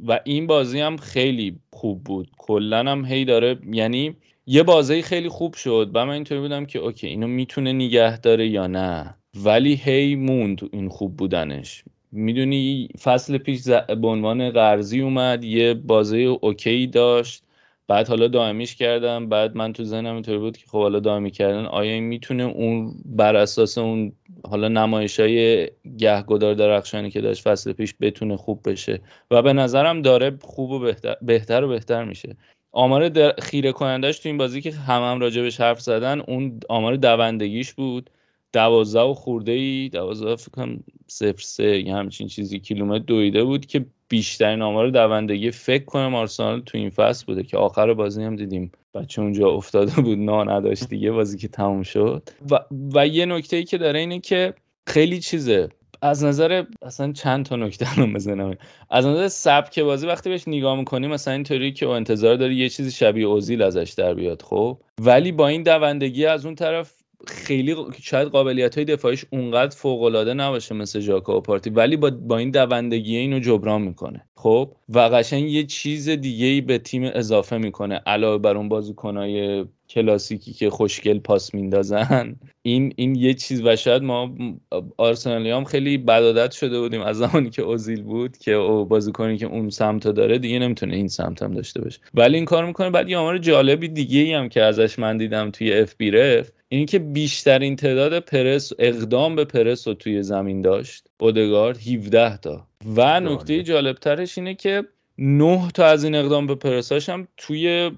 و 0.06 0.20
این 0.24 0.46
بازی 0.46 0.80
هم 0.80 0.96
خیلی 0.96 1.58
خوب 1.72 2.04
بود. 2.04 2.30
کلا 2.38 2.78
هم 2.78 3.04
هی 3.04 3.24
داره 3.24 3.58
یعنی 3.72 4.16
یه 4.46 4.62
بازی 4.62 5.02
خیلی 5.02 5.28
خوب 5.28 5.54
شد. 5.54 5.90
و 5.94 6.06
من 6.06 6.12
اینطوری 6.12 6.40
بودم 6.40 6.66
که 6.66 6.78
okay 6.78 7.06
اینو 7.06 7.26
می‌تونه 7.26 7.72
نگه 7.72 8.18
داره 8.18 8.48
یا 8.48 8.66
نه. 8.66 9.14
ولی 9.44 9.74
هی 9.74 10.14
موند 10.14 10.60
این 10.72 10.88
خوب 10.88 11.16
بودنش. 11.16 11.84
می‌دونی 12.14 12.88
فصل 13.02 13.38
پیش 13.38 13.68
به 13.68 14.08
عنوان 14.08 14.50
قرضی 14.50 15.00
اومد 15.00 15.44
یه 15.44 15.74
بازی 15.74 16.24
okay 16.24 16.86
داشت. 16.86 17.44
بعد 17.88 18.08
حالا 18.08 18.28
دائمیش 18.28 18.76
کردم. 18.76 19.28
بعد 19.28 19.56
من 19.56 19.72
تو 19.72 19.84
ذهنم 19.84 20.14
اینطوری 20.14 20.38
بود 20.38 20.56
که 20.56 20.66
خب 20.66 20.78
حالا 20.78 21.00
دائمی 21.00 21.30
کردن. 21.30 21.64
آیا 21.64 22.00
می‌تونه 22.00 22.42
اون 22.42 22.94
بر 23.04 23.36
اساس 23.36 23.78
اون 23.78 24.12
حالا 24.50 24.68
نمایش 24.68 25.20
های 25.20 25.68
گهگدار 25.98 26.54
درخشانی 26.54 27.10
که 27.10 27.20
داشت 27.20 27.42
فصل 27.42 27.72
پیش 27.72 27.94
بتونه 28.00 28.36
خوب 28.36 28.70
بشه؟ 28.70 29.00
و 29.30 29.42
به 29.42 29.52
نظرم 29.52 30.02
داره 30.02 30.38
خوب 30.42 30.70
و 30.70 30.78
بهتر, 30.78 31.16
بهتر 31.22 31.64
و 31.64 31.68
بهتر 31.68 32.04
میشه. 32.04 32.36
آمار 32.72 33.32
خیره 33.40 33.72
کنندش 33.72 34.18
تو 34.18 34.28
این 34.28 34.38
بازی 34.38 34.60
که 34.60 34.72
هم 34.72 35.02
هم 35.02 35.20
راجبش 35.20 35.60
حرف 35.60 35.80
زدن 35.80 36.20
اون 36.20 36.60
آمار 36.68 36.96
دوندگیش 36.96 37.72
بود. 37.72 38.10
دوازده 38.54 39.02
و 39.02 39.14
خورده 39.14 39.52
ای 39.52 39.88
دوازده 39.88 40.36
فکر 40.36 40.50
کنم 40.50 40.84
صفر 41.06 41.42
سه 41.42 41.80
یا 41.80 41.96
همچین 41.96 42.28
چیزی 42.28 42.60
کیلومتر 42.60 43.04
دویده 43.04 43.44
بود 43.44 43.66
که 43.66 43.86
بیشترین 44.08 44.62
آمار 44.62 44.90
دوندگی 44.90 45.50
فکر 45.50 45.84
کنم 45.84 46.14
آرسنال 46.14 46.60
تو 46.60 46.78
این 46.78 46.90
فصل 46.90 47.26
بوده 47.26 47.42
که 47.42 47.56
آخر 47.56 47.94
بازی 47.94 48.22
هم 48.22 48.36
دیدیم. 48.36 48.72
بچه 48.94 49.22
اونجا 49.22 49.48
افتاده 49.48 50.00
بود 50.02 50.18
نا 50.18 50.44
نداشت 50.44 50.88
دیگه 50.88 51.10
بازی 51.10 51.38
که 51.38 51.48
تموم 51.48 51.82
شد. 51.82 52.28
و, 52.50 52.58
و 52.94 53.06
یه 53.06 53.26
نکته 53.26 53.56
ای 53.56 53.64
که 53.64 53.78
داره 53.78 53.98
اینه 53.98 54.20
که 54.20 54.54
خیلی 54.86 55.20
چیزه. 55.20 55.68
از 56.02 56.24
نظر 56.24 56.64
اصلا 56.82 57.12
چند 57.12 57.44
تا 57.44 57.56
نکته 57.56 57.94
رو 57.96 58.06
بزنم 58.06 58.56
از 58.90 59.06
نظر 59.06 59.28
سبک 59.28 59.78
بازی 59.78 60.06
وقتی 60.06 60.30
بهش 60.30 60.48
نگاه 60.48 60.78
می‌کنی 60.78 61.06
مثلا 61.06 61.34
اینطوری 61.34 61.72
که 61.72 61.88
انتظار 61.88 62.36
داری 62.36 62.54
یه 62.54 62.68
چیزی 62.68 62.90
شبیه 62.90 63.26
اوزیل 63.26 63.62
ازش 63.62 63.94
در 63.96 64.14
بیاد 64.14 64.42
خب. 64.42 64.78
ولی 65.00 65.32
با 65.32 65.48
این 65.48 65.62
دوندگی 65.62 66.26
از 66.26 66.46
اون 66.46 66.54
طرف 66.54 67.03
خیلی 67.26 67.76
شاید 68.02 68.28
قابلیت 68.28 68.74
های 68.74 68.84
دفاعیش 68.84 69.24
اونقدر 69.30 69.76
فوق 69.76 70.02
العاده 70.02 70.34
نباشه 70.34 70.74
مثل 70.74 71.00
ژاکا 71.00 71.36
و 71.36 71.40
پارتی 71.40 71.70
ولی 71.70 71.96
با, 71.96 72.10
با 72.10 72.38
این 72.38 72.50
دوندگی 72.50 73.16
اینو 73.16 73.38
جبران 73.38 73.82
می‌کنه. 73.82 74.26
خب؟ 74.36 74.72
و 74.88 74.98
قشنگ 74.98 75.50
یه 75.50 75.64
چیز 75.64 76.08
دیگه 76.08 76.46
ای 76.46 76.60
به 76.60 76.78
تیم 76.78 77.04
اضافه 77.04 77.58
می‌کنه 77.58 77.94
علاوه 78.06 78.38
بر 78.38 78.56
اون 78.56 78.68
بازیکنای 78.68 79.64
کلاسیکی 79.88 80.52
که 80.52 80.70
خوشگل 80.70 81.18
پاس 81.18 81.54
میندازن. 81.54 82.36
این 82.62 82.92
این 82.96 83.14
یه 83.14 83.34
چیز 83.34 83.62
و 83.64 83.76
شاید 83.76 84.02
ما 84.02 84.34
آرسنالی 84.96 85.50
هم 85.50 85.64
خیلی 85.64 85.98
بدادت 85.98 86.52
شده 86.52 86.80
بودیم 86.80 87.00
از 87.00 87.16
زمانی 87.18 87.50
که 87.50 87.62
اوزیل 87.62 88.02
بود 88.02 88.38
که 88.38 88.52
او 88.52 88.84
بازیکنی 88.84 89.36
که 89.36 89.46
اون 89.46 89.70
سمت 89.70 90.08
داره 90.08 90.38
دیگه 90.38 90.58
نمی‌تونه 90.58 90.96
این 90.96 91.08
سمت 91.08 91.42
هم 91.42 91.54
داشته 91.54 91.80
باشه. 91.80 92.00
ولی 92.14 92.36
این 92.36 92.44
کار 92.44 92.66
می‌کنه. 92.66 92.90
بعد 92.90 93.08
یه 93.08 93.16
آمار 93.16 93.38
جالبی 93.38 93.88
دیگه 93.88 94.20
ای 94.20 94.32
هم 94.32 94.48
که 94.48 94.62
ازش 94.62 94.98
من 94.98 95.16
دیدم 95.16 95.50
توی 95.50 95.72
اف 95.72 95.94
بی 95.98 96.10
رف 96.10 96.50
اینکه 96.76 96.98
بیشترین 96.98 97.76
تعداد 97.76 98.18
پرس 98.18 98.72
اقدام 98.78 99.36
به 99.36 99.44
پرس 99.44 99.88
رو 99.88 99.94
توی 99.94 100.22
زمین 100.22 100.60
داشت 100.60 101.06
اودگارد 101.20 101.78
17 101.78 102.36
تا. 102.36 102.66
و 102.96 103.20
نکته 103.20 103.62
جالبترش 103.62 104.38
اینه 104.38 104.54
که 104.54 104.84
نه 105.18 105.70
تا 105.74 105.86
از 105.86 106.04
این 106.04 106.14
اقدام 106.14 106.46
به 106.46 106.54
پرساش 106.54 107.08
هم 107.08 107.28
توی 107.36 107.90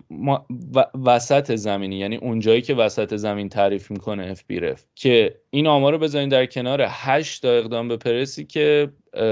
وسط 1.04 1.54
زمینی 1.54 1.96
یعنی 1.96 2.16
اونجایی 2.16 2.62
که 2.62 2.74
وسط 2.74 3.16
زمین 3.16 3.48
تعریف 3.48 3.90
می‌کنه 3.90 4.26
FBref 4.30 4.86
که 4.94 5.34
این 5.50 5.66
آمار 5.66 5.92
رو 5.92 5.98
بذارین 5.98 6.28
در 6.28 6.46
کنار 6.46 6.86
8 6.88 7.42
تا 7.42 7.48
اقدام 7.48 7.88
به 7.88 7.96
پرسی 7.96 8.44
که 8.44 8.88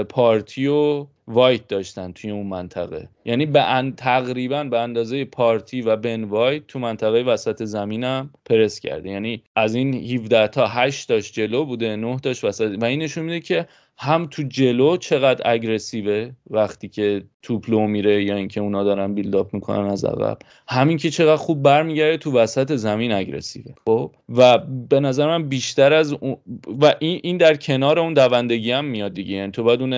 پارتی 0.09 0.67
و 0.67 1.07
وایت 1.27 1.67
داشتن 1.67 2.11
توی 2.11 2.31
اون 2.31 2.47
منطقه. 2.47 3.09
یعنی 3.25 3.45
به 3.45 3.93
تقریبا 3.97 4.63
به 4.63 4.79
اندازه 4.79 5.25
پارتی 5.25 5.81
و 5.81 5.95
بن 5.95 6.23
وایت 6.23 6.67
تو 6.67 6.79
منطقه 6.79 7.21
وسط 7.21 7.63
زمینم 7.63 8.29
پرس 8.45 8.79
کرده. 8.79 9.09
یعنی 9.09 9.43
از 9.55 9.75
این 9.75 9.93
17 9.93 10.47
تا 10.47 10.67
8 10.67 11.07
تاش 11.07 11.31
جلو 11.31 11.65
بوده 11.65 11.95
9 11.95 12.19
تاش 12.19 12.43
وسط. 12.43 12.77
و 12.81 12.85
این 12.85 13.01
نشون 13.01 13.23
میده 13.23 13.39
که 13.39 13.67
هم 13.97 14.27
تو 14.31 14.43
جلو 14.43 14.97
چقدر 14.97 15.51
aggressive 15.51 16.24
ه 16.24 16.31
وقتی 16.49 16.87
که 16.87 17.23
توپ 17.41 17.69
لو 17.69 17.87
میره 17.87 18.23
یا 18.23 18.35
اینکه 18.35 18.61
اونا 18.61 18.83
دارن 18.83 19.13
build-up 19.13 19.53
می‌کنن 19.53 19.89
از 19.89 20.05
عقب. 20.05 20.37
همین 20.67 20.97
که 20.97 21.09
چقدر 21.09 21.35
خوب 21.35 21.63
برمیگرده 21.63 22.17
تو 22.17 22.31
وسط 22.31 22.75
زمین 22.75 23.11
اگرسیوه 23.11 23.73
خب؟ 23.85 24.11
و 24.29 24.57
به 24.89 24.99
نظر 24.99 25.27
من 25.27 25.49
بیشتر 25.49 25.93
از 25.93 26.13
اون 26.13 26.37
و 26.81 26.95
این 26.99 27.37
در 27.37 27.55
کنار 27.55 27.99
اون 27.99 28.13
دوندگی 28.13 28.71
هم 28.71 28.85
میاد 28.85 29.13
دیگه. 29.13 29.35
یعنی 29.35 29.51
تو 29.51 29.63
باید 29.63 29.81
اون 29.81 29.93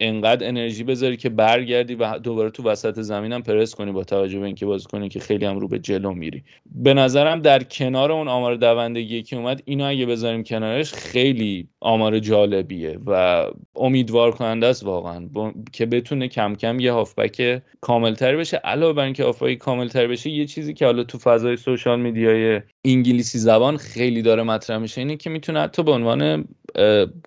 انقدر 0.00 0.48
انرژی 0.48 0.84
بذاری 0.84 1.16
که 1.16 1.28
برگردی 1.28 1.94
و 1.94 2.18
دوباره 2.18 2.50
تو 2.50 2.62
وسط 2.62 3.00
زمینم 3.00 3.42
پرس 3.42 3.74
کنی 3.74 3.92
با 3.92 4.04
توجه 4.04 4.38
به 4.38 4.46
اینکه 4.46 4.66
بازی 4.66 4.84
کنی 4.84 5.08
که 5.08 5.20
خیلی 5.20 5.44
هم 5.44 5.58
رو 5.58 5.68
به 5.68 5.78
جلو 5.78 6.14
میری. 6.14 6.44
به 6.66 6.94
نظرم 6.94 7.40
در 7.40 7.62
کنار 7.62 8.12
اون 8.12 8.28
آمار 8.28 8.54
دوندگی 8.54 9.22
که 9.22 9.36
اومد 9.36 9.62
اینو 9.64 9.84
اگه 9.84 10.06
بذاریم 10.06 10.42
کنارش 10.42 10.92
خیلی 10.92 11.68
آمار 11.80 12.18
جالبیه 12.18 12.98
و 13.06 13.44
امیدوار 13.76 14.30
کننده 14.30 14.66
است 14.66 14.84
واقعا. 14.84 15.28
که 15.72 15.86
بتونه 15.86 16.28
کم 16.28 16.54
کم 16.54 16.80
یه 16.80 16.92
هافبک 16.92 17.62
کاملتر 17.80 18.36
بشه. 18.36 18.56
علاوه 18.56 18.92
بر 18.92 19.04
اینکه 19.04 19.24
هافبک 19.24 19.54
کاملتر 19.54 20.06
بشه 20.06 20.30
یه 20.30 20.46
چیزی 20.46 20.74
که 20.74 20.84
حالا 20.84 21.04
تو 21.04 21.18
فضای 21.18 21.56
سوشال 21.56 22.00
میدیای 22.00 22.60
انگلیسی 22.84 23.38
زبان 23.38 23.76
خیلی 23.76 24.22
داره 24.22 24.42
مطرح 24.42 24.78
میشه 24.78 25.00
اینه 25.00 25.16
که 25.16 25.30
می‌تونه 25.30 25.60
حتی 25.60 25.82
به 25.82 25.90
عنوان 25.90 26.48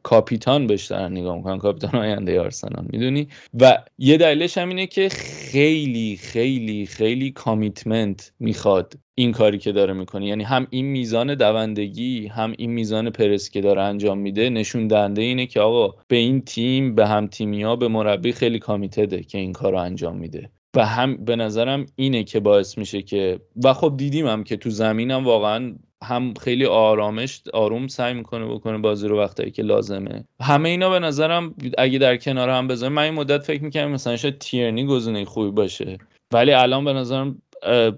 کاپیتان 0.03 0.67
بهش 0.67 0.85
دارن 0.85 1.11
نگاه 1.11 1.37
می‌کنن 1.37 1.57
کاپیتان 1.57 1.95
آینده 1.95 2.39
آرسنال 2.39 2.85
می‌دونی؟ 2.89 3.27
و 3.59 3.77
یه 3.97 4.17
دلیلش 4.17 4.57
هم 4.57 4.69
اینه 4.69 4.87
که 4.87 5.09
خیلی 5.09 6.19
خیلی 6.21 6.85
خیلی 6.85 7.31
کامیتمنت 7.31 8.33
می‌خواد 8.39 8.93
این 9.15 9.31
کاری 9.31 9.57
که 9.57 9.71
داره 9.71 9.93
می‌کنه. 9.93 10.27
یعنی 10.27 10.43
هم 10.43 10.67
این 10.69 10.85
میزان 10.85 11.35
دوندگی 11.35 12.27
هم 12.27 12.53
این 12.57 12.71
میزان 12.71 13.09
پرس 13.09 13.49
که 13.49 13.61
داره 13.61 13.81
انجام 13.81 14.17
میده 14.17 14.49
نشون 14.49 14.87
دهنده 14.87 15.21
اینه 15.21 15.45
که 15.45 15.59
آقا 15.59 15.95
به 16.07 16.15
این 16.15 16.41
تیم 16.41 16.95
به 16.95 17.07
هم 17.07 17.27
تیمی 17.27 17.63
ها 17.63 17.75
به 17.75 17.87
مربی 17.87 18.31
خیلی 18.31 18.59
کامیتده 18.59 19.23
که 19.23 19.37
این 19.37 19.53
کار 19.53 19.71
رو 19.71 19.77
انجام 19.77 20.17
میده. 20.17 20.49
و 20.75 20.85
هم 20.85 21.25
به 21.25 21.35
نظرم 21.35 21.85
اینه 21.95 22.23
که 22.23 22.39
باعث 22.39 22.77
میشه 22.77 23.01
که 23.01 23.39
و 23.63 23.73
خب 23.73 23.93
دیدیم 23.97 24.27
هم 24.27 24.43
که 24.43 24.57
تو 24.57 24.69
زمینم 24.69 25.25
واقعا 25.25 25.75
هم 26.03 26.33
خیلی 26.33 26.65
آرامش 26.65 27.41
آروم 27.53 27.87
سعی 27.87 28.13
می‌کنه 28.13 28.45
بکنه 28.45 28.77
بازی 28.77 29.07
رو 29.07 29.19
وقتایی 29.19 29.51
که 29.51 29.63
لازمه. 29.63 30.23
همه 30.41 30.69
اینا 30.69 30.89
به 30.89 30.99
نظرم 30.99 31.55
اگه 31.77 31.99
در 31.99 32.17
کنار 32.17 32.49
هم 32.49 32.67
بذاریم 32.67 32.95
من 32.95 33.03
این 33.03 33.13
مدت 33.13 33.43
فکر 33.43 33.63
می‌کنم 33.63 33.91
مثلا 33.91 34.17
شاید 34.17 34.37
تیرنی 34.37 34.85
گزینه 34.85 35.25
خوبی 35.25 35.51
باشه. 35.51 35.97
ولی 36.33 36.51
الان 36.51 36.85
به 36.85 36.93
نظرم 36.93 37.41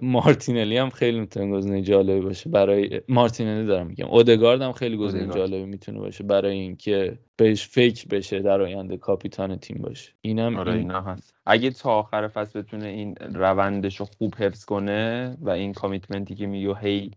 مارتینلی 0.02 0.78
هم 0.78 0.89
خیلی 0.89 1.20
می‌تونه 1.20 1.52
گزینه 1.52 1.82
جالبی 1.82 2.22
باشه 2.22 2.50
برای 2.50 3.02
مارتینلی 3.10 3.68
دارم 3.68 3.88
میگم 3.88 4.06
اودگارد 4.06 4.62
هم 4.62 4.72
خیلی 4.72 4.98
گزینه 4.98 5.34
جالبی 5.34 5.66
می‌تونه 5.66 6.00
باشه 6.00 6.24
برای 6.24 6.58
اینکه 6.58 7.18
بهش 7.38 7.67
فکر 7.67 8.08
بشه 8.08 8.39
در 8.39 8.62
آینده 8.62 8.98
کاپیتان 8.98 9.56
تیم 9.56 9.78
باشه. 9.82 10.12
اینم 10.22 10.58
آره 10.58 10.74
اینا 10.74 11.02
هست. 11.02 11.34
اگه 11.46 11.69
تا 11.69 11.91
آخر 11.91 12.28
فصل 12.28 12.62
بتونه 12.62 12.88
این 12.88 13.15
روندش 13.15 14.00
رو 14.00 14.06
خوب 14.06 14.36
حفظ 14.36 14.65
کنه 14.65 15.38
و 15.41 15.50
این 15.50 15.74
کامیتمنتی 15.74 16.36
که 16.36 16.48
میگه 16.48 16.76
هی 16.78 17.12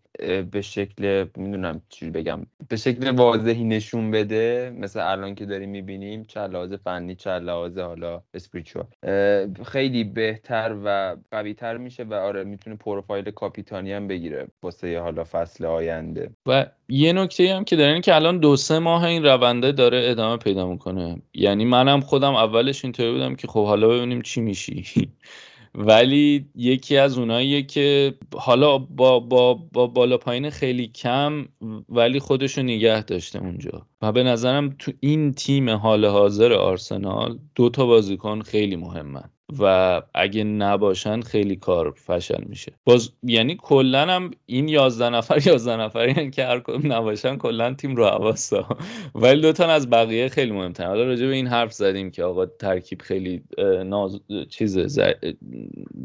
به 0.51 0.61
شکل 0.61 1.27
می‌دونم 1.37 1.83
چی 1.89 2.11
بگم 2.11 2.47
به 2.69 2.77
شکل 2.77 3.11
واضحی 3.11 3.65
نشون 3.65 4.11
بده 4.11 4.73
مثل 4.79 5.01
الان 5.01 5.35
که 5.35 5.47
داریم 5.47 5.71
می‌بینیم 5.71 6.25
چه 6.25 6.41
لحاظ 6.41 6.73
فنی 6.73 7.15
چه 7.15 7.31
لحاظ 7.31 7.79
حالا 7.79 8.23
اسپریچوال 8.35 8.87
خیلی 9.65 10.05
بهتر 10.05 10.77
و 10.85 11.17
قویتر 11.31 11.77
میشه 11.77 12.05
و 12.05 12.15
آره 12.15 12.45
می‌تونه 12.45 12.77
پروفایل 12.77 13.31
کاپیتانی 13.31 13.93
هم 13.93 14.09
بگیره 14.09 14.47
واسه 14.63 15.01
حالا 15.01 15.25
فصل 15.25 15.65
آینده. 15.65 16.31
و 16.47 16.67
یه 16.89 17.13
نکته 17.13 17.55
هم 17.55 17.65
که 17.65 17.77
داره 17.77 18.01
که 18.01 18.15
الان 18.15 18.39
دو 18.39 18.57
سه 18.57 18.79
ماه 18.79 19.05
این 19.05 19.25
رونده 19.25 19.73
داره 19.73 20.11
ادامه 20.11 20.37
پیدا 20.37 20.67
می‌کنه. 20.67 21.23
یعنی 21.35 21.65
منم 21.65 22.01
خودم 22.01 22.35
اولش 22.35 22.85
اینطوری 22.85 23.13
بودم 23.13 23.35
که 23.35 23.47
خب 23.47 23.65
حالا 23.67 23.89
ببینیم 23.89 24.23
چی 24.23 24.41
میشی. 24.41 24.85
ولی 25.75 26.47
یکی 26.55 26.97
از 26.97 27.19
اوناییه 27.19 27.63
که 27.63 28.15
حالا 28.35 28.79
با, 28.79 29.21
با, 29.21 29.55
با 29.55 29.87
بالا 29.87 30.19
پایین 30.19 30.51
خیلی 30.51 30.87
کم 30.89 31.49
ولی 31.89 32.21
خودشو 32.21 32.63
نگه 32.63 33.03
داشته 33.03 33.39
اونجا. 33.39 33.87
و 34.03 34.13
به 34.13 34.23
نظرم 34.23 34.77
تو 34.79 34.93
این 35.01 35.33
تیم 35.33 35.71
حال 35.71 36.05
حاضر 36.05 36.53
آرسنال 36.53 37.39
دو 37.55 37.69
تا 37.71 37.87
بازیکن 37.87 38.41
خیلی 38.41 38.77
مهمن. 38.77 39.31
و 39.59 40.03
اگه 40.15 40.45
نباشن 40.45 41.21
خیلی 41.21 41.57
کار 41.57 41.91
فشل 41.91 42.45
میشه. 42.45 42.73
باز 42.85 43.13
یعنی 43.23 43.57
کلا 43.61 44.07
هم 44.07 44.31
این 44.47 44.69
11 44.69 45.09
نفر 45.09 45.47
11 45.47 45.77
نفری 45.77 46.31
که 46.31 46.45
هر 46.47 46.61
کدوم 46.61 46.93
نباشن 46.93 47.37
کلا 47.37 47.75
تیم 47.75 47.97
رو 47.97 48.07
حواسا 48.07 48.69
ولی 49.15 49.41
دو 49.41 49.53
تا 49.53 49.67
از 49.67 49.91
بقیه 49.91 50.29
خیلی 50.29 50.53
مهمتر 50.53 50.87
حالا 50.87 51.05
راجع 51.05 51.27
به 51.27 51.35
این 51.35 51.47
حرف 51.47 51.73
زدیم 51.73 52.11
که 52.11 52.25
آقا 52.25 52.47
ترکیب 52.47 53.03
خیلی 53.03 53.43
ناز 53.85 54.21
چیز 54.49 54.99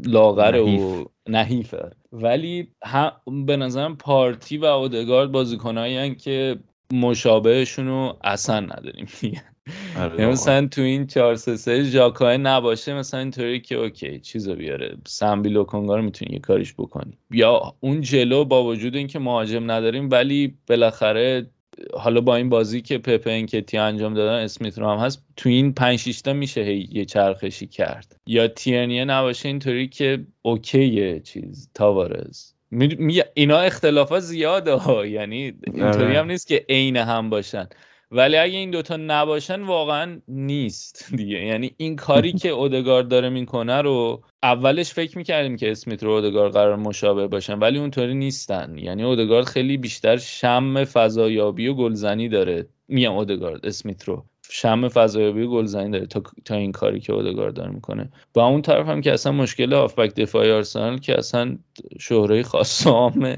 لاغر 0.06 0.56
و 0.56 1.10
نحیفه. 1.28 1.90
ولی 2.12 2.68
هم 2.84 3.12
به 3.46 3.56
نظرم 3.56 3.96
پارتی 3.96 4.58
و 4.58 4.64
اودگارد 4.64 5.32
بازیکنایی 5.32 6.14
که 6.14 6.56
مشابهشون 6.92 7.86
رو 7.86 8.16
اصلا 8.24 8.60
نداریم. 8.60 9.06
آره 9.98 10.20
یعنی 10.20 10.32
مثلا 10.32 10.66
تو 10.66 10.80
این 10.80 11.06
4 11.06 11.34
3 11.34 11.56
3 11.56 11.84
ژاکای 11.84 12.38
نباشه 12.38 12.94
مثلا 12.94 13.20
اینطوری 13.20 13.60
که 13.60 13.74
اوکی 13.74 14.18
چیزو 14.18 14.54
بیاره. 14.54 14.96
سمبی 15.06 15.48
لوکونگا 15.48 15.96
رو 15.96 16.02
می‌تونی 16.02 16.32
یه 16.32 16.38
کاریش 16.38 16.74
بکنی. 16.74 17.18
یا 17.30 17.74
اون 17.80 18.00
جلو 18.00 18.44
با 18.44 18.64
وجود 18.64 18.96
اینکه 18.96 19.18
مهاجم 19.18 19.70
نداریم 19.70 20.10
ولی 20.10 20.54
بالاخره 20.66 21.46
حالا 21.94 22.20
با 22.20 22.36
این 22.36 22.48
بازی 22.48 22.80
که 22.80 22.98
پپه 22.98 23.46
تی 23.46 23.78
انجام 23.78 24.14
دادن 24.14 24.44
اسمیت 24.44 24.78
رو 24.78 24.90
هم 24.90 24.98
هست 24.98 25.22
تو 25.36 25.48
این 25.48 25.72
5 25.72 25.98
6 25.98 26.26
میشه 26.26 26.96
یه 26.96 27.04
چرخشی 27.04 27.66
کرد. 27.66 28.16
یا 28.26 28.48
تیرنیه 28.48 29.04
نباشه 29.04 29.48
اینطوری 29.48 29.88
که 29.88 30.24
اوکیه 30.42 31.20
چیز 31.20 31.70
تاوارز. 31.74 32.52
می... 32.70 33.22
اینا 33.34 33.58
اختلافات 33.58 34.20
زیاده 34.20 34.72
ها. 34.72 35.06
یعنی 35.06 35.54
اینطوری 35.74 36.04
آره. 36.04 36.18
هم 36.18 36.26
نیست 36.26 36.46
که 36.46 36.64
عین 36.68 36.96
هم 36.96 37.30
باشن. 37.30 37.68
ولی 38.12 38.36
اگه 38.36 38.58
این 38.58 38.70
دوتا 38.70 38.96
نباشن 38.96 39.62
واقعا 39.62 40.20
نیست 40.28 41.06
دیگه. 41.16 41.44
یعنی 41.46 41.74
این 41.76 41.96
کاری 41.96 42.32
که 42.42 42.48
اودگارد 42.48 43.08
داره 43.08 43.28
می‌کنه 43.28 43.80
رو 43.82 44.22
اولش 44.42 44.92
فکر 44.94 45.18
می‌کردیم 45.18 45.56
که 45.56 45.70
اسمیت 45.70 46.02
رو 46.02 46.10
اودگارد 46.10 46.52
قرار 46.52 46.76
مشابه 46.76 47.26
باشن 47.28 47.58
ولی 47.58 47.78
اونطوری 47.78 48.14
نیستن. 48.14 48.78
یعنی 48.78 49.02
اودگارد 49.02 49.44
خیلی 49.46 49.76
بیشتر 49.76 50.16
شم 50.16 50.84
فضایابی 50.84 51.68
و 51.68 51.74
گلزنی 51.74 52.28
داره. 52.28 52.68
میام 52.88 53.16
اودگارد 53.16 53.66
اسمیت 53.66 54.04
رو. 54.04 54.26
شم 54.54 54.88
فضایابی 54.88 55.46
گلزنی 55.46 55.90
داره 55.90 56.06
تا, 56.06 56.22
تا 56.44 56.54
این 56.54 56.72
کاری 56.72 57.00
که 57.00 57.12
اودگارد 57.12 57.54
داره 57.54 57.70
می‌کنه. 57.70 58.10
با 58.34 58.46
اون 58.46 58.62
طرف 58.62 58.88
هم 58.88 59.00
که 59.00 59.12
اصلا 59.12 59.32
مشکل 59.32 59.72
هافبک 59.72 60.14
دفاعی 60.14 60.50
آرسنال 60.50 60.98
که 60.98 61.18
اصلا 61.18 61.58
شهره 62.00 62.42
خاص 62.42 62.86
عام 62.86 63.34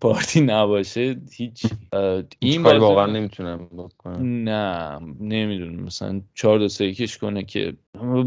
پارتی 0.00 0.40
نباشه 0.40 1.16
هیچ 1.32 1.66
این 2.38 2.62
واقعا 2.62 3.06
نمی‌تونم 3.06 3.68
بکنم 3.76 4.48
نه 4.48 4.98
نمی‌دونم. 5.20 5.82
مثلا 5.82 6.20
4 6.34 6.58
2 6.58 6.68
3 6.68 7.06
کنه 7.20 7.42
که 7.44 7.72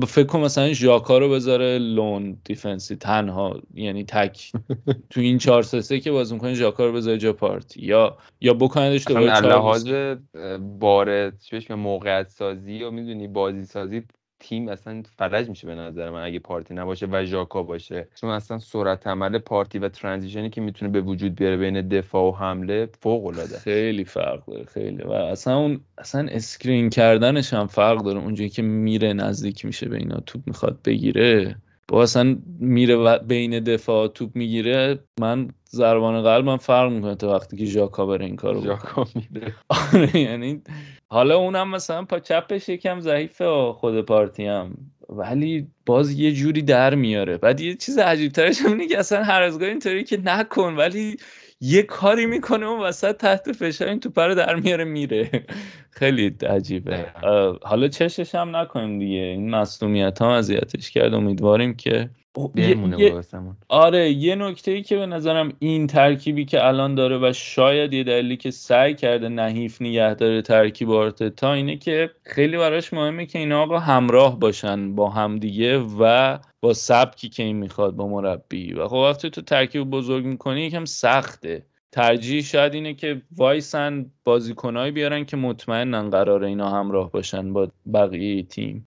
فکر 0.07 0.25
کنم 0.25 0.41
مثلا 0.41 0.73
ژاکا 0.73 1.17
رو 1.17 1.29
بذاره 1.29 1.77
lone 1.77 2.37
defensive 2.45 2.95
تنها 2.95 3.61
یعنی 3.73 4.03
تک. 4.03 4.51
تو 5.09 5.21
این 5.21 5.37
4 5.37 5.63
3 5.63 5.99
که 5.99 6.11
بازی 6.11 6.33
می‌کنه 6.33 6.53
ژاکا 6.53 6.85
رو 6.85 6.93
بذاره 6.93 7.17
جا 7.17 7.33
پارتی. 7.33 7.85
یا 7.85 8.17
یا 8.41 8.53
بکنیدش 8.53 9.07
دوباره 9.07 9.27
4 9.27 9.45
لحاظ 9.45 9.93
بار 10.79 11.31
چه 11.31 11.75
موقعیت 11.75 12.29
سازی 12.29 12.83
و 12.83 12.91
می‌دونی 12.91 13.27
بازی 13.27 13.65
سازی 13.65 14.03
تیم 14.41 14.69
اصلا 14.69 15.03
فلج 15.17 15.49
میشه 15.49 15.67
به 15.67 15.75
نظر 15.75 16.09
من 16.09 16.23
اگه 16.23 16.39
پارتی 16.39 16.73
نباشه 16.73 17.07
و 17.11 17.25
ژاکا 17.25 17.63
باشه. 17.63 18.07
چون 18.15 18.29
اصلا 18.29 18.59
سرعت 18.59 19.07
عمل 19.07 19.37
پارتی 19.37 19.79
و 19.79 19.89
transition 19.89 20.44
ی 20.44 20.49
که 20.49 20.61
می‌تونه 20.61 20.91
به 20.91 21.01
وجود 21.01 21.35
بیاره 21.35 21.57
بین 21.57 21.87
دفاع 21.87 22.23
و 22.23 22.35
حمله 22.35 22.89
فوق 23.01 23.25
العاده 23.25 23.59
خیلی 23.59 24.05
فرق 24.05 24.45
داره 24.45 24.65
خیلی. 24.65 25.03
و 25.03 25.11
اصلا 25.11 25.57
اون 25.57 25.81
اصلا 25.97 26.27
screen 26.31 26.89
کردنش 26.89 27.53
هم 27.53 27.67
فرق 27.67 28.03
داره. 28.03 28.19
اونجایی 28.19 28.49
که 28.49 28.61
میره 28.61 29.13
نزدیک 29.13 29.65
میشه 29.65 29.89
به 29.89 29.97
اینا 29.97 30.19
توپ 30.25 30.41
می‌خواد 30.45 30.79
بگیره. 30.85 31.55
با 31.91 32.03
اصلا 32.03 32.37
میره 32.59 33.17
بین 33.17 33.59
دفاع 33.59 34.07
توپ 34.07 34.35
می‌گیره 34.35 34.99
من 35.19 35.47
ضربان 35.69 36.21
قلبم 36.21 36.57
فرق 36.57 36.91
می‌کنه 36.91 37.15
تا 37.15 37.33
وقتی 37.33 37.57
که 37.57 37.65
ژاکا 37.65 38.05
بره 38.05 38.25
این 38.25 38.35
کارو 38.35 38.63
ژاکا 38.63 39.07
میره. 39.15 39.55
آره 39.93 40.17
یعنی 40.17 40.61
حالا 41.07 41.37
اونم 41.37 41.69
مثلا 41.69 42.05
پا 42.05 42.19
چپش 42.19 42.69
یکم 42.69 42.99
ضعیفه 42.99 43.73
خود 43.73 44.01
پارتی 44.01 44.45
هم. 44.45 44.73
ولی 45.09 45.67
باز 45.85 46.11
یه 46.11 46.31
جوری 46.31 46.61
در 46.61 46.95
میاره. 46.95 47.37
بعد 47.37 47.59
یه 47.59 47.75
چیز 47.75 47.97
عجیب 47.97 48.31
ترش 48.31 48.61
هم 48.61 48.87
که 48.87 48.99
اصلا 48.99 49.23
هر 49.23 49.41
از 49.41 49.50
گاه 49.50 49.69
اینطوری 49.69 50.03
که 50.03 50.17
نکن 50.23 50.75
ولی 50.75 51.17
یه 51.61 51.83
کاری 51.83 52.25
می‌کنه 52.25 52.65
اون 52.65 52.79
وسط 52.79 53.17
تحت 53.17 53.51
فشار 53.51 53.87
این 53.87 53.99
توپ 53.99 54.19
رو 54.19 54.35
در 54.35 54.55
میاره 54.55 54.83
میره. 54.83 55.45
خیلی 55.91 56.35
عجیبه. 56.49 57.05
حالا 57.61 57.87
چشش 57.87 58.35
هم 58.35 58.55
نکنیم 58.55 58.99
دیگه. 58.99 59.19
این 59.19 59.49
مصومیت 59.49 60.19
ها 60.21 60.37
اذیتش 60.37 60.91
کرد. 60.91 61.13
امیدواریم 61.13 61.73
که 61.73 62.09
یه... 62.55 63.21
آره 63.69 64.09
یه 64.09 64.35
نکته 64.35 64.71
ای 64.71 64.81
که 64.81 64.97
به 64.97 65.05
نظرم 65.05 65.53
این 65.59 65.87
ترکیبی 65.87 66.45
که 66.45 66.65
الان 66.65 66.95
داره 66.95 67.17
و 67.17 67.33
شاید 67.33 67.93
یه 67.93 68.03
دلیلی 68.03 68.37
که 68.37 68.51
سعی 68.51 68.93
کرده 68.93 69.29
نحیف 69.29 69.81
نگه 69.81 70.13
داره 70.13 70.41
ترکیب 70.41 71.09
تا 71.09 71.53
اینه 71.53 71.77
که 71.77 72.11
خیلی 72.23 72.57
براش 72.57 72.93
مهمه 72.93 73.25
که 73.25 73.39
اینا 73.39 73.61
آقا 73.61 73.79
همراه 73.79 74.39
باشن 74.39 74.95
با 74.95 75.09
همدیگه 75.09 75.77
و 75.77 76.37
با 76.61 76.73
سبکی 76.73 77.29
که 77.29 77.43
این 77.43 77.55
می‌خواد 77.55 77.95
با 77.95 78.07
مربی. 78.07 78.73
و 78.73 78.87
خب 78.87 78.95
وقتی 78.95 79.29
تو 79.29 79.41
ترکیب 79.41 79.83
بزرگ 79.83 80.25
می‌کنی 80.25 80.61
یکم 80.61 80.85
سخته. 80.85 81.65
ترجیح 81.91 82.41
شاید 82.41 82.73
اینه 82.73 82.93
که 82.93 83.21
وایسن 83.37 84.11
بازیکنهایی 84.23 84.91
بیارن 84.91 85.25
که 85.25 85.37
مطمئنن 85.37 86.09
قرار 86.09 86.43
اینا 86.43 86.69
همراه 86.69 87.11
باشن 87.11 87.53
با 87.53 87.71
بقیه 87.93 88.43
تیم. 88.43 88.87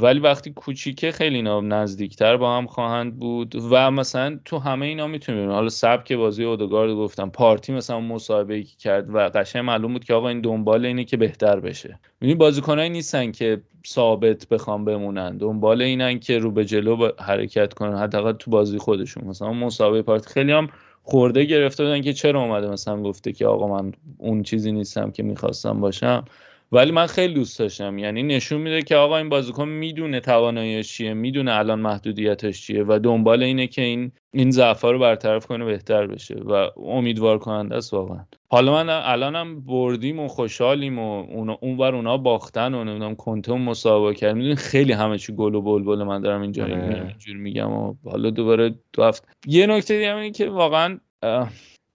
ولی 0.00 0.20
وقتی 0.20 0.52
کوچیکه 0.52 1.12
خیلی 1.12 1.36
اینا 1.36 1.60
نزدیکتر 1.60 2.36
با 2.36 2.56
هم 2.56 2.66
خواهند 2.66 3.18
بود 3.18 3.54
و 3.70 3.90
مثلا 3.90 4.38
تو 4.44 4.58
همه 4.58 4.86
اینا 4.86 5.06
می‌تونیم. 5.06 5.50
حالا 5.50 5.68
سبک 5.68 6.12
بازی 6.12 6.44
اودگارد 6.44 6.94
گفتم. 6.94 7.30
پارتی 7.30 7.72
مثلا 7.72 8.00
مصاحبه 8.00 8.54
ای 8.54 8.62
کرد 8.62 9.14
و 9.14 9.18
قشنگ 9.18 9.64
معلوم 9.64 9.92
بود 9.92 10.04
که 10.04 10.14
آقا 10.14 10.28
این 10.28 10.40
دنبال 10.40 10.86
اینه 10.86 11.04
که 11.04 11.16
بهتر 11.16 11.60
بشه. 11.60 11.98
ببین 12.20 12.38
بازیکنایی 12.38 12.90
نیستن 12.90 13.32
که 13.32 13.62
ثابت 13.86 14.48
بخوام 14.48 14.84
بمونن. 14.84 15.36
دنبال 15.36 15.82
اینن 15.82 16.18
که 16.18 16.38
رو 16.38 16.50
به 16.50 16.64
جلو 16.64 17.08
حرکت 17.18 17.74
کنن. 17.74 17.98
حداقل 17.98 18.32
تو 18.32 18.50
بازی 18.50 18.78
خودشون. 18.78 19.24
مثلا 19.24 19.52
مصاحبه 19.52 20.02
پارتی 20.02 20.30
خیلی 20.30 20.52
هم 20.52 20.68
خورده 21.02 21.44
گرفته 21.44 21.84
بودن 21.84 22.02
که 22.02 22.12
چرا 22.12 22.42
اومده 22.42 22.68
مثلا 22.68 23.02
گفته 23.02 23.32
که 23.32 23.46
آقا 23.46 23.82
من 23.82 23.92
اون 24.18 24.42
چیزی 24.42 24.72
نیستم 24.72 25.10
که 25.10 25.22
می‌خواستم 25.22 25.80
باشم. 25.80 26.24
ولی 26.72 26.92
من 26.92 27.06
خیلی 27.06 27.34
دوست 27.34 27.58
داشتم. 27.58 27.98
یعنی 27.98 28.22
نشون 28.22 28.60
میده 28.60 28.82
که 28.82 28.96
آقا 28.96 29.16
این 29.16 29.28
بازیکن 29.28 29.68
می‌دونه 29.68 30.20
تواناییش 30.20 30.92
چیه 30.92 31.14
می‌دونه 31.14 31.54
الان 31.54 31.80
محدودیتش 31.80 32.66
چیه 32.66 32.84
و 32.88 32.98
دنبال 33.02 33.42
اینه 33.42 33.66
که 33.66 33.82
این 33.82 34.12
این 34.32 34.50
ضعفا 34.50 34.90
رو 34.90 34.98
برطرف 34.98 35.46
کنه 35.46 35.64
بهتر 35.64 36.06
بشه 36.06 36.34
و 36.34 36.70
امیدوار 36.76 37.38
کننده 37.38 37.76
است 37.76 37.94
واقعا. 37.94 38.24
حالا 38.48 38.72
من 38.72 38.88
الانم 38.88 39.60
بردیم 39.60 40.20
و 40.20 40.28
خوشحالیم 40.28 40.98
و 40.98 41.24
اون 41.30 41.50
اونور 41.50 41.94
اونا 41.94 42.16
باختن 42.16 42.74
و 42.74 42.84
نمی‌دونم 42.84 43.14
کنته 43.14 43.52
مسابقه 43.52 44.14
کرد. 44.14 44.36
می‌دونی 44.36 44.56
خیلی 44.56 44.92
همه 44.92 45.18
چی 45.18 45.32
گل 45.32 45.54
و 45.54 45.62
بلبل 45.62 46.02
من 46.02 46.20
دارم 46.20 46.40
اینجا 46.40 46.64
آره. 46.64 47.06
اینجوری 47.08 47.38
میگم 47.38 47.72
و 47.72 47.94
حالا 48.04 48.30
دوباره 48.30 48.74
دو 48.92 49.04
هفته 49.04 49.28
یه 49.46 49.66
نکته 49.66 49.94
دیگه 49.94 50.16
اینه 50.16 50.30
که 50.30 50.48
واقعا 50.48 50.98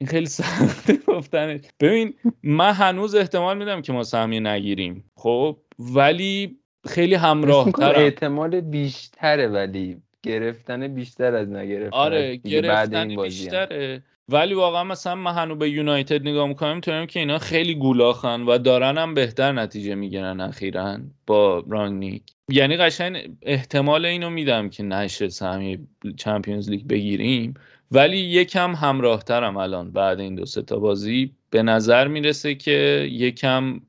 این 0.02 0.08
خیلی 0.08 0.26
سخته 0.26 0.98
گفتنش. 1.08 1.62
ببین 1.80 2.14
من 2.44 2.72
هنوز 2.72 3.16
احتمال 3.16 3.58
میدم 3.58 3.82
که 3.82 3.94
ما 3.94 4.04
سهمیه 4.04 4.40
نگیریم. 4.40 5.04
خب 5.16 5.58
ولی 5.80 6.58
خیلی 6.88 7.16
همراه 7.16 7.68
احتمال 7.82 8.62
بیشتره 8.62 9.48
ولی 9.48 9.98
گرفتن 10.24 10.88
بیشتر 10.88 11.36
از 11.36 11.50
نگرفتن 11.50 11.98
آره 11.98 12.36
گرفتن 12.36 13.16
بیشتره. 13.16 14.04
ولی 14.30 14.54
واقعا 14.54 14.84
مثلا 14.84 15.16
من 15.16 15.34
هنو 15.34 15.56
به 15.56 15.70
یونایتد 15.70 16.22
نگاه 16.22 16.48
می‌کنم 16.48 16.76
می‌تونم 16.76 17.06
که 17.06 17.20
اینا 17.20 17.40
خیلی 17.40 17.76
گولاخن 17.76 18.42
و 18.42 18.58
دارن 18.58 18.98
هم 18.98 19.14
بهتر 19.14 19.52
نتیجه 19.52 19.96
می‌گیرن 19.96 20.42
اخیرا 20.42 20.98
با 21.28 21.64
رانگنیک 21.70 22.24
یعنی 22.50 22.78
قشنگ 22.78 23.38
احتمال 23.42 24.06
اینو 24.06 24.30
میدم 24.30 24.70
که 24.70 24.84
نشه 24.84 25.30
سهمی 25.30 25.88
چمپیونز 26.18 26.70
لیگ 26.70 26.88
بگیریم. 26.88 27.54
ولی 27.92 28.18
یکم 28.18 28.76
همراهترم 28.76 29.58
الان 29.58 29.92
بعد 29.92 30.20
این 30.20 30.36
دو 30.36 30.46
تا 30.46 30.80
بازی. 30.80 31.32
به 31.50 31.64
نظر 31.64 32.08
می‌رسه 32.08 32.56
که 32.56 33.08
یکم 33.12 33.82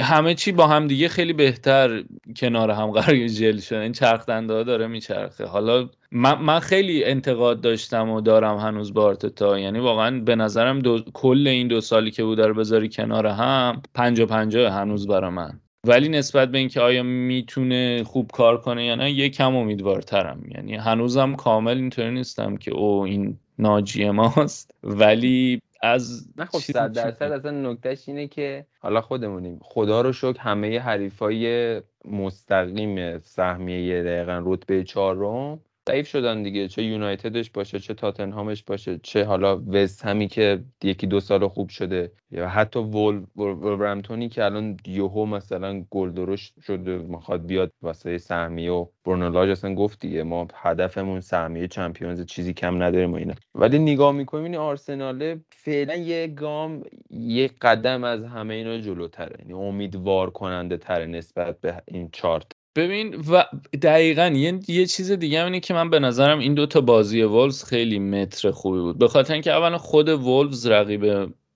همه 0.00 0.34
چی 0.34 0.52
با 0.52 0.66
هم 0.66 0.86
دیگه 0.86 1.08
خیلی 1.08 1.32
بهتر 1.32 2.04
کنار 2.36 2.70
هم 2.70 2.90
قرار 2.90 3.26
جل 3.26 3.58
شده 3.58 3.78
این 3.78 3.92
چرخ 3.92 4.28
ها 4.28 4.62
داره 4.62 4.86
میچرخه. 4.86 5.46
حالا 5.46 5.88
من, 6.12 6.42
من 6.42 6.60
خیلی 6.60 7.04
انتقاد 7.04 7.60
داشتم 7.60 8.10
و 8.10 8.20
دارم 8.20 8.56
هنوز 8.58 8.94
با 8.94 9.04
آرتتا. 9.04 9.58
یعنی 9.58 9.78
واقعا 9.78 10.20
به 10.20 10.36
نظرم 10.36 10.78
دو... 10.78 11.02
کل 11.14 11.48
این 11.48 11.68
دو 11.68 11.80
سالی 11.80 12.10
که 12.10 12.24
بود 12.24 12.40
رو 12.40 12.54
بذاری 12.54 12.88
کنار 12.88 13.26
هم 13.26 13.82
پنجا 13.94 14.26
پنجا 14.26 14.70
هنوز 14.70 15.06
برا 15.06 15.30
من. 15.30 15.60
ولی 15.88 16.08
نسبت 16.08 16.48
به 16.48 16.58
اینکه 16.58 16.80
آیا 16.80 17.02
می‌تونه 17.02 18.04
خوب 18.04 18.30
کار 18.30 18.60
کنه 18.60 18.84
یا 18.84 18.94
نه 18.94 19.10
یکم 19.10 19.56
امیدوارترم. 19.56 20.42
یعنی 20.54 20.74
هنوزم 20.74 21.34
کامل 21.34 21.76
اینطوری 21.76 22.10
نیستم 22.10 22.56
که 22.56 22.70
او 22.70 23.00
این 23.02 23.38
ناجی 23.58 24.10
ماست. 24.10 24.70
ولی 24.82 25.62
از 25.82 26.28
نه 26.36 26.44
خب 26.44 26.58
صد 26.58 26.92
درصد 26.92 27.32
اصلا 27.32 27.50
نکتهش 27.50 28.08
اینه 28.08 28.26
که 28.28 28.66
حالا 28.78 29.00
خودمونیم. 29.00 29.58
خدا 29.62 30.00
رو 30.00 30.12
شکر 30.12 30.38
همه 30.40 30.78
حریفای 30.80 31.82
مستقیم 32.04 33.18
سهمیه 33.18 34.02
دقیقا 34.02 34.42
رتبه 34.44 34.84
چهارم 34.84 35.60
ضعیف 35.88 36.08
شدن 36.08 36.42
دیگه. 36.42 36.68
چه 36.68 36.82
یونایتدش 36.82 37.50
باشه 37.50 37.80
چه 37.80 37.94
تاتنهامش 37.94 38.62
باشه 38.62 39.00
چه 39.02 39.24
حالا 39.24 39.62
وست 39.68 40.04
همی 40.04 40.28
که 40.28 40.64
یکی 40.82 41.06
دو 41.06 41.20
سال 41.20 41.48
خوب 41.48 41.68
شده. 41.68 42.12
یا 42.30 42.48
حتی 42.48 42.78
وول 42.78 43.24
ولورهمپتونی 43.36 44.28
که 44.28 44.44
الان 44.44 44.76
یوهو 44.86 45.26
مثلا 45.26 45.84
گل 45.90 46.36
شده 46.62 46.98
می‌خواد 46.98 47.46
بیاد 47.46 47.72
واسه 47.82 48.18
سهمیه 48.18 48.70
و 48.70 48.86
برنولاج 49.04 49.50
اصلا 49.50 49.74
گفت 49.74 50.00
دیگه 50.00 50.22
ما 50.22 50.48
هدفمون 50.54 51.20
سهمیه 51.20 51.68
چمپیونز 51.68 52.26
چیزی 52.26 52.54
کم 52.54 52.82
نداریم 52.82 53.12
و 53.12 53.16
اینا. 53.16 53.34
ولی 53.54 53.78
نگاه 53.78 54.12
می‌کنیم 54.12 54.44
این 54.44 54.56
آرسنال 54.56 55.40
فعلا 55.52 55.96
یه 55.96 56.26
گام 56.26 56.82
یه 57.10 57.50
قدم 57.60 58.04
از 58.04 58.24
همه 58.24 58.54
اینا 58.54 58.78
جلوتره. 58.78 59.36
یعنی 59.38 59.52
امیدوار 59.52 60.30
کننده 60.30 60.76
تره 60.76 61.06
نسبت 61.06 61.60
به 61.60 61.82
این 61.86 62.08
چارت. 62.12 62.46
ببین 62.78 63.14
و 63.30 63.44
دقیقا 63.82 64.26
یه, 64.26 64.60
یه 64.68 64.86
چیز 64.86 65.12
دیگه 65.12 65.44
اینه 65.44 65.60
که 65.60 65.74
من 65.74 65.90
به 65.90 65.98
نظرم 65.98 66.38
این 66.38 66.54
دوتا 66.54 66.80
بازی 66.80 67.22
وولز 67.22 67.64
خیلی 67.64 67.98
متر 67.98 68.50
خوبی 68.50 68.80
بود. 68.80 68.98
به 68.98 69.08
خاطر 69.08 69.32
اینکه 69.32 69.52
اولا 69.52 69.78
خود 69.78 70.08
وولز 70.08 70.66
رقیب 70.66 71.04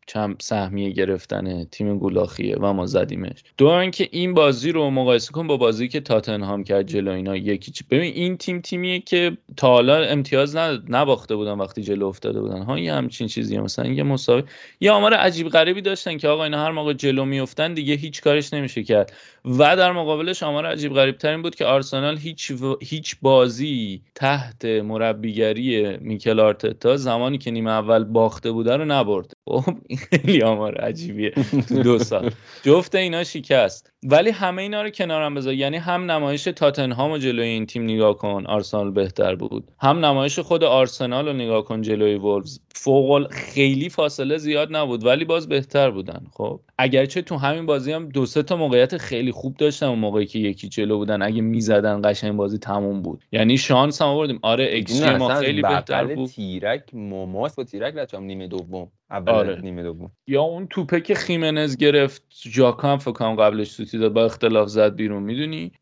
چند 0.06 0.36
سهمیه 0.40 0.90
گرفتن 0.90 1.64
تیم 1.64 1.98
گولاخیه 1.98 2.56
و 2.56 2.72
ما 2.72 2.86
زدیمش. 2.86 3.44
دو 3.58 3.66
اینکه 3.66 4.08
این 4.10 4.34
بازی 4.34 4.72
رو 4.72 4.90
مقایسه 4.90 5.32
کن 5.32 5.46
با 5.46 5.56
بازی 5.56 5.88
که 5.88 6.00
تاتنهام 6.00 6.64
کرد 6.64 6.86
جلو 6.86 7.10
اینا 7.10 7.36
یکی 7.36 7.72
چی 7.72 7.84
ببین 7.90 8.14
این 8.14 8.36
تیم 8.36 8.60
تیمیه 8.60 9.00
که 9.00 9.36
تا 9.56 9.68
حالا 9.68 9.96
امتیاز 9.96 10.56
نباخته 10.88 11.36
بودن 11.36 11.52
وقتی 11.52 11.82
جلو 11.82 12.06
افتاده 12.06 12.40
بودن. 12.40 12.62
ها 12.62 12.78
یه 12.78 12.94
همچین 12.94 13.28
چیزی 13.28 13.58
مثلا 13.58 13.86
یه 13.86 14.02
مسابقه 14.02 14.48
یه 14.80 14.90
آمار 14.90 15.14
عجیب 15.14 15.48
غریبی 15.48 15.80
داشتن 15.80 16.18
که 16.18 16.28
آقا 16.28 16.44
اینا 16.44 16.64
هر 16.64 16.70
موقع 16.70 16.92
جلو 16.92 17.24
میافتن 17.24 17.74
دیگه 17.74 17.94
هیچ 17.94 18.22
کارش 18.22 18.52
نمیشه 18.52 18.82
کرد. 18.82 19.12
و 19.44 19.76
در 19.76 19.92
مقابلش 19.92 20.42
آمار 20.42 20.66
عجیب 20.66 20.94
غریب 20.94 21.18
ترین 21.18 21.42
بود 21.42 21.54
که 21.54 21.64
آرسنال 21.64 22.18
هیچ 22.18 22.52
هیچ 22.80 23.16
بازی 23.22 24.02
تحت 24.14 24.64
مربیگری 24.64 25.96
میکل 25.96 26.40
آرتتا 26.40 26.96
زمانی 26.96 27.38
که 27.38 27.50
نیمه 27.50 27.70
اول 27.70 28.04
باخته 28.04 28.52
بوده 28.52 28.76
رو 28.76 28.84
نبرده 28.84 29.34
خب 29.44 29.74
این 29.92 30.00
خیلی 30.10 30.42
آمار 30.42 30.74
عجیبیه 30.74 31.30
تو 31.68 31.82
دو 31.82 31.98
سال. 31.98 32.30
جفت 32.62 32.94
اینا 32.94 33.24
شکست. 33.24 33.91
ولی 34.04 34.30
همه 34.30 34.62
اینا 34.62 34.82
رو 34.82 34.90
کنارم 34.90 35.34
بذار. 35.34 35.54
یعنی 35.54 35.76
هم 35.76 36.10
نمایش 36.10 36.44
تاتنهام 36.44 37.10
و 37.10 37.18
جلوی 37.18 37.46
این 37.46 37.66
تیم 37.66 37.84
نگاه 37.84 38.16
کن 38.18 38.46
آرسنال 38.46 38.90
بهتر 38.90 39.34
بود. 39.34 39.70
هم 39.80 40.04
نمایش 40.04 40.38
خود 40.38 40.64
آرسنال 40.64 41.28
رو 41.28 41.32
نگاه 41.32 41.64
کن 41.64 41.82
جلوی 41.82 42.14
وولز 42.14 42.58
فوق 42.74 43.32
خیلی 43.32 43.88
فاصله 43.88 44.38
زیاد 44.38 44.76
نبود 44.76 45.06
ولی 45.06 45.24
باز 45.24 45.48
بهتر 45.48 45.90
بودن. 45.90 46.26
خب 46.32 46.60
اگرچه 46.78 47.22
تو 47.22 47.36
همین 47.36 47.66
بازی 47.66 47.92
هم 47.92 48.08
دو 48.08 48.26
سه 48.26 48.42
تا 48.42 48.56
موقعیت 48.56 48.96
خیلی 48.96 49.32
خوب 49.32 49.56
داشتن 49.56 49.86
اون 49.86 49.98
موقعی 49.98 50.26
که 50.26 50.38
یکی 50.38 50.68
جلو 50.68 50.96
بودن. 50.96 51.22
اگه 51.22 51.42
می‌زدن 51.42 52.00
قشنگ 52.04 52.36
بازی 52.36 52.58
تموم 52.58 53.02
بود. 53.02 53.24
یعنی 53.32 53.58
شانس 53.58 54.02
هم 54.02 54.08
آوردیم. 54.08 54.38
آره 54.42 54.64
ایکس 54.64 55.02
ما 55.02 55.34
خیلی 55.34 55.62
بهتر 55.62 56.04
بود. 56.04 56.28
تیرک 56.28 56.82
موماس 56.92 57.54
با 57.54 57.64
تیرک 57.64 57.94
بچام 57.94 58.24
نیمه 58.24 58.48
دوم. 58.48 58.88
اول 59.10 59.32
آره. 59.32 59.60
نیمه 59.60 59.82
دوم. 59.82 60.10
یا 60.26 60.42
اون 60.42 60.66
توپه 60.66 61.00
که 61.00 61.14
خیمنز 61.14 61.76
گرفت 61.76 62.22
ژاکا 62.44 62.96
فکر 62.96 63.34
قبلش 63.34 63.70
داد 63.98 64.12
با 64.12 64.24
اختلاف 64.24 64.68
زد 64.68 64.96
بیرون 64.96 65.22
می‌دونی؟ 65.22 65.72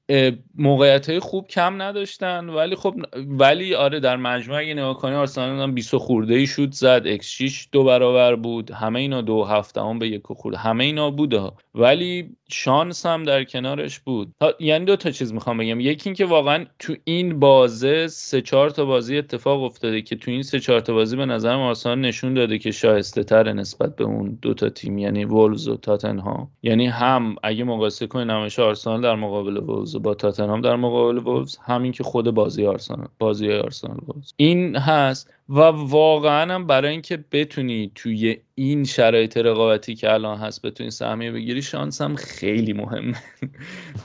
موقعیت 0.55 1.11
های 1.11 1.19
خوب 1.19 1.47
کم 1.47 1.83
نداشتن 1.83 2.49
ولی 2.49 2.77
خب 2.77 2.95
ولی 3.29 3.75
آره 3.75 4.01
در 4.01 4.17
مجموع 4.17 4.59
اگه 4.59 4.75
نگاه 4.75 4.99
کنی 4.99 5.15
آرسنال 5.15 5.61
هم 5.61 5.75
20 5.75 5.97
خورده 5.97 6.35
ای 6.35 6.47
شد 6.47 6.73
زد 6.73 7.03
اکس 7.07 7.27
6 7.27 7.69
دو 7.73 7.85
برابر 7.85 8.35
بود 8.35 8.71
همه 8.71 9.01
اینا 9.01 9.21
دو 9.21 9.45
هفته 9.45 9.81
هم 9.81 9.99
به 9.99 10.09
یک 10.09 10.23
خورده 10.27 10.59
همه 10.59 10.85
اینا 10.85 11.11
بوده 11.11 11.51
ولی 11.75 12.37
شانس 12.53 13.07
هم 13.07 13.23
در 13.23 13.45
کنارش 13.45 13.99
بود. 13.99 14.35
یعنی 14.61 14.85
دو 14.85 14.97
تا 14.97 15.11
چیز 15.11 15.33
می‌خوام 15.33 15.59
بگم. 15.59 15.81
یکی 15.81 16.09
اینکه 16.09 16.25
واقعا 16.25 16.65
تو 16.79 16.95
این 17.05 17.39
بازه 17.39 18.07
سه 18.09 18.41
چهار 18.43 18.71
تا 18.71 18.85
بازی 18.85 19.19
اتفاق 19.19 19.63
افتاده 19.63 20.03
که 20.03 20.17
تو 20.17 20.31
این 20.31 20.43
سه 20.43 20.61
چهار 20.61 20.81
تا 20.81 20.93
بازی 20.93 21.17
به 21.17 21.27
نظرم 21.27 21.61
آرسنال 21.61 21.99
نشون 21.99 22.35
داده 22.35 22.59
که 22.59 22.71
شایسته 22.71 23.25
تر 23.25 23.53
نسبت 23.53 23.97
به 23.97 24.05
اون 24.05 24.39
دو 24.43 24.55
تا 24.55 24.69
تیم 24.69 24.99
یعنی 24.99 25.25
وولز 25.25 25.69
و 25.69 25.77
تاتنهام. 25.77 26.51
یعنی 26.63 26.87
هم 26.87 27.37
اگه 27.43 27.65
مقایسه 27.65 28.00
کنی 28.07 28.25
نمایش 28.25 28.59
آرسنال 28.59 29.01
در 29.01 29.15
مقابل 29.15 29.57
وولز 29.57 29.97
با 29.97 30.15
تاتنهام 30.15 30.61
در 30.61 30.77
مقابل 30.77 31.19
وولز 31.19 31.57
همین 31.57 31.93
که 31.93 32.05
خود 32.05 32.31
بازی 32.31 32.67
آرسنال 32.67 33.09
بازی 33.19 33.53
آرسنال 33.53 33.99
وولز. 34.09 34.33
این 34.37 34.77
هست 34.77 35.35
و 35.49 35.61
واقعا 35.61 36.55
هم 36.55 36.67
برای 36.67 36.91
اینکه 36.91 37.25
بتونی 37.33 37.93
توی 37.95 38.37
این 38.55 38.85
شرایط 38.85 39.37
رقابتی 39.37 39.95
که 39.95 40.13
الان 40.13 40.39
هست 40.39 40.63
بتونی 40.63 40.91
سهمیه 40.91 41.33
بگیری 41.33 41.63
شانس 41.63 42.01
هم 42.01 42.17
خیلی 42.17 42.73
مهمه. 42.73 43.17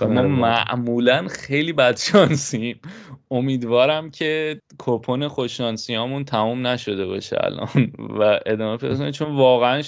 و 0.02 0.08
ما 0.08 0.22
معمولا 0.22 1.28
خیلی 1.28 1.74
بد 1.74 1.98
شانسیم. 1.98 2.80
امیدوارم 3.32 4.12
که 4.12 4.62
کپون 4.80 5.28
خوششانسیامون 5.28 6.26
تموم 6.26 6.68
نشده 6.68 7.06
باشه 7.06 7.38
الان. 7.40 7.92
و 8.20 8.40
ادامه 8.46 8.78
پیدا 8.78 9.12
چون 9.12 9.36
واقعا 9.36 9.82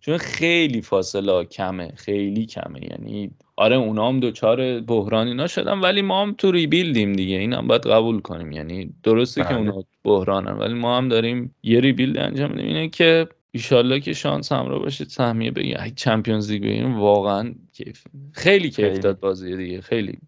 چون 0.00 0.18
خیلی 0.18 0.82
فاصله 0.82 1.44
کمه 1.44 1.92
خیلی 1.96 2.46
کمه. 2.46 2.80
یعنی 2.90 3.30
آره 3.56 3.76
اونا 3.76 4.08
هم 4.08 4.20
دوچار 4.20 4.80
بحران 4.80 5.26
اینا 5.26 5.46
شدن 5.46 5.80
ولی 5.80 6.02
ما 6.02 6.22
هم 6.22 6.34
تو 6.38 6.50
ریبیلدیم 6.52 7.12
دیگه. 7.12 7.36
این 7.36 7.52
هم 7.52 7.66
باید 7.66 7.86
قبول 7.86 8.20
کنیم. 8.20 8.52
یعنی 8.52 8.94
درسته 9.02 9.42
که 9.42 9.48
بله. 9.48 9.58
اونا 9.58 9.84
بحرانن 10.04 10.52
ولی 10.52 10.74
ما 10.74 10.96
هم 10.96 11.08
داریم 11.08 11.54
یه 11.62 11.80
ریبیلد 11.80 12.18
انجام 12.18 12.50
میدیم. 12.50 12.66
اینه 12.66 12.88
که 12.88 13.28
ایشالله 13.50 14.00
که 14.00 14.12
شانس 14.12 14.52
همراه 14.52 14.78
باشه 14.78 15.04
سهمیه 15.04 15.50
بگیم 15.50 15.76
اگه 15.78 15.94
چمپیونز 15.94 16.50
لیگ 16.50 16.62
بگیریم 16.62 17.00
واقعا 17.00 17.54
کیف 17.72 18.04
خیلی 18.32 18.70
کیف 18.70 18.98
داد 18.98 19.20
بازی 19.20 19.56
دیگه. 19.56 19.80
خیلی 19.80 20.18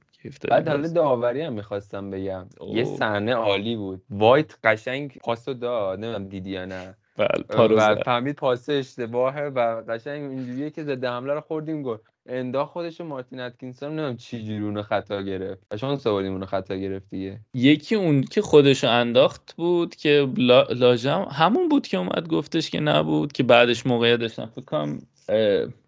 بعد 0.51 0.68
حالا 0.68 0.89
داوری 0.89 1.41
هم 1.41 1.53
می‌خواستم 1.53 2.11
بگم. 2.11 2.47
یه 2.75 2.85
صحنه 2.85 3.35
عالی 3.35 3.77
بود. 3.77 4.03
وایت 4.11 4.57
قشنگ 4.64 5.18
پاسو 5.25 5.55
داد. 5.55 5.99
نمی‌دونم 5.99 6.29
دیدی 6.29 6.51
یا 6.51 6.64
نه. 6.64 6.97
بله 7.17 7.75
و 7.77 7.97
فهمید 8.05 8.37
پاسه 8.37 8.73
اشتباهه 8.73 9.43
و 9.43 9.83
قشنگ 9.89 10.31
اینجوریه 10.31 10.71
که 10.71 10.85
ضد 10.85 11.05
حمله 11.05 11.35
رو 11.35 11.41
خوردیم 11.41 11.83
گل 11.83 11.97
اندا 12.27 12.67
خودش 12.67 13.01
مارتین 13.01 13.41
اتکینسون 13.41 13.89
نمی‌دونم 13.89 14.17
چی 14.17 14.45
جوری 14.45 14.65
اونو 14.65 14.83
خطا 14.83 15.23
گرفت. 15.23 15.63
اشان 15.71 15.97
سوالیم 15.97 16.33
اونو 16.33 16.47
خطا 16.47 16.77
گرفت 16.77 17.11
دیگه. 17.11 17.41
یکی 17.55 17.95
اون 17.95 18.23
که 18.23 18.43
خودش 18.43 18.85
انداخت 18.85 19.55
بود 19.57 19.95
که 19.95 20.29
لاجم 20.71 21.27
همون 21.31 21.69
بود 21.69 21.87
که 21.87 21.97
اومد 21.97 22.29
گفتش 22.29 22.71
که 22.71 22.81
نبود 22.81 23.33
که 23.33 23.43
بعدش 23.43 23.87
موقعیت 23.87 24.21
داشتن 24.21 24.47
فکر 24.47 24.65
کنم 24.65 24.99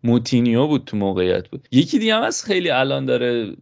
موتینیو 0.05 0.67
بود 0.67 0.85
تو 0.85 0.97
موقعیت 0.97 1.49
بود 1.49 1.69
یکی 1.73 1.99
دیگه 1.99 2.15
هم 2.15 2.23
از 2.23 2.45
خیلی 2.45 2.71
الان 2.71 3.07
داره 3.07 3.53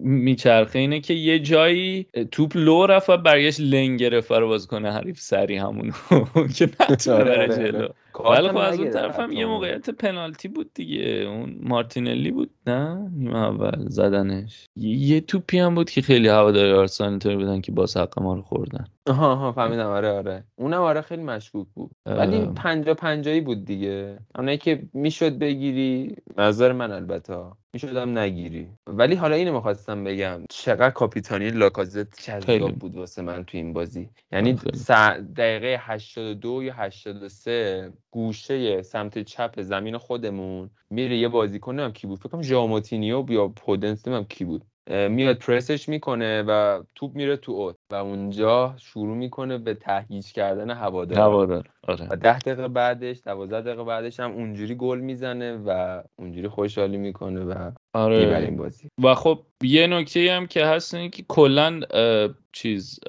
میچرخه 0.00 0.78
اینه 0.78 1.00
که 1.00 1.14
یه 1.14 1.38
جایی 1.38 2.06
توپ 2.30 2.56
لو 2.56 2.86
رفت 2.86 3.10
و 3.10 3.16
برگشت 3.16 3.60
لنگ 3.60 4.00
گرفت 4.00 4.32
رو 4.32 4.48
باز 4.48 4.66
کنه 4.66 4.92
حریف 4.92 5.20
سری 5.20 5.56
همونو 5.56 5.92
که 6.56 6.68
نتونه 6.90 7.24
بره 7.24 7.42
آره، 7.42 7.54
آره. 7.54 7.72
جلو 7.72 7.88
ولی 8.20 8.48
خب 8.48 8.56
از 8.56 8.80
اون 8.80 8.90
طرف 8.90 9.20
هم 9.20 9.32
یه 9.32 9.46
موقعیت 9.46 9.90
پنالتی 9.90 10.48
بود 10.48 10.70
دیگه. 10.74 11.04
اون 11.04 11.58
مارتینلی 11.60 12.30
بود 12.30 12.50
نه؟ 12.66 13.10
نیمه 13.12 13.38
اول 13.38 13.88
زدنش. 13.88 14.66
یه 14.76 15.20
توپی 15.20 15.58
هم 15.58 15.74
بود 15.74 15.90
که 15.90 16.02
خیلی 16.02 16.28
هواداری 16.28 16.72
آرسنال 16.72 17.10
اینطوری 17.10 17.36
بودن 17.36 17.60
که 17.60 17.72
باز 17.72 17.96
حق 17.96 18.22
ما 18.22 18.34
رو 18.34 18.42
خوردن. 18.42 18.84
آها 19.06 19.34
ها 19.34 19.52
فهمیدم. 19.52 19.86
آره 19.86 20.10
آره. 20.10 20.44
اونم 20.56 20.80
آره 20.80 21.00
خیلی 21.00 21.22
مشکوک 21.22 21.66
بود. 21.74 21.90
ولی 22.06 22.46
پنجا 22.46 22.94
پنجایی 22.94 23.40
بود 23.40 23.64
دیگه. 23.64 24.18
اونایی 24.34 24.58
که 24.58 24.82
می‌شد 24.92 25.38
بگیری 25.38 26.16
نظر 26.38 26.72
من 26.72 26.92
البته. 26.92 27.34
می‌شدم 27.74 28.18
نگیری. 28.18 28.68
ولی 28.86 29.14
حالا 29.14 29.36
اینو 29.36 29.52
می‌خواستم 29.52 30.04
بگم. 30.04 30.40
چقدر 30.50 30.90
کاپیتانی 30.90 31.50
لاکازت 31.50 32.22
جذاب 32.22 32.72
بود 32.72 32.96
واسه 32.96 33.22
من 33.22 33.44
تو 33.44 33.56
این 33.58 33.72
بازی. 33.72 34.10
یعنی 34.32 34.58
دقیقه 35.36 35.76
82 35.80 36.62
یا 36.62 36.72
83 36.74 37.92
گوشه 38.10 38.82
سمت 38.82 39.18
چپ 39.18 39.60
زمین 39.60 39.98
خودمون 39.98 40.70
میره 40.90 41.16
یه 41.16 41.28
بازیکن 41.28 41.78
هم 41.78 41.92
کی 41.92 42.06
بود. 42.06 42.18
فکر 42.18 42.28
کنم 42.28 42.42
ژائو 42.42 42.72
موتینیو 42.72 43.26
یا 43.28 43.48
پودنس 43.48 44.08
نمی‌دونم 44.08 44.26
کی 44.28 44.44
بود. 44.44 44.64
میاد 44.86 45.36
پرسش 45.38 45.88
می‌کنه 45.88 46.42
و 46.42 46.82
توپ 46.94 47.14
میره 47.14 47.36
تو 47.36 47.52
اوت 47.52 47.76
و 47.90 47.94
اونجا 47.94 48.74
شروع 48.78 49.16
می‌کنه 49.16 49.58
به 49.58 49.74
تهییج 49.74 50.32
کردن 50.32 50.70
هوادار 50.70 51.18
هوادار 51.18 51.68
آره. 51.88 52.06
و 52.10 52.16
ده 52.16 52.38
دقیقه 52.38 52.68
بعدش 52.68 53.20
دوازده 53.24 53.60
دقیقه 53.60 53.84
بعدش 53.84 54.20
هم 54.20 54.32
اونجوری 54.32 54.74
گل 54.74 55.00
می‌زنه 55.00 55.56
و 55.56 56.02
اونجوری 56.16 56.48
خوشحالی 56.48 56.96
می‌کنه 56.96 57.40
و 57.44 57.70
آره. 57.94 58.50
بازی 58.50 58.88
و 59.02 59.14
خب 59.14 59.40
یه 59.62 59.86
نکته 59.86 60.32
هم 60.32 60.46
که 60.46 60.64
هست 60.66 60.94
اینه 60.94 61.08
که 61.08 61.24
کلا 61.28 61.80
چیز 62.52 63.00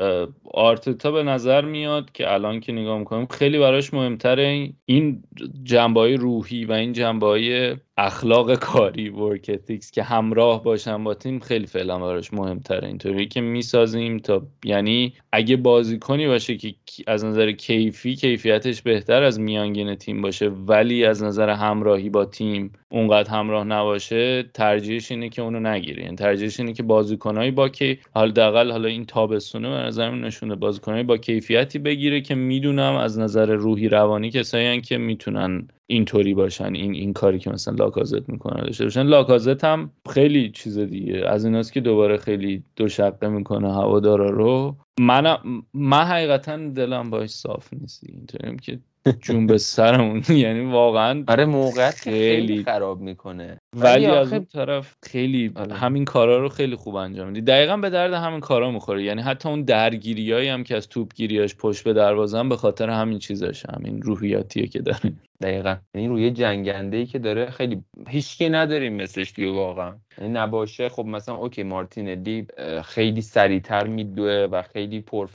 آرتتا 0.54 1.12
به 1.12 1.24
نظر 1.24 1.66
میاد 1.66 2.12
که 2.12 2.34
الان 2.34 2.60
که 2.60 2.72
نگاه 2.72 3.00
می‌کنیم 3.00 3.26
خیلی 3.26 3.60
براش 3.60 3.94
مهمتره 3.94 4.70
این 4.86 5.24
جنبه 5.64 6.16
روحی 6.16 6.66
و 6.66 6.72
این 6.72 6.94
جنبه 6.94 7.78
اخلاق 7.98 8.56
کاری 8.56 9.10
work 9.10 9.52
ethics 9.54 9.92
که 9.92 10.04
همراه 10.04 10.64
باشن 10.64 11.04
با 11.04 11.14
تیم 11.14 11.40
خیلی 11.40 11.68
فعلا 11.68 12.00
براش 12.00 12.34
مهمتره 12.34 12.88
اینطوری 12.88 13.28
که 13.28 13.42
می‌سازیم 13.42 14.18
تا 14.18 14.48
یعنی 14.64 15.14
اگه 15.32 15.58
بازیکنی 15.58 16.28
باشه 16.28 16.58
که 16.58 16.76
از 17.08 17.26
نظر 17.26 17.52
کیفی 17.52 18.16
کیفیتش 18.16 18.82
بهتر 18.82 19.24
از 19.24 19.40
میانگین 19.40 19.96
تیم 19.96 20.22
باشه 20.22 20.50
ولی 20.50 21.06
از 21.06 21.24
نظر 21.24 21.50
همراهی 21.50 22.10
با 22.10 22.26
تیم 22.26 22.72
اونقدر 22.96 23.32
همراه 23.32 23.64
نباشه 23.64 24.44
ترجیحش 24.44 25.12
اینه 25.12 25.30
که 25.30 25.42
اونو 25.42 25.60
نگیره. 25.60 26.04
یعنی 26.04 26.16
ترجیحش 26.16 26.60
اینه 26.60 26.74
که 26.74 26.84
بازیکنایی 26.84 27.52
با 27.52 27.70
که 27.70 27.98
حالا 28.14 28.72
حالا 28.72 28.88
این 28.88 29.06
تابستونه 29.06 29.70
به 29.70 29.76
نظر 29.76 30.12
نشونه. 30.12 30.56
بازیکنایی 30.56 31.04
با 31.04 31.18
کیفیتی 31.18 31.80
بگیره 31.80 32.22
که 32.22 32.36
می‌دونم 32.36 32.96
از 32.96 33.20
نظر 33.20 33.46
روحی 33.46 33.90
روانی 33.90 34.32
کسایی 34.32 34.82
که 34.82 34.98
می‌تونن 34.98 35.68
اینطوری 35.88 36.34
باشن. 36.34 36.76
این 36.76 36.94
این 36.94 37.14
کاری 37.14 37.40
که 37.40 37.50
مثلا 37.50 37.76
لاکازت 37.76 38.30
می‌کنه 38.30 38.62
داشته 38.62 38.84
باشن. 38.84 39.04
لاکازت 39.04 39.64
هم 39.64 39.92
خیلی 40.10 40.50
چیز 40.50 40.80
دیگه. 40.80 41.24
از 41.28 41.46
ایناست 41.46 41.74
که 41.74 41.82
دوباره 41.82 42.18
خیلی 42.18 42.64
دو 42.76 42.88
شقه 42.88 43.28
می‌کنه 43.28 43.74
هوادارا 43.74 44.30
رو. 44.30 44.76
من 45.00 45.38
من 45.74 46.04
حقیقتا 46.04 46.58
دلم 46.58 47.10
باش 47.10 47.30
صاف 47.30 47.74
نیست 47.74 48.04
اینطوریم 48.10 48.60
که 48.60 48.80
جون 49.22 49.48
به 49.48 49.58
سرمون. 49.58 50.24
یعنی 50.30 50.72
واقعا 50.72 51.24
آره 51.28 51.46
موقعیت 51.46 51.96
خیلی 51.96 52.64
خراب 52.64 53.02
می‌کنه. 53.02 53.58
ولی 53.76 54.06
از 54.06 54.34
اون 54.34 54.46
طرف 54.46 54.96
خیلی 55.04 55.52
آره. 55.56 55.74
همین 55.76 56.06
کارا 56.06 56.40
رو 56.40 56.50
خیلی 56.50 56.76
خوب 56.76 56.96
انجام 56.96 57.28
میدی. 57.28 57.42
دقیقا 57.42 57.78
به 57.78 57.90
درد 57.90 58.14
همین 58.14 58.40
کارا 58.40 58.72
می‌خوره 58.72 59.04
یعنی 59.04 59.22
حتی 59.22 59.50
اون 59.50 59.62
درگیریایی 59.64 60.50
هم 60.50 60.64
که 60.64 60.76
از 60.76 60.90
توپگیریاش 60.90 61.56
پشت 61.56 61.84
به 61.84 61.94
دروازه 61.94 62.44
به 62.44 62.58
خاطر 62.58 62.90
همین 62.90 63.20
چیزاش 63.20 63.66
همین 63.66 64.02
روحیاتیه 64.02 64.68
که 64.68 64.80
داره. 64.82 65.14
دقیقا. 65.42 65.76
یعنی 65.94 66.08
روی 66.08 66.32
جنگنده 66.32 66.98
ای 66.98 67.06
که 67.06 67.20
داره 67.20 67.46
خیلی 67.50 67.84
هیچکی 68.08 68.50
نداریم 68.50 68.94
مثلش 68.94 69.34
دیگه 69.34 69.52
واقعا. 69.52 69.96
یعنی 70.18 70.34
نباشه 70.34 70.90
خب 70.90 71.06
مثلا 71.06 71.36
اوکی 71.36 71.64
مارتینلی 71.64 72.48
خیلی 72.84 73.22
سریعتر 73.22 73.88
میدوه 73.88 74.48
و 74.52 74.62
خیلی 74.62 75.02
پر 75.02 75.28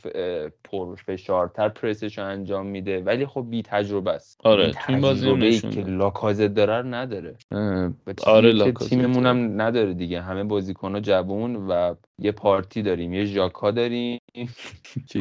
پرفشارتر 0.65 1.69
پرسش 1.69 2.19
رو 2.19 2.25
انجام 2.25 2.67
میده 2.67 3.01
ولی 3.01 3.27
خب 3.27 3.47
بی 3.51 3.63
تجربه 3.63 4.11
است. 4.11 4.41
آره 4.45 4.73
تیم 4.87 5.01
بازی 5.01 5.61
که 5.61 5.81
لاکازت 5.81 6.55
داره 6.55 6.83
نداره. 6.83 7.35
آره 8.27 8.73
تیممون 8.73 9.27
هم 9.27 9.61
نداره 9.61 9.95
دیگه. 9.95 10.21
همه 10.21 10.45
بازیکن 10.45 10.93
ها 10.93 11.01
جوون 11.01 11.57
و 11.57 11.95
یه 12.19 12.33
پارتی 12.33 12.83
داریم 12.83 13.15
یه 13.15 13.25
ژاکا 13.25 13.71
داریم. 13.71 14.21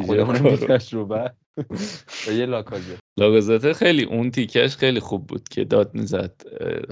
خودمون 0.05 0.55
تجربه. 0.55 1.15
و 1.15 1.29
یه 2.39 2.45
لاکازت 2.45 2.99
لاگازته 3.19 3.73
خیلی 3.73 4.03
اون 4.03 4.31
تیکش 4.31 4.75
خیلی 4.77 4.99
خوب 4.99 5.27
بود 5.27 5.49
که 5.49 5.63
داد 5.63 5.93
می‌زد 5.93 6.41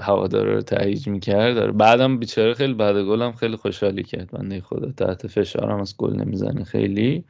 هوادارا 0.00 0.54
رو 0.54 0.60
تهیج 0.60 1.08
می‌کرد. 1.08 1.58
آره، 1.58 1.72
بعدم 1.72 2.18
بیچاره 2.18 2.54
خیلی 2.54 2.74
بعد 2.74 2.96
گلم 2.96 3.32
خیلی 3.32 3.56
خوشحالی 3.56 4.02
کرد. 4.02 4.30
بنده 4.30 4.60
خدا 4.60 4.92
تحت 4.92 5.26
فشارم 5.26 5.80
از 5.80 5.96
گل 5.96 6.12
نمی‌زنه 6.12 6.64
خیلی. 6.64 7.24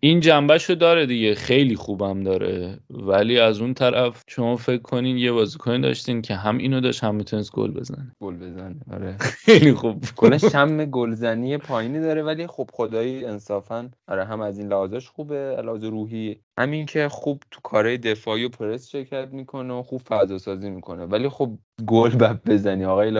این 0.00 0.20
جنبهشو 0.20 0.74
داره 0.74 1.06
دیگه 1.06 1.34
خیلی 1.34 1.76
خوبم 1.76 2.22
داره. 2.22 2.78
ولی 2.90 3.38
از 3.38 3.60
اون 3.60 3.74
طرف 3.74 4.22
شما 4.28 4.56
فکر 4.56 4.82
کنین 4.82 5.18
یه 5.18 5.32
بازیکن 5.32 5.80
داشتین 5.80 6.22
که 6.22 6.34
هم 6.34 6.58
اینو 6.58 6.80
داشت 6.80 7.04
هم 7.04 7.14
می‌تونست 7.14 7.52
گل 7.52 7.70
بزنه. 7.70 8.12
گل 8.20 8.36
بزنه 8.36 8.76
آره. 8.92 9.16
خیلی 9.46 9.72
خوب 9.72 10.04
گلش 10.16 10.44
شم 10.44 10.84
گلزنی 10.84 11.58
پایینی 11.58 12.00
داره 12.00 12.22
ولی 12.22 12.46
خب 12.46 12.70
خدایی 12.72 13.24
انصافا 13.24 13.90
آره 14.08 14.24
هم 14.24 14.40
از 14.40 14.58
این 14.58 14.68
لحاظش 14.68 15.08
خوبه 15.08 15.56
لحاظ 15.64 15.84
روحی 15.84 16.36
همین 16.58 16.86
که 16.86 17.08
خوب 17.08 17.42
تو 17.50 17.60
کارهای 17.60 17.98
دفاعی 17.98 18.44
و 18.44 18.48
پرس 18.48 18.88
شرکت 18.88 19.28
می‌کنه 19.32 19.74
و 19.74 19.82
خوب 19.82 20.00
فضا 20.00 20.38
سازی 20.38 20.70
می‌کنه. 20.70 21.04
ولی 21.04 21.28
خب 21.28 21.50
گل 21.86 22.16
بعد 22.16 22.44
بزنی 22.44 22.84
آقای 22.84 23.10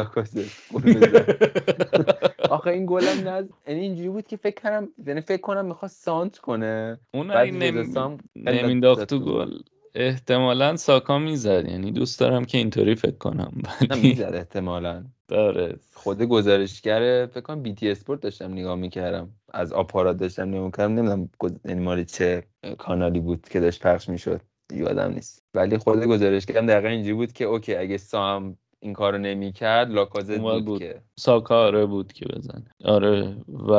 بزن. 0.84 1.24
آخه 2.50 2.70
این 2.70 2.86
گلم 2.86 3.28
نز 3.28 3.44
یعنی 3.68 3.80
اینجوری 3.80 4.08
بود 4.08 4.26
که 4.26 4.36
فکر 4.36 4.62
کنم 4.62 4.88
یعنی 5.06 5.20
فکر 5.20 5.40
کنم 5.40 5.66
می‌خواست 5.66 6.04
سانت 6.04 6.38
کنه. 6.38 7.00
اون 7.14 7.30
نمی... 7.30 7.88
نمینداخت 8.36 9.04
تو 9.04 9.18
گل. 9.18 9.50
احتمالا 9.94 10.76
ساکا 10.76 11.18
می‌زد. 11.18 11.68
یعنی 11.68 11.92
دوست 11.92 12.20
دارم 12.20 12.44
که 12.44 12.58
اینطوری 12.58 12.94
فکر 12.94 13.18
کنم. 13.18 13.52
می‌زد 14.02 14.34
احتمالا. 14.34 15.04
داره. 15.28 15.76
خود 15.94 16.22
گزارشگر 16.22 17.26
فکر 17.26 17.40
کنم 17.40 17.62
بی 17.62 17.74
تی 17.74 17.90
اسپورت 17.90 18.20
داشتم 18.20 18.52
نگاه 18.52 18.76
می‌کردم. 18.76 19.28
از 19.52 19.72
آپارات 19.72 20.16
داشتم 20.16 20.48
نگاه 20.48 20.64
می‌کردم. 20.64 20.92
نمی‌دونم 20.94 21.28
یعنی 21.64 21.80
مال 21.80 22.04
چه 22.04 22.42
کانالی 22.78 23.20
بود 23.20 23.48
که 23.48 23.60
داشت 23.60 23.86
پخش 23.86 24.08
می‌شد. 24.08 24.40
یادم 24.72 25.12
نیست. 25.12 25.42
ولی 25.54 25.78
خود 25.78 26.04
گزارشگرم 26.04 26.66
دقیقا 26.66 26.88
اینجوری 26.88 27.14
بود 27.14 27.32
که 27.32 27.44
اوکی 27.44 27.74
اگه 27.74 27.96
سام 27.98 28.56
این 28.80 28.92
کارو 28.92 29.18
نمی‌کرد 29.18 29.90
لاکازت 29.90 30.38
بود, 30.38 30.64
بود, 30.64 30.78
که. 30.78 31.02
ساکا 31.18 31.66
آره 31.66 31.86
بود 31.86 32.12
که 32.12 32.26
بزنه. 32.26 32.66
آره. 32.84 33.36
و 33.48 33.72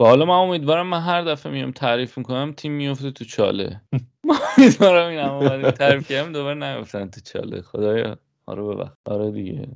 و 0.00 0.04
حالا 0.04 0.24
من 0.24 0.34
امیدوارم 0.34 0.86
من 0.86 1.00
هر 1.00 1.22
دفعه 1.22 1.52
میام 1.52 1.70
تعریف 1.70 2.18
می‌کنم 2.18 2.52
تیم 2.56 2.72
میفته 2.72 3.10
تو 3.10 3.24
چاله. 3.24 3.80
من 4.24 4.36
امیدوارم 4.58 5.62
این 5.64 5.70
تعریف 5.70 6.10
کردم 6.12 6.32
دوباره 6.32 6.76
نیفتن 6.76 7.10
تو 7.10 7.20
چاله. 7.20 7.62
خدایا. 7.62 8.16
آره 8.50 8.62
ببخ 8.62 8.92
آره 9.04 9.30
دیگه. 9.30 9.68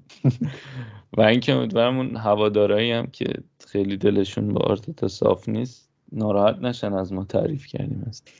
و 1.16 1.20
اینکه 1.20 1.52
امیدوارم 1.52 1.96
اون 1.96 2.16
هوادارایی 2.16 2.92
هم 2.92 3.06
که 3.06 3.26
خیلی 3.68 3.96
دلشون 3.96 4.48
با 4.52 4.60
آرتتا 4.60 5.08
صاف 5.08 5.48
نیست 5.48 5.90
ناراحت 6.12 6.58
نشن 6.58 6.92
از 6.92 7.12
ما 7.12 7.24
تعریف 7.24 7.66
کردیم 7.66 8.04
است 8.06 8.30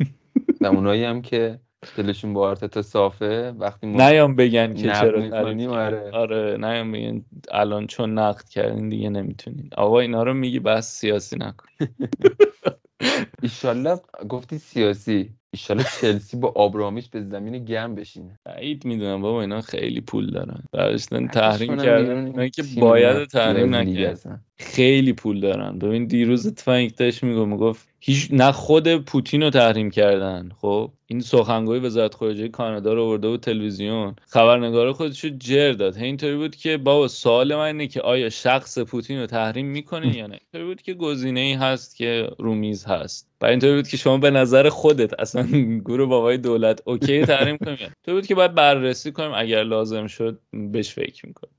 و 0.61 0.67
اونایی 0.67 1.05
هم 1.05 1.23
که 1.23 1.61
دلشون 1.97 2.35
با 2.35 2.49
آرتتا 2.49 2.83
صافه 2.83 3.51
وقتی 3.51 3.87
ما 3.87 4.09
نیام 4.09 4.37
بگن 4.37 4.75
که 4.75 4.83
چرا 4.93 5.31
تعریف 5.31 5.71
آره. 5.71 6.11
آره 6.11 6.57
نیام 6.57 6.93
بگن 6.93 7.25
الان 7.51 7.87
چون 7.87 8.19
نقد 8.19 8.49
کردین 8.49 8.89
دیگه 8.89 9.11
نمی‌تونین. 9.11 9.71
آقا 9.77 10.01
اینا 10.01 10.23
رو 10.23 10.35
میگی 10.35 10.59
بس 10.59 11.01
سیاسی 11.01 11.37
نکن. 11.37 11.67
ایشالله 13.43 14.01
گفتی 14.29 14.59
سیاسی. 14.59 15.35
ایشالله 15.55 15.87
چلسی 16.01 16.37
با 16.37 16.53
آبرامیش 16.57 17.09
به 17.09 17.23
زمین 17.23 17.65
گم 17.65 17.95
بشینه. 17.95 18.39
بعید 18.45 18.85
می‌دونم 18.85 19.23
بابا 19.23 19.41
اینا 19.41 19.61
خیلی 19.61 20.01
پول 20.01 20.31
دارن. 20.31 20.63
برشتن 20.73 21.29
تحریم 21.29 21.77
کردن. 21.77 22.27
اینا 22.27 22.49
که 22.49 22.63
باید 22.81 23.25
تحریم 23.29 23.75
نکردن 23.75 24.45
خیلی 24.57 25.13
پول 25.13 25.41
دارن. 25.41 25.79
ببین 25.79 26.07
دیروز 26.07 26.55
تفنگ 26.55 26.95
داشت 26.95 27.23
میگو 27.23 27.47
می‌گفت 27.47 27.89
هیچ 28.01 28.29
نه 28.31 28.53
خود 28.53 28.97
پوتین 28.97 29.43
رو 29.43 29.51
تحریم 29.51 29.91
کردن. 29.91 30.51
خب 30.61 30.91
این 31.07 31.21
سخنگوی 31.21 31.79
وزارت 31.79 32.15
خارجه 32.15 32.49
کانادا 32.49 32.95
رو 32.95 33.05
آورده 33.05 33.29
بود 33.29 33.41
تلویزیون. 33.41 34.17
خبرنگار 34.27 34.93
خودش 34.93 35.25
رو 35.25 35.31
جر 35.39 35.73
داد. 35.73 35.97
اینطوری 35.97 36.37
بود 36.37 36.57
که 36.57 36.77
بابا 36.77 37.09
سوال 37.09 37.55
من 37.55 37.63
اینه 37.63 37.87
که 37.87 38.01
آیا 38.01 38.31
شخص 38.31 38.79
پوتین 38.79 39.19
رو 39.19 39.27
تحریم 39.27 39.67
می‌کنه 39.67 40.17
یا 40.17 40.27
نه؟ 40.27 40.39
اینطوری 40.41 40.65
بود 40.65 40.83
که 40.83 40.95
گزینه 40.95 41.41
ای 41.41 41.53
هست 41.53 41.97
که 41.97 42.29
رومیز 42.39 42.85
هست. 42.85 43.31
و 43.41 43.47
اینطوری 43.47 43.75
بود 43.75 43.89
که 43.89 43.97
شما 43.97 44.19
به 44.19 44.31
نظر 44.31 44.69
خودت 44.69 45.21
اصلا 45.21 45.43
گروه 45.87 46.09
بابای 46.09 46.39
دولت 46.39 46.83
اوکی 46.85 47.27
تحریم 47.27 47.59
کنیم 47.59 47.79
تو 48.03 48.13
بود 48.13 48.27
که 48.27 48.35
باید 48.35 48.55
بررسی 48.55 49.13
کنیم. 49.13 49.33
اگر 49.35 49.63
لازم 49.63 50.07
شد 50.07 50.39
بهش 50.53 50.95
فکر 50.95 51.27
می‌کنیم. 51.27 51.55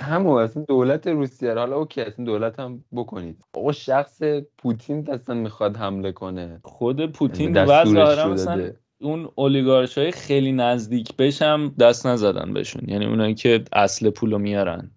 همون 0.00 0.42
اصلا 0.42 0.64
دولت 0.68 1.06
روسیه. 1.06 1.54
حالا 1.54 1.76
اوکی 1.76 2.00
اصلا 2.00 2.24
دولت 2.24 2.60
هم 2.60 2.84
بکنید. 2.92 3.44
آقا 3.54 3.72
شخص 3.72 4.22
پوتین 4.58 5.10
اصلا 5.10 5.34
می‌خواد 5.34 5.76
حمله 5.76 6.12
کنه. 6.12 6.60
خود 6.64 7.12
پوتین 7.12 7.56
و 7.56 7.84
مثلا 8.28 8.70
اون 9.00 9.28
اولیگارش 9.34 9.98
های 9.98 10.10
خیلی 10.10 10.52
نزدیک 10.52 11.16
بشم 11.16 11.74
دست 11.80 12.06
نزدن 12.06 12.52
بهشون. 12.52 12.82
یعنی 12.88 13.06
اونایی 13.06 13.34
که 13.34 13.64
اصل 13.72 14.10
پولو 14.10 14.38
میارن. 14.38 14.90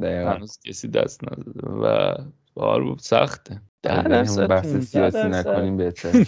هنوز 0.00 0.58
کسی 0.66 0.88
دست 0.88 1.20
نزده. 1.24 1.68
و 1.68 2.14
بار 2.54 2.96
سخته. 2.98 3.60
ده 3.82 4.02
درصد 4.02 4.46
بحث 4.46 4.76
سیاسی 4.76 5.28
نکنیم 5.28 5.76
بهتر. 5.76 6.12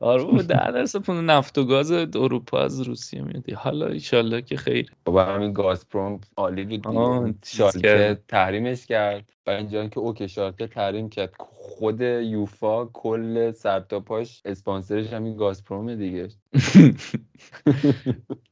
آره 0.00 0.42
ده 0.42 0.72
درصد 0.72 0.98
پول 0.98 1.16
نفت 1.16 1.58
و 1.58 1.64
گاز 1.64 1.92
اروپا 1.92 2.60
از 2.60 2.80
روسیه 2.80 3.22
میاد. 3.22 3.50
حالا 3.50 3.86
ایشالله 3.86 4.42
که 4.42 4.56
خیر. 4.56 4.92
بابا 5.04 5.24
همین 5.24 5.52
گازپروم 5.52 6.20
عالی 6.36 6.78
بود 6.78 7.36
شالکه 7.44 8.18
تحریمش 8.28 8.86
کرد. 8.86 9.32
و 9.46 9.50
اینجا 9.50 9.88
که 9.88 9.98
اوکی 9.98 10.28
شالکه 10.28 10.66
تحریم 10.66 11.08
کرد. 11.08 11.34
خود 11.38 12.00
یوفا 12.00 12.84
کل 12.84 13.52
سر 13.52 13.80
تا 13.80 14.00
پاش 14.00 14.42
اسپانسرش 14.44 15.12
همین 15.12 15.36
گازپروم 15.36 15.94
دیگه. 15.94 16.28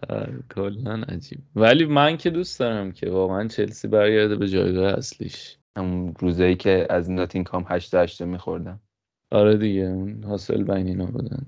آره، 0.09 0.39
کلا 0.55 1.03
عجیب. 1.09 1.39
ولی 1.57 1.85
من 1.85 2.17
که 2.17 2.31
دوست 2.31 2.61
دارم 2.61 2.93
که 2.93 3.11
واقعا 3.11 3.49
چلسی 3.49 3.89
برگرده 3.89 4.37
به 4.37 4.49
جایگاه 4.49 4.93
اصلیش. 4.93 5.57
همون 5.79 6.15
روزایی 6.19 6.57
که 6.57 6.87
از 6.91 7.11
ناتینگهام 7.11 7.65
8 7.69 7.95
8 7.95 8.23
میخوردم 8.23 8.81
آره 9.31 9.57
دیگه 9.57 9.83
اون 9.83 10.25
حاصل 10.25 10.63
بین 10.63 10.87
اینا 10.87 11.07
بودن. 11.07 11.47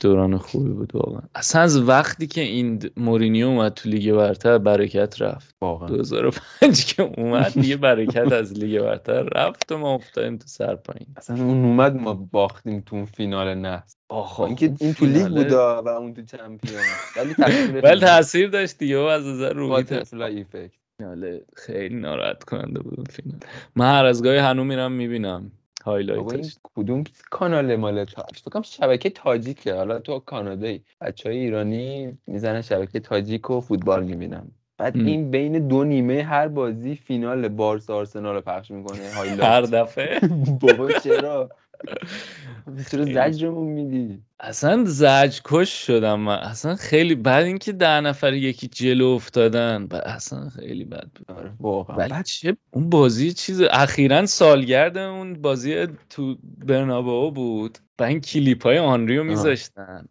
دوران 0.00 0.38
خوبی 0.38 0.70
بود 0.70 0.94
واقعا. 0.94 1.20
اصلا 1.34 1.62
از 1.62 1.88
وقتی 1.88 2.26
که 2.26 2.40
این 2.40 2.90
مورینیو 2.96 3.46
اومد 3.46 3.72
تو 3.74 3.88
لیگ 3.88 4.12
برتر 4.12 4.58
برکت 4.58 5.22
رفت. 5.22 5.54
واقعا. 5.60 5.88
2005 5.88 6.84
که 6.84 7.02
اومد 7.02 7.52
دیگه 7.52 7.76
برکت 7.76 8.32
از 8.32 8.52
لیگ 8.52 8.80
برتر 8.80 9.22
رفت 9.22 9.72
و 9.72 9.78
ما 9.78 9.94
افتادیم 9.94 10.36
تو 10.36 10.46
سر 10.46 10.74
پایین. 10.74 11.06
اصلا 11.16 11.44
اون 11.44 11.64
اومد 11.64 11.96
ما 11.96 12.14
باختیم 12.14 12.80
تو 12.86 13.06
فینال 13.06 13.54
نه 13.54 13.82
آخه 14.08 14.40
اینکه 14.40 14.74
این 14.80 14.94
تو 14.94 15.06
لیگ 15.06 15.28
بود 15.28 15.52
و 15.52 15.88
اون 15.88 16.14
تو 16.14 16.22
Champions. 16.22 16.82
ولی 17.16 17.34
تاثیر 17.44 17.80
ولی 17.84 18.00
تاثیر 18.00 18.48
داشت 18.48 18.78
دیگه 18.78 18.98
از 18.98 19.26
نظر 19.26 19.52
روحی 19.52 19.82
effect 19.82 20.81
فینال 21.02 21.40
خیلی 21.56 21.94
ناراحت 21.94 22.44
کننده 22.44 22.80
بود 22.82 23.08
فینال. 23.10 23.38
من 23.76 23.98
هر 23.98 24.04
از 24.04 24.22
گاهی 24.22 24.38
هنو 24.38 24.64
میرم 24.64 24.92
می‌بینم. 24.92 25.52
highlight 25.84 26.43
ش 26.43 26.56
کدوم 26.62 27.04
کانال 27.30 27.76
مال 27.76 28.04
فکر 28.04 28.62
شبکه 28.62 29.10
تاجیکه. 29.10 29.74
حالا 29.74 29.98
تو 29.98 30.18
کانادایی 30.18 30.82
بچه 31.00 31.28
های 31.28 31.38
ایرانی 31.38 32.18
می‌زنن 32.26 32.60
شبکه 32.60 33.00
تاجیک 33.00 33.50
و 33.50 33.60
فوتبال 33.60 34.04
می‌بینم 34.04 34.50
بعد 34.78 34.96
این 34.96 35.30
بین 35.30 35.68
دو 35.68 35.84
نیمه 35.84 36.22
هر 36.22 36.48
بازی 36.48 36.94
فینال 36.94 37.48
بارسا 37.48 37.96
آرسنال 37.96 38.34
رو 38.34 38.40
پخش 38.40 38.70
می‌کنه. 38.70 39.14
highlight 39.16 39.44
هر 39.54 39.62
دفعه. 39.62 40.20
بابا 40.62 40.90
چرا؟ 40.92 41.50
چرا 42.90 43.04
زجرمون 43.04 43.72
میدی؟ 43.72 44.22
اصلا 44.40 44.84
زج 44.84 45.40
کش 45.44 45.86
شدم 45.86 46.20
من. 46.20 46.38
اصلا 46.38 46.74
خیلی 46.74 47.14
بعد 47.14 47.44
اینکه 47.44 47.72
ده 47.72 48.00
نفر 48.00 48.32
یکی 48.32 48.68
جلو 48.68 49.06
افتادن 49.06 49.88
و 49.90 49.96
اصلا 49.96 50.48
خیلی 50.48 50.84
بد 50.84 51.08
بود. 51.14 51.36
آره 51.36 51.52
واقعا. 51.60 51.96
ولی 51.96 52.22
چه 52.22 52.56
اون 52.70 52.90
بازی 52.90 53.32
چیز 53.32 53.62
اخیرا 53.70 54.26
سالگرد 54.26 54.96
اون 54.96 55.32
بازی 55.32 55.86
تو 56.10 56.36
برناباو 56.58 57.30
بود. 57.30 57.78
و 57.98 58.02
این 58.02 58.20
کلیپ 58.20 58.62
های 58.62 58.78
آنریو 58.78 59.24
میذاشتن. 59.24 60.08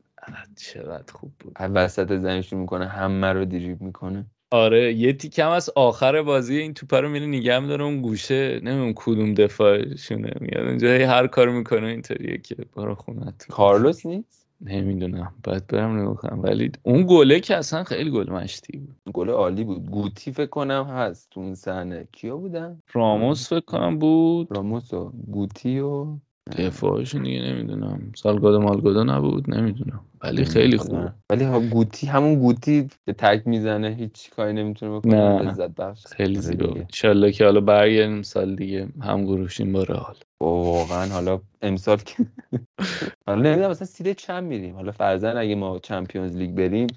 چقدر 0.56 1.14
خوب 1.14 1.32
بود. 1.40 1.58
وسط 1.60 2.18
زمینشون 2.18 2.60
می‌کنه 2.60 2.88
همه 2.88 3.34
رو 3.34 3.46
دیریب 3.46 3.82
می‌کنه. 3.82 4.26
آره 4.52 4.94
یه 4.94 5.14
تیکم 5.14 5.50
از 5.50 5.70
آخر 5.76 6.22
بازی 6.22 6.58
این 6.58 6.74
توپه 6.74 7.02
رو 7.02 7.10
میره 7.10 7.26
نگه 7.26 7.60
میداره 7.60 7.84
اون 7.84 8.02
گوشه 8.02 8.60
نمی‌دونم 8.64 8.94
کدوم 8.96 9.34
دفاعشونه 9.34 10.32
میاد. 10.42 10.68
اونجا 10.68 10.88
هر 10.88 11.28
کار 11.28 11.50
می‌کنه 11.50 11.88
اینطوریه 11.88 12.38
که 12.38 12.56
برو 12.76 12.96
خونت 12.96 13.46
کارلوس 13.50 14.06
نیست؟ 14.06 14.48
نمی‌دونم 14.62 15.34
باید 15.44 15.68
برم 15.68 16.00
نگاه 16.00 16.16
کنم. 16.16 16.44
ولی 16.44 16.72
اون 16.84 17.06
گله 17.10 17.40
که 17.40 17.58
اصلا 17.58 17.84
خیلی 17.84 18.12
گل 18.12 18.30
مشتی 18.30 18.78
بود. 18.78 18.96
گل 19.14 19.30
عالی 19.30 19.64
بود. 19.64 19.86
گوتی 19.86 20.32
فکر 20.32 20.46
کنم 20.46 20.86
هست 20.86 21.30
تو 21.30 21.40
اون 21.40 21.56
صحنه. 21.56 22.08
کیا 22.12 22.38
بودن؟ 22.38 22.80
راموس 22.94 23.50
فکر 23.50 23.66
کنم 23.66 24.00
بود. 24.00 24.48
راموس 24.52 24.94
و 24.94 25.12
گوتی 25.32 25.80
و 25.80 26.18
دفاعشون 26.58 27.24
دیگه 27.24 27.42
نمی‌دونم. 27.42 28.12
سالگادو 28.16 28.60
مالگادو 28.60 29.04
نبود 29.04 29.56
نمی‌دونم. 29.56 30.02
ولی 30.24 30.46
خیلی 30.46 30.78
خوب. 30.78 31.10
ولی 31.30 31.44
ها 31.44 31.60
گوتی 31.60 32.08
همون 32.08 32.40
گوتی 32.40 32.88
که 33.06 33.14
تک 33.14 33.48
می‌زنه 33.48 33.90
هیچ 34.00 34.30
کاری 34.30 34.54
نمی‌تونه 34.54 34.98
بکنه 34.98 35.16
نه. 35.16 35.42
لذت 35.42 35.76
بخش. 35.76 36.06
خیلی 36.08 36.40
زیبا 36.40 36.74
انشالله 36.76 37.32
که 37.32 37.46
حالا 37.46 37.62
برگردیم 37.62 38.22
سال 38.22 38.56
دیگه 38.56 38.88
هم 39.02 39.26
گروشیم 39.26 39.74
با 39.74 39.84
رئال. 39.84 40.16
واقعا 40.42 41.10
حالا 41.14 41.42
امسال 41.62 41.98
که 41.98 42.26
حالا 43.28 43.42
نمی‌دونم 43.42 43.70
مثلا 43.70 43.88
سید 43.88 44.12
چند 44.12 44.44
میریم؟ 44.44 44.76
حالا 44.76 44.92
فرزن 44.92 45.38
اگه 45.38 45.56
ما 45.56 45.80
چمپیونز 45.80 46.36
لیگ 46.36 46.52
بریم 46.52 46.88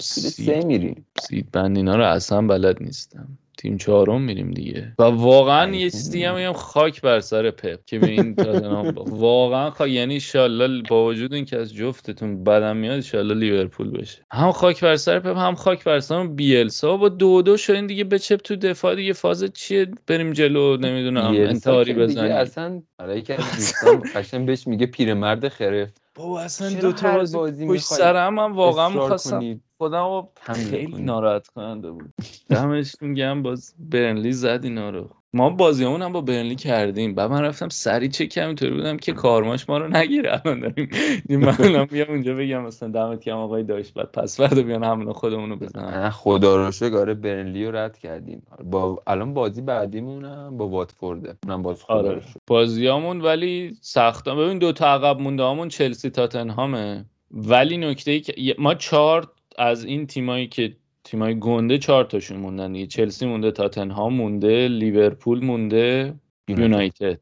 سید. 0.00 0.30
سه 0.30 0.64
میریم. 0.64 1.06
سید 1.20 1.50
بند 1.52 1.76
اینا 1.76 1.96
رو 1.96 2.04
اصلا 2.04 2.46
بلد 2.46 2.82
نیستم. 2.82 3.38
تیم 3.60 3.76
چهارم 3.76 4.22
میریم 4.22 4.50
دیگه. 4.50 4.92
و 4.98 5.02
واقعا 5.02 5.74
یه 5.74 5.90
چیز 5.90 6.10
دیگه 6.10 6.28
هم 6.28 6.36
میگم 6.36 6.52
خاک 6.52 7.00
بر 7.00 7.20
سر 7.20 7.50
پپ. 7.50 7.84
که 7.86 7.98
به 7.98 8.10
این 8.10 8.34
تاتنهام 8.34 8.94
واقعا 8.96 9.70
خاک 9.70 9.90
یعنی 9.90 10.14
ایشالله 10.14 10.82
با 10.88 11.06
وجود 11.06 11.34
اینکه 11.34 11.56
از 11.56 11.74
جفتتون 11.74 12.44
بدم 12.44 12.76
میاد 12.76 12.94
ایشالله 12.94 13.34
لیورپول 13.34 13.90
بشه. 13.90 14.26
هم 14.32 14.52
خاک 14.52 14.80
بر 14.80 14.96
سر 14.96 15.18
پپ 15.20 15.36
هم 15.36 15.54
خاک 15.54 15.84
بر 15.84 16.00
سر 16.00 16.26
بیلسا. 16.26 16.96
با 16.96 17.08
دو 17.08 17.42
دو 17.42 17.56
شدین 17.56 17.86
دیگه 17.86 18.04
بچپ 18.04 18.36
تو 18.36 18.56
دفاع 18.56 18.94
دیگه. 18.94 19.12
فاز 19.12 19.44
چیه؟ 19.54 19.86
بریم 20.06 20.32
جلو 20.32 20.76
نمی‌دونم 20.76 21.24
انتحاری 21.24 21.94
که 21.94 22.00
بزنیم. 22.00 22.32
اصلا 22.32 22.82
یکی 23.08 23.32
از 23.32 23.38
دوستان 23.56 24.02
قشنگ 24.14 24.46
بهش 24.46 24.66
میگه 24.66 24.86
پیرمرد 24.86 25.48
خرفت. 25.48 26.02
بابا 26.14 26.40
اصلا 26.40 26.80
دو 26.80 26.92
تا 26.92 27.12
بازی 27.12 27.36
بازی 27.36 27.66
پشت 27.66 27.82
سر 27.82 28.26
هم 28.26 28.34
من 28.34 28.52
واقعا 28.52 28.88
می‌خواستم 28.88 29.60
خودم 29.80 30.04
رو 30.04 30.28
خیلی. 30.70 31.02
ناراحت 31.02 31.48
کننده 31.48 31.90
بود. 31.90 32.12
دمش 32.48 32.94
میگم 33.00 33.42
باز 33.42 33.74
برنلی 33.78 34.32
زد 34.32 34.60
اینا 34.62 34.90
رو. 34.90 35.08
ما 35.32 35.50
بازیمون 35.50 36.02
هم 36.02 36.12
با 36.12 36.20
برنلی 36.20 36.54
کردیم. 36.54 37.14
بعد 37.14 37.30
من 37.30 37.42
رفتم 37.42 37.68
سری 37.68 38.08
چک 38.08 38.28
کردم 38.28 38.46
اینطوری 38.46 38.72
بودم 38.74 38.96
که 38.96 39.12
کارماش 39.12 39.68
ما 39.68 39.78
رو 39.78 39.88
نگیره. 39.88 40.40
الان 40.44 40.60
داریم. 40.60 40.88
من 41.28 41.84
بیام 41.84 42.08
اونجا 42.08 42.34
بگم 42.34 42.62
مثلا 42.62 42.88
دمت 42.88 43.24
گرم 43.24 43.36
آقای 43.36 43.62
داشت 43.62 43.94
بعد 43.94 44.12
پس 44.12 44.40
فردا 44.40 44.62
بیان 44.62 44.84
همون 44.84 45.12
خودمون 45.12 45.50
رو 45.50 45.56
بزنن. 45.56 46.10
خدا 46.10 46.56
رو 46.56 46.72
شکر. 46.72 46.96
آره 46.96 47.14
برنلی 47.14 47.66
رو 47.66 47.76
رد 47.76 47.98
کردیم. 47.98 48.42
با 48.64 49.02
الان 49.06 49.34
بازی 49.34 49.62
بعدیمون 49.62 50.24
هم 50.24 50.56
با 50.56 50.68
واتفورده 50.68 51.36
اونم 51.44 51.62
باز 51.62 51.82
خدا 51.82 51.94
آره. 51.94 52.14
رو 52.14 52.20
بازیامون 52.46 53.20
ولی 53.20 53.76
سخت 53.80 54.28
ببین 54.28 54.58
دو 54.58 54.72
تا 54.72 54.86
عقب 54.86 55.20
مونده 55.20 55.44
همون 55.44 55.68
چلسی 55.68 56.10
تاتنهامه. 56.10 57.04
ولی 57.30 57.76
نکته 57.76 58.10
ای 58.10 58.20
که 58.20 58.54
ما 58.58 58.74
چهار 58.74 59.32
از 59.60 59.84
این 59.84 60.06
تیمایی 60.06 60.46
که 60.46 60.76
تیمای 61.04 61.38
گنده 61.38 61.78
چهار 61.78 62.04
تاشون 62.04 62.36
موندن 62.36 62.72
دیگه. 62.72 62.86
چلسی 62.86 63.26
مونده 63.26 63.50
تاتنهام 63.50 64.14
مونده 64.14 64.68
لیورپول 64.68 65.44
مونده 65.44 66.14
یونایتد. 66.48 67.20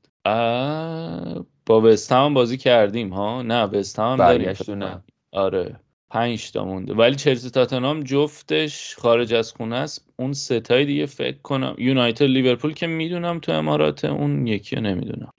با 1.67 1.81
وستهم 1.81 2.25
هم 2.25 2.35
بازی 2.35 2.57
کردیم 2.57 3.09
ها؟ 3.09 3.43
نه 3.43 3.63
وستهم 3.63 4.11
هم 4.13 4.17
داریم. 4.17 5.03
آره. 5.33 5.77
پنج 6.11 6.53
تا 6.53 6.65
مونده. 6.65 6.95
ولی 6.95 7.17
چلسی 7.17 7.51
تاتنهام 7.51 8.03
جفتش 8.03 8.97
خارج 8.97 9.35
از 9.35 9.53
خونه 9.53 9.77
است. 9.77 10.11
اون 10.17 10.33
ستای 10.33 10.85
دیگه 10.85 11.07
فکر 11.07 11.39
کنم. 11.39 11.75
یونایتد 11.79 12.25
لیورپول 12.25 12.73
که 12.73 12.87
می‌دونم 12.87 13.39
تو 13.39 13.53
امارات 13.53 14.05
اون 14.05 14.47
یکی 14.47 14.77
رو 14.77 14.83
نمی‌دونم. 14.83 15.33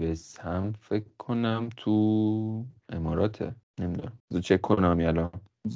وست 0.00 0.40
هم 0.40 0.72
فکر 0.80 1.04
کنم 1.18 1.68
تو 1.76 2.64
اماراته. 2.92 3.54
نمی‌دونم. 3.80 4.12
چک 4.42 4.60
کنم 4.60 4.98
الان. 5.00 5.30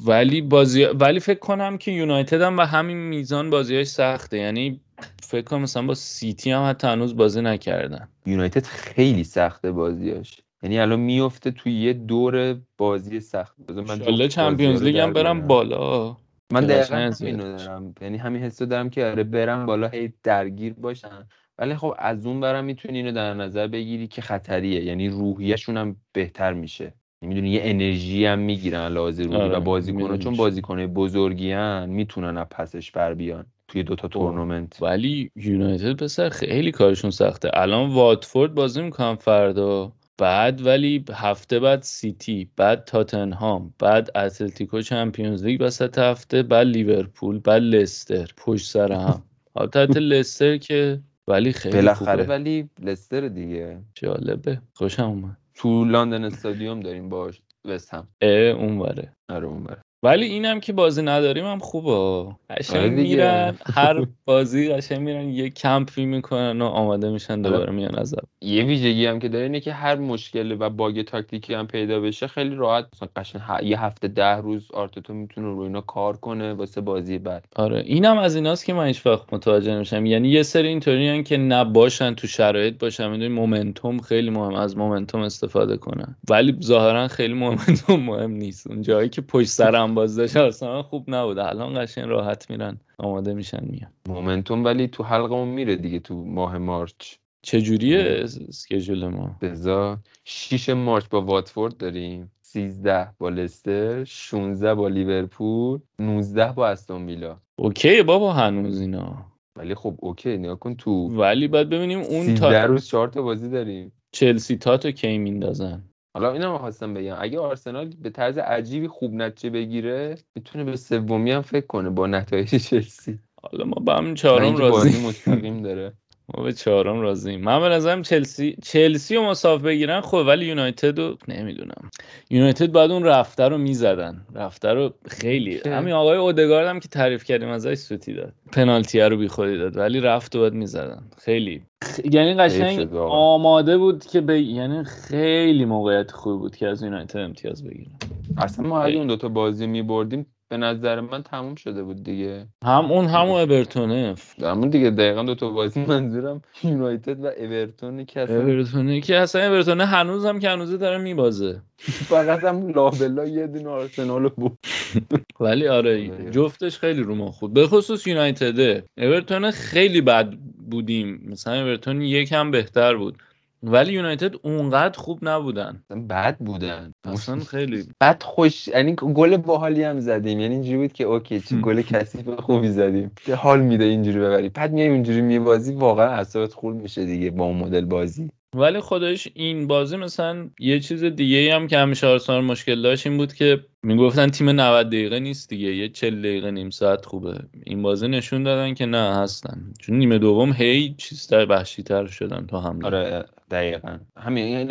ولی 0.06 0.40
بازی 0.40 0.84
ولی 0.84 1.20
فکر 1.20 1.38
کنم 1.38 1.78
که 1.78 1.90
یونایتد 1.90 2.42
هم 2.42 2.56
به 2.56 2.66
همین 2.66 2.96
میزان 2.96 3.50
بازیاش 3.50 3.86
سخته. 3.86 4.38
یعنی 4.38 4.80
فکر 5.22 5.42
کنم 5.42 5.62
مثلا 5.62 5.82
با 5.82 5.94
سیتی 5.94 6.50
هم 6.50 6.70
حتی 6.70 6.86
هنوز 6.86 7.16
بازی 7.16 7.42
نکردن. 7.42 8.08
یونایتد 8.26 8.64
خیلی 8.64 9.24
سخته 9.24 9.72
بازیاش 9.72 10.40
یعنی 10.62 10.78
الان 10.78 11.00
میفته 11.00 11.50
توی 11.50 11.72
یه 11.72 11.92
دور 11.92 12.56
بازی 12.78 13.20
سخت. 13.20 13.56
من 13.70 14.28
چمپیونز 14.28 14.82
لیگ 14.82 14.98
هم 14.98 15.12
برم. 15.12 15.46
بالا. 15.46 16.16
من 16.52 16.66
دقیقا 16.66 16.96
همینو 16.96 17.54
بشم. 17.54 17.66
دارم. 17.66 17.94
یعنی 18.00 18.16
همین 18.16 18.42
حسو 18.42 18.66
دارم 18.66 18.90
که 18.90 19.06
آره 19.06 19.24
برم 19.24 19.66
بالا 19.66 19.88
هی 19.88 20.12
درگیر 20.22 20.72
باشن. 20.72 21.28
ولی 21.58 21.76
خب 21.76 21.94
از 21.98 22.26
اون 22.26 22.40
برم 22.40 22.64
می‌تونی 22.64 22.98
اینو 22.98 23.12
در 23.12 23.34
نظر 23.34 23.66
بگیری 23.66 24.06
که 24.06 24.22
خطریه. 24.22 24.84
یعنی 24.84 25.08
روحیهشون 25.08 25.76
هم 25.76 25.96
بهتر 26.12 26.52
میشه. 26.52 26.94
می‌دونی 27.20 27.50
یه 27.50 27.60
انرژی 27.64 28.24
هم 28.24 28.38
می‌گیرن 28.38 28.94
روحی 28.94 29.26
آره، 29.34 29.56
و 29.56 29.60
بازیکن‌ها 29.60 30.06
می‌دونم 30.06 30.18
چون. 30.18 30.36
بازیکن‌های 30.36 30.86
بزرگی 30.86 31.52
هن 31.52 31.90
می‌تونن 31.90 32.36
از 32.36 32.46
پسش 32.50 32.90
بر 32.90 33.14
بیان 33.14 33.46
توی 33.68 33.82
دوتا 33.82 34.08
تورنمنت. 34.08 34.82
ولی 34.82 35.30
یونایتد 35.36 35.92
پسر 35.92 36.28
خیلی 36.28 36.72
کارشون 36.72 37.10
سخته. 37.10 37.50
الان 37.54 37.90
واتفورد 37.90 38.54
بازی 38.54 38.82
می‌کنم 38.82 39.16
فردا 39.16 39.92
بعد 40.18 40.66
ولی 40.66 41.04
هفته 41.12 41.60
بعد 41.60 41.82
سیتی 41.82 42.50
بعد 42.56 42.84
تاتنهام 42.84 43.74
بعد 43.78 44.10
اتلتیکو 44.16 44.80
Champions 44.80 45.44
League 45.44 45.62
وسط 45.62 45.98
هفته 45.98 46.42
بعد 46.42 46.66
لیورپول 46.66 47.38
بعد 47.38 47.62
لستر 47.62 48.30
پشت 48.36 48.66
سر 48.70 48.92
هم. 48.92 49.22
حالت 49.54 49.96
لستر 49.96 50.56
که 50.56 51.00
ولی 51.28 51.52
خیلی 51.52 51.76
بالاخره 51.76 52.22
خوبه. 52.22 52.34
ولی 52.34 52.68
لستر 52.82 53.28
دیگه. 53.28 53.78
جالبه. 53.94 54.60
خوشم 54.74 55.04
اومد. 55.04 55.36
تو 55.58 55.84
لندن 55.86 56.24
استادیوم 56.24 56.80
داریم 56.80 57.10
باش 57.10 57.42
وست 57.66 57.94
هم 57.94 58.08
اه 58.22 58.30
اونوره 58.32 59.14
آره 59.30 59.48
اون 59.48 59.64
بر. 59.64 59.82
ولی 60.02 60.26
اینم 60.26 60.60
که 60.60 60.72
بازی 60.72 61.02
نداریم 61.02 61.44
هم 61.46 61.58
خوبه. 61.58 61.90
آره 61.90 62.36
قشنگ 62.50 62.96
دیگه. 62.96 63.16
میرن 63.16 63.56
هر 63.74 64.06
بازی 64.26 64.68
قشنگ 64.68 64.98
میرن 65.00 65.28
یه 65.28 65.50
کمپی 65.50 66.04
می‌کنن 66.04 66.62
و 66.62 66.64
آماده 66.64 67.10
میشن 67.10 67.34
حالا 67.34 67.50
دوباره 67.50 67.72
میان 67.72 67.94
از. 67.98 68.14
یه 68.40 68.64
ویژگی 68.64 69.06
هم 69.06 69.18
که 69.18 69.28
داره 69.28 69.44
اینه 69.44 69.60
که 69.60 69.72
هر 69.72 69.94
مشکل 69.96 70.56
و 70.60 70.70
باگ 70.70 71.02
تاکتیکی 71.02 71.54
هم 71.54 71.66
پیدا 71.66 72.00
بشه 72.00 72.26
خیلی 72.26 72.54
راحت. 72.54 72.86
مثلا 72.94 73.08
قشنگ 73.16 73.42
ه- 73.42 73.62
یه 73.62 73.80
هفته 73.80 74.08
ده 74.08 74.36
روز 74.36 74.70
آرتتا 74.72 75.14
می‌تونه 75.14 75.46
رو 75.46 75.60
اینا 75.60 75.80
کار 75.80 76.16
کنه 76.16 76.52
واسه 76.54 76.80
بازی 76.80 77.18
بعد. 77.18 77.44
آره. 77.56 77.82
اینم 77.86 78.18
از 78.18 78.36
ایناست 78.36 78.64
که 78.64 78.72
من 78.72 78.86
هیچ 78.86 79.06
وقت 79.06 79.32
متوجه 79.34 79.74
نمیشم. 79.74 80.06
یعنی 80.06 80.28
یه 80.28 80.42
سری 80.42 80.68
اینطوری 80.68 81.22
که 81.22 81.36
نباشن 81.36 82.14
تو 82.14 82.26
شرایط 82.26 82.78
باشن. 82.78 83.10
می‌دونی 83.10 83.28
momentum 83.34 83.98
خیلی 83.98 84.30
مهم 84.30 84.54
از 84.54 84.76
momentum 84.76 85.20
استفاده 85.20 85.76
کنن. 85.76 86.16
ولی 86.30 86.56
ظاهرا 86.62 87.08
خیلی 87.08 87.34
momentum 87.34 88.00
مهم 88.00 88.30
نیست. 88.30 88.66
اون 88.66 88.82
جایی 88.82 89.08
که 89.08 89.20
پشت 89.20 89.48
سر 89.48 89.76
هم 89.88 89.94
بازی 89.94 90.16
داشته 90.16 90.40
اصلا 90.40 90.82
خوب 90.82 91.04
نبود. 91.08 91.38
الان 91.38 91.84
قشنگ 91.84 92.04
راحت 92.04 92.50
میرن. 92.50 92.80
آماده 92.98 93.34
میشن 93.34 93.64
میان. 93.64 93.90
momentum 94.08 94.64
ولی 94.64 94.88
تو 94.88 95.02
حلقمون 95.02 95.48
میره 95.48 95.76
دیگه 95.76 95.98
تو 95.98 96.24
ماه 96.24 96.58
March. 96.58 97.14
چجوریه 97.42 98.20
s- 98.22 98.38
schedule 98.48 99.06
ما؟ 99.08 99.36
بذار. 99.40 99.98
6 100.24 100.68
March 100.68 101.04
با 101.08 101.22
واتفورد 101.22 101.76
داریم. 101.76 102.32
13 102.42 103.08
با 103.18 103.28
لستر 103.28 104.04
16 104.04 104.74
با 104.74 104.88
لیورپول 104.88 105.80
19 105.98 106.52
با 106.52 106.68
استون 106.68 107.06
ویلا. 107.06 107.36
اوکی 107.56 108.02
بابا 108.02 108.32
هنوز 108.32 108.80
اینا. 108.80 109.24
ولی 109.56 109.74
خب 109.74 109.94
اوکی 109.98 110.36
نگاه 110.36 110.58
کن 110.58 110.74
تو. 110.74 110.90
ولی 110.90 111.48
باید 111.48 111.68
ببینیم 111.68 111.98
اون 111.98 112.22
13 112.22 112.60
تا 112.60 112.64
روز 112.66 112.86
4 112.86 113.08
تا 113.08 113.22
بازی 113.22 113.50
داریم. 113.50 113.92
چلسی 114.12 114.56
تاتو 114.56 114.90
کی 114.90 115.18
میندازن؟ 115.18 115.87
حالا 116.18 116.32
اینم 116.32 116.58
خواستم 116.58 116.94
بگم. 116.94 117.16
اگه 117.18 117.38
آرسنال 117.38 117.88
به 118.02 118.10
طرز 118.10 118.38
عجیبی 118.38 118.88
خوب 118.88 119.14
نتیجه 119.14 119.50
بگیره 119.50 120.18
می‌تونه 120.34 120.64
به 120.64 120.76
سومی 120.76 121.30
هم 121.30 121.42
فکر 121.42 121.66
کنه 121.66 121.90
با 121.90 122.06
نتایج 122.06 122.56
چلسی. 122.56 123.18
حالا 123.42 123.64
ما 123.64 123.82
به 123.84 123.92
همین 123.92 124.12
و 124.12 124.14
چهارم 124.14 124.56
راضی. 124.56 125.06
مستقیم 125.06 125.62
داره. 125.62 125.92
ما 126.36 126.42
به 126.44 126.52
چهارم 126.52 127.00
راضیم. 127.00 127.40
من 127.40 127.60
به 127.60 127.68
نظرم 127.68 128.02
چلسی 128.02 128.56
چلسی 128.62 129.16
رو 129.16 129.22
مساوی 129.22 129.62
بگیرن 129.62 130.00
خب 130.00 130.24
ولی 130.26 130.46
یونایتد 130.46 130.98
رو 130.98 131.16
نمی‌دونم. 131.28 131.90
یونایتد 132.30 132.72
بعد 132.72 132.90
اون 132.90 133.04
رفته 133.04 133.48
رو 133.48 133.58
می‌زدن. 133.58 134.26
رفته 134.34 134.68
رو 134.68 134.94
خیلی. 135.08 135.60
همین 135.66 135.92
آقای 135.94 136.16
اودگارد 136.16 136.68
هم 136.68 136.80
که 136.80 136.88
تعریف 136.88 137.24
کردیم 137.24 137.48
ازش 137.48 137.74
سوتی 137.74 138.12
داد. 138.14 138.32
پنالتی 138.52 139.00
رو 139.00 139.16
بیخودی 139.16 139.58
داد 139.58 139.76
ولی 139.76 140.00
رفت 140.00 140.36
و 140.36 140.40
بعد 140.40 140.52
می‌زدن. 140.52 141.02
خیلی. 141.18 141.62
خ- 141.84 142.14
یعنی 142.14 142.34
قشنگ. 142.34 142.94
آماده 142.96 143.78
بود 143.78 144.06
که 144.06 144.20
به 144.20 144.40
یعنی 144.40 144.84
خیلی 144.84 145.64
موقعیت 145.64 146.10
خوبی 146.10 146.38
بود 146.38 146.56
که 146.56 146.68
از 146.68 146.82
یونایتد 146.82 147.18
امتیاز 147.18 147.64
بگیرن. 147.64 147.92
اصلا 148.38 148.68
ما 148.68 148.82
اگه. 148.82 148.96
اون 148.96 149.06
دوتا 149.06 149.28
بازی 149.28 149.66
میبردیم 149.66 150.26
به 150.48 150.56
نظر 150.56 151.00
من 151.00 151.22
تموم 151.22 151.54
شده 151.54 151.82
بود 151.82 152.02
دیگه. 152.04 152.46
هم 152.64 152.92
اون 152.92 153.06
همون 153.06 153.40
ابرتونه 153.40 154.14
همون 154.42 154.68
دیگه 154.68 154.90
دقیقا 154.90 155.22
دوتا 155.22 155.50
بازی 155.50 155.84
منظورم 155.84 156.42
یونایتد 156.64 157.24
و 157.24 157.26
اورتون 157.26 158.04
که 158.04 158.20
اصلا 158.20 158.42
اورتونه 158.42 159.00
که 159.00 159.16
اصلا 159.16 159.48
اورتونه 159.48 159.86
هنوز 159.86 160.26
هم 160.26 160.38
که 160.38 160.50
هنوزه 160.50 160.76
داره 160.76 160.98
میبازه. 160.98 161.62
فقط 161.78 162.44
هم 162.44 162.68
لابلا 162.68 163.24
یه 163.26 163.46
دونه 163.46 163.68
آرسنال 163.68 164.28
بود 164.28 164.58
ولی 165.40 165.68
آره 165.68 166.08
خدایا. 166.08 166.30
جفتش 166.30 166.78
خیلی 166.78 167.02
رو 167.02 167.14
ما 167.14 167.30
خود 167.30 167.52
به 167.54 167.66
خصوص 167.66 168.06
یونایتده. 168.06 168.84
اورتون 168.98 169.50
خیلی 169.50 170.00
بد 170.00 170.32
بودیم. 170.70 171.22
مثلا 171.26 171.62
اورتون 171.62 172.02
یکم 172.02 172.50
بهتر 172.50 172.96
بود. 172.96 173.16
ولی 173.62 173.92
یونایتد 173.92 174.34
اونقدر 174.42 174.98
خوب 174.98 175.18
نبودن. 175.22 175.84
بد 176.10 176.36
بودن. 176.38 176.92
اصلا 177.04 177.40
خیلی. 177.40 177.86
بعد 178.00 178.22
خوش 178.22 178.68
یعنی 178.68 178.94
گل 178.94 179.36
باحالی 179.36 179.82
هم 179.82 180.00
زدیم. 180.00 180.40
یعنی 180.40 180.54
اینجوری 180.54 180.78
بود 180.78 180.92
که 180.92 181.04
اوکی 181.04 181.40
چه 181.40 181.56
گل 181.56 181.82
کثیف 181.82 182.28
خوبی 182.28 182.68
زدیم. 182.68 183.10
حال 183.36 183.60
میده 183.60 183.84
اینجوری 183.84 184.18
ببری 184.18 184.48
بعد 184.48 184.72
میای 184.72 184.88
اونجوری 184.88 185.20
میبازی 185.20 185.74
واقعا 185.74 186.08
اعصابت 186.08 186.52
خورد 186.52 186.76
میشه 186.76 187.04
دیگه 187.04 187.30
با 187.30 187.44
اون 187.44 187.56
مدل 187.56 187.84
بازی. 187.84 188.30
ولی 188.56 188.80
خودش 188.80 189.28
این 189.34 189.66
بازی 189.66 189.96
مثلا 189.96 190.50
یه 190.60 190.80
چیز 190.80 191.04
دیگه 191.04 191.54
هم 191.54 191.66
که 191.66 191.78
همیشه 191.78 192.06
آرسنال 192.06 192.44
مشکل 192.44 192.82
داشت 192.82 193.06
این 193.06 193.16
بود 193.16 193.32
که 193.32 193.64
می‌گفتن 193.82 194.28
تیم 194.28 194.48
90 194.48 194.86
دقیقه 194.86 195.20
نیست 195.20 195.48
دیگه 195.48 195.74
یه 195.74 195.88
40 195.88 196.18
دقیقه 196.18 196.50
نیم 196.50 196.70
ساعت 196.70 197.06
خوبه. 197.06 197.38
این 197.64 197.82
بازی 197.82 198.08
نشون 198.08 198.42
دادن 198.42 198.74
که 198.74 198.86
نه 198.86 199.16
هستن. 199.16 199.72
چون 199.80 199.96
نیمه 199.96 200.18
دوم 200.18 200.52
هی 200.52 200.94
چیزتر 200.98 201.46
وحشی‌تر 201.46 202.06
شدن 202.06 202.46
تا 202.46 202.60
حمله 202.60 202.86
آره 202.86 203.24
دقیقا. 203.50 203.98
همین 204.16 204.70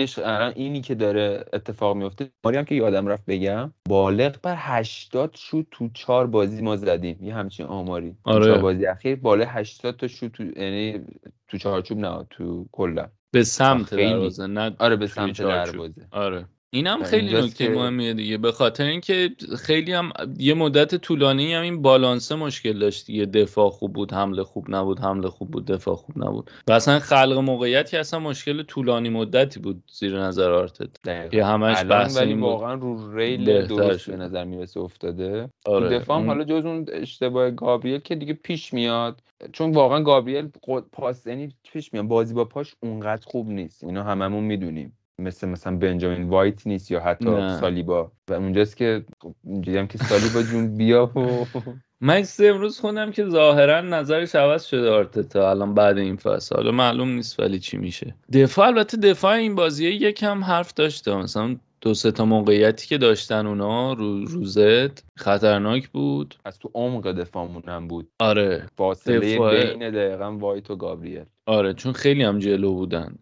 اینی 0.55 0.81
که 0.81 0.95
داره 0.95 1.45
اتفاق 1.53 1.95
میفته 1.97 2.29
ماری 2.45 2.57
هم 2.57 2.65
که 2.65 2.75
یادم 2.75 3.07
رفت 3.07 3.25
بگم 3.25 3.73
بالغ 3.89 4.35
بر 4.43 4.55
80 4.57 5.35
شوت 5.35 5.65
تو 5.71 5.89
چهار 5.93 6.27
بازی 6.27 6.61
ما 6.61 6.75
زدیم. 6.75 7.17
یه 7.21 7.35
همچین 7.35 7.65
آماری. 7.65 8.15
آره. 8.23 8.45
چهار 8.45 8.59
بازی 8.59 8.85
اخیر 8.85 9.15
بالغ 9.15 9.47
80 9.49 9.97
تا 9.97 10.07
شوت 10.07 10.31
تو 10.31 10.43
یعنی 10.43 11.01
تو 11.47 11.57
چارچوب 11.57 11.97
نه 11.97 12.25
تو 12.29 12.67
کلا. 12.71 13.07
به 13.37 13.43
سمت. 13.43 13.93
دروازه 13.93 14.47
نه 14.47 14.75
آره 14.79 14.95
به 14.95 15.07
سمت. 15.07 15.41
دروازه 15.41 16.07
آره 16.11 16.45
اینم 16.69 17.01
و 17.01 17.03
خیلی 17.03 17.33
نکته 17.33 17.67
که- 17.67 17.73
مهمیه 17.73 18.13
دیگه. 18.13 18.37
به 18.37 18.51
خاطر 18.51 18.83
اینکه 18.83 19.29
خیلی 19.57 19.93
هم 19.93 20.11
یه 20.37 20.53
مدت 20.53 20.95
طولانی 20.95 21.53
هم 21.53 21.61
این 21.61 21.81
بالانسه 21.81 22.35
مشکل 22.35 22.79
داشت 22.79 23.09
یه 23.09 23.25
دفاع 23.25 23.69
خوب 23.69 23.93
بود 23.93 24.13
حمله 24.13 24.43
خوب 24.43 24.65
نبود 24.69 24.99
حمله 24.99 25.29
خوب 25.29 25.51
بود 25.51 25.65
دفاع 25.65 25.95
خوب 25.95 26.17
نبود. 26.17 26.51
و 26.67 26.71
اصلا 26.71 26.99
خلق 26.99 27.37
موقعیت 27.37 27.91
که 27.91 27.99
اصلا 27.99 28.19
مشکل 28.19 28.63
طولانی 28.63 29.09
مدتی 29.09 29.59
بود 29.59 29.83
زیر 29.93 30.19
نظر 30.19 30.51
آرتت. 30.51 31.29
که 31.31 31.45
همش 31.45 31.83
بحث 31.83 32.17
ولی 32.17 32.29
این. 32.29 32.39
واقعا 32.39 32.73
رو 32.73 33.17
ریل 33.17 33.67
درست. 33.67 34.09
به 34.09 34.17
نظر 34.17 34.43
می‌رسه 34.43 34.79
افتاده. 34.79 35.49
آره. 35.65 35.89
دفاع 35.99 36.19
هم 36.19 36.27
حالا 36.27 36.43
جز 36.43 36.65
اون 36.65 36.85
اشتباه 36.91 37.51
گابریل 37.51 37.99
که 37.99 38.15
دیگه 38.15 38.33
پیش 38.33 38.73
میاد. 38.73 39.21
چون 39.53 39.71
واقعا 39.71 40.01
گابریل 40.01 40.49
پاس 40.91 41.27
یعنی 41.27 41.49
پیش 41.73 41.93
میاد. 41.93 42.05
بازی 42.05 42.33
با 42.33 42.45
پاش 42.45 42.75
اونقدر 42.79 43.25
خوب 43.25 43.49
نیست. 43.49 43.83
اینو 43.83 44.03
هممون 44.03 44.43
می‌دونیم. 44.43 44.97
مثل 45.19 45.47
مثلا 45.47 45.75
بنجامین 45.77 46.29
وایت 46.29 46.67
نیست 46.67 46.91
یا 46.91 46.99
حتی 46.99 47.25
نه. 47.25 47.59
سالیبا. 47.59 48.11
و 48.29 48.33
اونجاست 48.33 48.77
که 48.77 49.05
خب 49.21 49.35
اینجوری 49.43 49.77
هم 49.77 49.87
که 49.87 49.97
سالیبا 49.97 50.41
جون 50.51 50.77
بیا 50.77 51.05
و 51.05 51.45
مکس 52.01 52.39
امروز 52.39 52.79
خوندم 52.79 53.11
که 53.11 53.25
ظاهرا 53.29 53.81
نظرش 53.81 54.35
عوض 54.35 54.65
شده 54.65 54.89
آرتتا. 54.91 55.49
الان 55.49 55.73
بعد 55.73 55.97
این 55.97 56.15
فصل. 56.15 56.55
حالا 56.55 56.71
معلوم 56.71 57.09
نیست 57.09 57.39
ولی 57.39 57.59
چی 57.59 57.77
میشه. 57.77 58.15
دفاع 58.33 58.67
البته 58.67 58.97
دفاع 58.97 59.31
این 59.33 59.55
بازی 59.55 59.87
یکم 59.87 60.43
حرف 60.43 60.73
داشته. 60.73 61.15
مثلا 61.15 61.55
دو 61.81 61.93
سه 61.93 62.11
تا 62.11 62.25
موقعیتی 62.25 62.87
که 62.87 62.97
داشتن 62.97 63.47
اونا 63.47 63.93
رو 63.93 64.25
روزت 64.25 65.03
خطرناک 65.15 65.89
بود. 65.89 66.35
از 66.45 66.59
تو 66.59 66.71
عمق 66.73 67.11
دفاعمون 67.11 67.63
هم 67.67 67.87
بود. 67.87 68.07
آره. 68.19 68.65
فاصله 68.77 69.35
دفاع- 69.35 69.65
بین 69.73 69.89
دقیقا 69.91 70.37
وایت 70.37 70.71
و 70.71 70.75
گابریل. 70.75 71.25
آره 71.47 71.73
چون 71.73 71.93
خیلی 71.93 72.23
هم 72.23 72.39
جلو 72.39 72.73
بودن. 72.73 73.15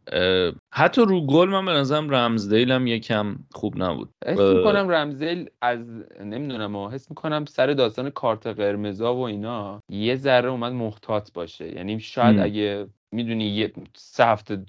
حتی 0.73 1.01
رو 1.01 1.25
گل 1.25 1.49
من 1.49 1.65
به 1.65 1.71
نظرم 1.71 2.09
رمزدیل 2.09 2.71
هم 2.71 2.87
یکم 2.87 3.35
خوب 3.51 3.83
نبود. 3.83 4.09
حس 4.25 4.39
می‌کنم 4.39 4.89
رمزیل 4.89 5.49
از 5.61 5.79
نمی‌دونم 6.23 6.75
اما 6.75 6.89
حس 6.91 7.09
می‌کنم 7.09 7.45
سر 7.45 7.67
داستان 7.67 8.09
کارت 8.09 8.47
قرمزا 8.47 9.15
و 9.15 9.19
اینا 9.19 9.81
یه 9.89 10.15
ذره 10.15 10.49
اومد 10.49 10.73
محتاط 10.73 11.29
باشه. 11.33 11.75
یعنی 11.75 11.99
شاید. 11.99 12.39
اگه 12.39 12.87
می‌دونی 13.11 13.45
یه 13.45 13.71
سه 13.95 14.25
هفته 14.25 14.65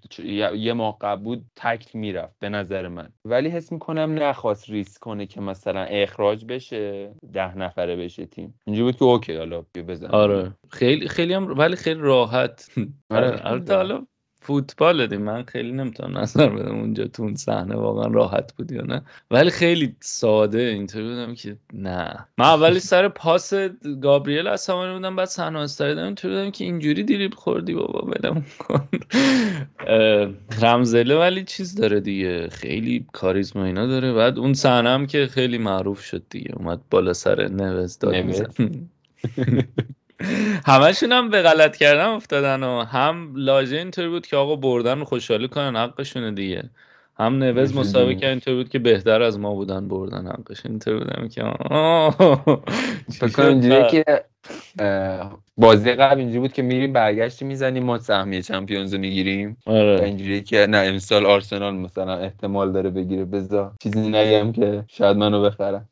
یه 0.54 0.72
ماه 0.72 0.98
قبل 1.00 1.22
بود 1.22 1.44
تکل 1.56 1.98
می‌رفت 1.98 2.38
به 2.38 2.48
نظر 2.48 2.88
من. 2.88 3.08
ولی 3.24 3.48
حس 3.48 3.72
می‌کنم 3.72 4.14
نخواست 4.18 4.70
ریسک 4.70 5.00
کنه 5.00 5.26
که 5.26 5.40
مثلا 5.40 5.80
اخراج 5.80 6.44
بشه 6.44 7.14
ده 7.32 7.58
نفره 7.58 7.96
بشه 7.96 8.26
تیم. 8.26 8.60
اینجوری 8.66 8.84
بود 8.84 8.96
که 8.98 9.04
اوکی 9.04 9.36
حالا 9.36 9.64
بزن 9.74 10.06
آره. 10.10 10.52
خیلی 10.70 11.08
خیلی 11.08 11.34
هم 11.34 11.58
ولی 11.58 11.76
خیلی 11.76 12.00
راحت. 12.00 12.70
آره، 13.10 13.42
آره. 13.52 13.64
حالا 13.76 14.06
فوتبال 14.46 15.06
دی 15.06 15.16
من 15.16 15.42
خیلی 15.42 15.72
نمی‌تونم 15.72 16.18
نظر 16.18 16.48
بدم 16.48 16.74
اونجا 16.74 17.04
تو 17.04 17.22
اون 17.22 17.34
صحنه 17.34 17.76
واقعا 17.76 18.06
راحت 18.06 18.52
بود 18.54 18.72
یا 18.72 18.82
نه. 18.82 19.02
ولی 19.30 19.50
خیلی 19.50 19.96
ساده 20.00 20.58
اینطوری 20.58 21.08
بودم 21.08 21.34
که 21.34 21.56
نه. 21.72 22.26
من 22.38 22.44
اولی 22.44 22.80
سر 22.80 23.08
پاس 23.08 23.52
گابریل 24.02 24.46
عصبانی 24.46 24.94
بودم 24.94 25.16
بعد 25.16 25.28
صحنه 25.28 25.58
استریدم 25.58 26.04
اینطوری 26.04 26.34
بودم 26.34 26.50
که 26.50 26.64
اینجوری 26.64 27.02
دیریب 27.02 27.34
خوردی 27.34 27.74
بابا 27.74 28.06
ولم 28.06 28.44
کن. 28.58 28.88
رمزله 30.62 31.18
ولی 31.18 31.44
چیز 31.44 31.74
داره 31.74 32.00
دیگه. 32.00 32.48
خیلی 32.48 33.06
کاریزما 33.12 33.64
اینا 33.64 33.86
داره. 33.86 34.12
بعد 34.12 34.38
اون 34.38 34.54
صحنه 34.54 34.88
هم 34.88 35.06
که 35.06 35.26
خیلی 35.26 35.58
معروف 35.58 36.00
شد 36.00 36.22
دیگه. 36.30 36.52
اومد 36.56 36.80
بالا 36.90 37.12
سر 37.12 37.48
نوز 37.48 37.98
داد. 37.98 38.14
همشون 40.66 41.12
هم 41.12 41.30
به 41.30 41.42
غلط 41.42 41.76
کردن 41.76 42.06
افتادن 42.06 42.62
و 42.62 42.84
هم 42.84 43.32
لاژه 43.36 43.76
اینطوری 43.76 44.08
بود 44.08 44.26
که 44.26 44.36
آقا 44.36 44.56
بردن 44.56 44.98
رو 44.98 45.04
خوشحالی 45.04 45.48
کنن 45.48 45.76
حقشونه 45.76 46.32
دیگه. 46.32 46.70
هم 47.18 47.38
نوز 47.38 47.76
مسابقه 47.76 48.04
جوری. 48.04 48.16
کرد 48.16 48.30
اینطوری 48.30 48.56
بود 48.56 48.68
که 48.68 48.78
بهتر 48.78 49.22
از 49.22 49.38
ما 49.38 49.54
بودن 49.54 49.88
بردن 49.88 50.26
حقش. 50.26 50.66
اینطوری 50.66 50.98
بودم 50.98 51.28
که 51.28 51.42
فکر 53.20 53.54
بعد؟ 53.54 53.88
که 53.88 54.04
بازی 55.56 55.92
قبل 55.92 56.18
اینجوری 56.18 56.40
بود 56.40 56.52
که 56.52 56.62
میریم 56.62 56.92
برگشتی 56.92 57.44
می‌زنیم 57.44 57.84
ما 57.84 57.98
سهمیه 57.98 58.42
چمپیونز 58.42 58.94
رو 58.94 59.00
می‌گیریم. 59.00 59.56
آره. 59.66 60.04
اینجوری 60.04 60.42
که 60.42 60.66
نه 60.70 60.78
امسال 60.78 61.26
آرسنال 61.26 61.74
مثلا 61.74 62.16
احتمال 62.16 62.72
داره 62.72 62.90
بگیره. 62.90 63.24
بذار 63.24 63.72
چیزی 63.82 64.08
نگم 64.08 64.52
که 64.52 64.84
شاید 64.88 65.16
منو 65.16 65.42
بخرن. 65.42 65.88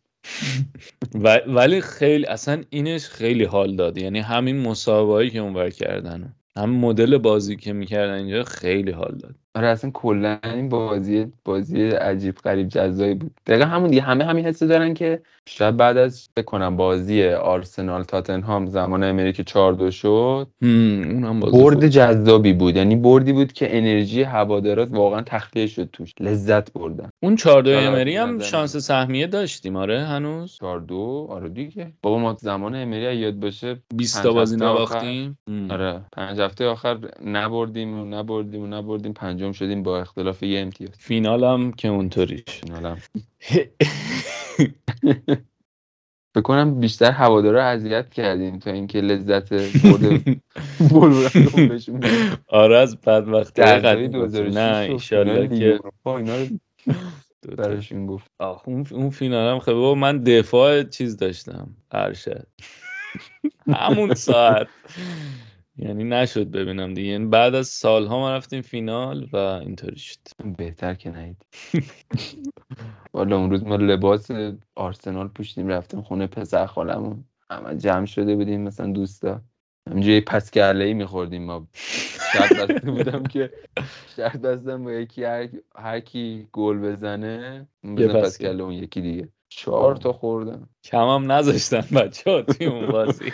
و- 1.15 1.41
ولی 1.47 1.81
خیلی 1.81 2.27
اصلا 2.27 2.63
اینش 2.71 3.09
خیلی 3.09 3.45
حال 3.45 3.77
داد. 3.77 3.99
یعنی 3.99 4.19
همین 4.21 4.61
مسابقه 4.61 5.31
که 5.31 5.39
اونور 5.39 5.71
کردن 5.71 6.37
هم 6.57 6.71
مدل 6.71 7.19
بازی 7.19 7.57
که 7.57 7.73
می‌کردن 7.73 8.15
اینجا 8.15 8.45
خیلی 8.45 8.91
حال 8.91 9.19
داد. 9.19 9.37
آره 9.57 9.69
اصلا 9.69 9.91
کلا 9.91 10.39
این 10.45 10.69
بازی 10.69 11.27
بازی 11.45 11.89
عجیب 11.89 12.35
غریب 12.35 12.69
جزایی 12.69 13.15
بود. 13.15 13.31
دقیقا 13.47 13.65
همون 13.65 13.91
دیگه 13.91 14.03
همه 14.03 14.25
همین 14.25 14.47
حسو 14.47 14.67
دارن 14.67 14.95
که 14.95 15.23
شاید 15.47 15.77
بعد 15.77 15.97
از 15.97 16.29
فکر 16.37 16.45
کنم 16.45 16.77
بازی 16.77 17.29
آرسنال 17.29 18.03
تاتنهام 18.03 18.67
زمان 18.67 19.03
امری 19.03 19.33
که 19.33 19.45
4 19.45 19.73
2 19.73 19.91
شد 19.91 20.47
اونم 20.63 21.41
بازی 21.41 21.63
برد. 21.63 21.87
جذابی 21.87 22.53
بود. 22.53 22.77
یعنی 22.77 22.97
بردی 22.97 23.33
بود 23.33 23.53
که 23.53 23.79
انرژی 23.79 24.23
هوادارات 24.23 24.89
واقعا 24.91 25.23
تخلیه 25.27 25.67
شد 25.67 25.89
توش. 25.93 26.13
لذت 26.21 26.73
بردن. 26.73 27.09
اون 27.23 27.37
چهار 27.37 27.63
دو 27.63 27.71
شاید 27.71 27.87
امری 27.87 28.17
هم 28.17 28.39
شانس 28.39 28.77
سهمیه 28.77 29.27
داشتیم 29.27 29.77
آره 29.77 30.01
هنوز؟ 30.01 30.57
4 30.61 30.81
2 30.81 31.27
آره 31.31 31.49
دیگه. 31.49 31.93
بابا 32.03 32.19
ما 32.19 32.37
زمان 32.41 32.75
امری 32.75 33.17
یاد 33.17 33.35
باشه 33.35 33.77
20 33.95 34.17
پنج 34.17 34.25
تا 34.25 34.33
بازی 34.33 34.57
نباختیم. 34.57 35.39
آره 35.71 36.01
پنج 36.13 36.41
هفته 36.41 36.67
آخر 36.67 36.99
نبردیم 37.25 38.01
و 38.01 38.05
نبردیم 38.05 38.63
و 38.63 38.67
نبردیم. 38.67 39.13
پنجم 39.45 39.53
شدیم 39.53 39.83
با 39.83 40.01
اختلاف 40.01 40.43
یه 40.43 40.61
امتیاز 40.61 40.91
فینال 40.99 41.45
هم 41.45 41.73
که 41.73 41.89
اونطوریش 41.89 42.45
فینالم. 42.47 42.99
فکر 46.35 46.43
کنم 46.43 46.81
بیشتر 46.81 47.11
هوادارا 47.11 47.65
اذیت 47.65 48.11
کردیم 48.11 48.59
تا 48.59 48.71
اینکه 48.71 49.01
لذت 49.01 49.53
برد 49.53 50.41
بولورهمون 50.91 51.69
بهشون. 51.69 52.01
آره 52.49 52.79
از 52.79 53.01
قدیم 53.01 54.11
2006 54.11 55.13
نه 55.13 55.25
لیگ 55.25 55.59
که. 55.59 55.81
براشون 57.59 58.07
گفت 58.07 58.31
آخ 58.39 58.69
اون 58.69 58.87
اون 58.91 59.11
فینال 59.11 59.53
هم 59.53 59.59
خیلی 59.59 59.77
بابا 59.77 59.95
من 59.95 60.23
دفاع 60.23 60.83
چیز 60.83 61.17
داشتم 61.17 61.77
ارشد 61.91 62.47
همون 63.77 64.15
ساعت 64.15 64.69
یعنی 65.77 66.05
نشد 66.05 66.51
ببینم 66.51 66.95
دیگه. 66.95 67.09
یعنی 67.09 67.27
بعد 67.27 67.55
از 67.55 67.69
سالها 67.69 68.19
ما 68.19 68.37
رفتیم 68.37 68.63
فینال 68.63 69.29
و 69.33 69.37
اینطوری 69.37 69.99
شد. 69.99 70.19
بهتر 70.59 70.95
که 70.95 71.11
نهید 71.11 71.47
والا 73.13 73.39
اون 73.39 73.51
روز 73.51 73.65
ما 73.65 73.77
لباس 73.77 74.31
آرسنال 74.75 75.29
پوشیدیم 75.29 75.69
رفتیم 75.69 76.03
خونه 76.03 76.27
پسر 76.27 76.67
خالمون. 76.67 77.25
همه 77.51 77.77
جمع 77.77 78.07
شده 78.07 78.37
بودیم 78.37 78.61
مثلا 78.61 78.93
دوستا. 78.93 79.41
همینجوری 79.91 80.21
پس 80.21 80.51
گله 80.51 80.85
ای 80.85 80.95
میخوردیم 80.95 81.45
ما. 81.45 81.69
شرط 82.33 82.53
بسته 82.53 82.91
بودم 82.91 83.23
که 83.23 83.53
شرط 84.17 84.37
بستم 84.37 84.85
با 84.85 84.93
یکی 84.93 85.25
هر, 85.25 85.49
هر 85.77 86.01
کی 86.01 86.49
گل 86.53 86.79
بزنه 86.79 87.69
بزن 87.85 88.13
پس 88.13 88.25
پس 88.25 88.43
گله. 88.43 88.63
اون 88.63 88.73
یکی 88.73 89.01
دیگه. 89.01 89.29
چهار 89.57 89.97
تا 89.97 90.13
خوردم. 90.13 90.69
کمم 90.85 91.33
نذاشتن 91.33 91.81
بچه 91.97 92.31
ها 92.31 92.43
توی 92.43 92.67
اون 92.67 92.87
بازی. 92.93 93.33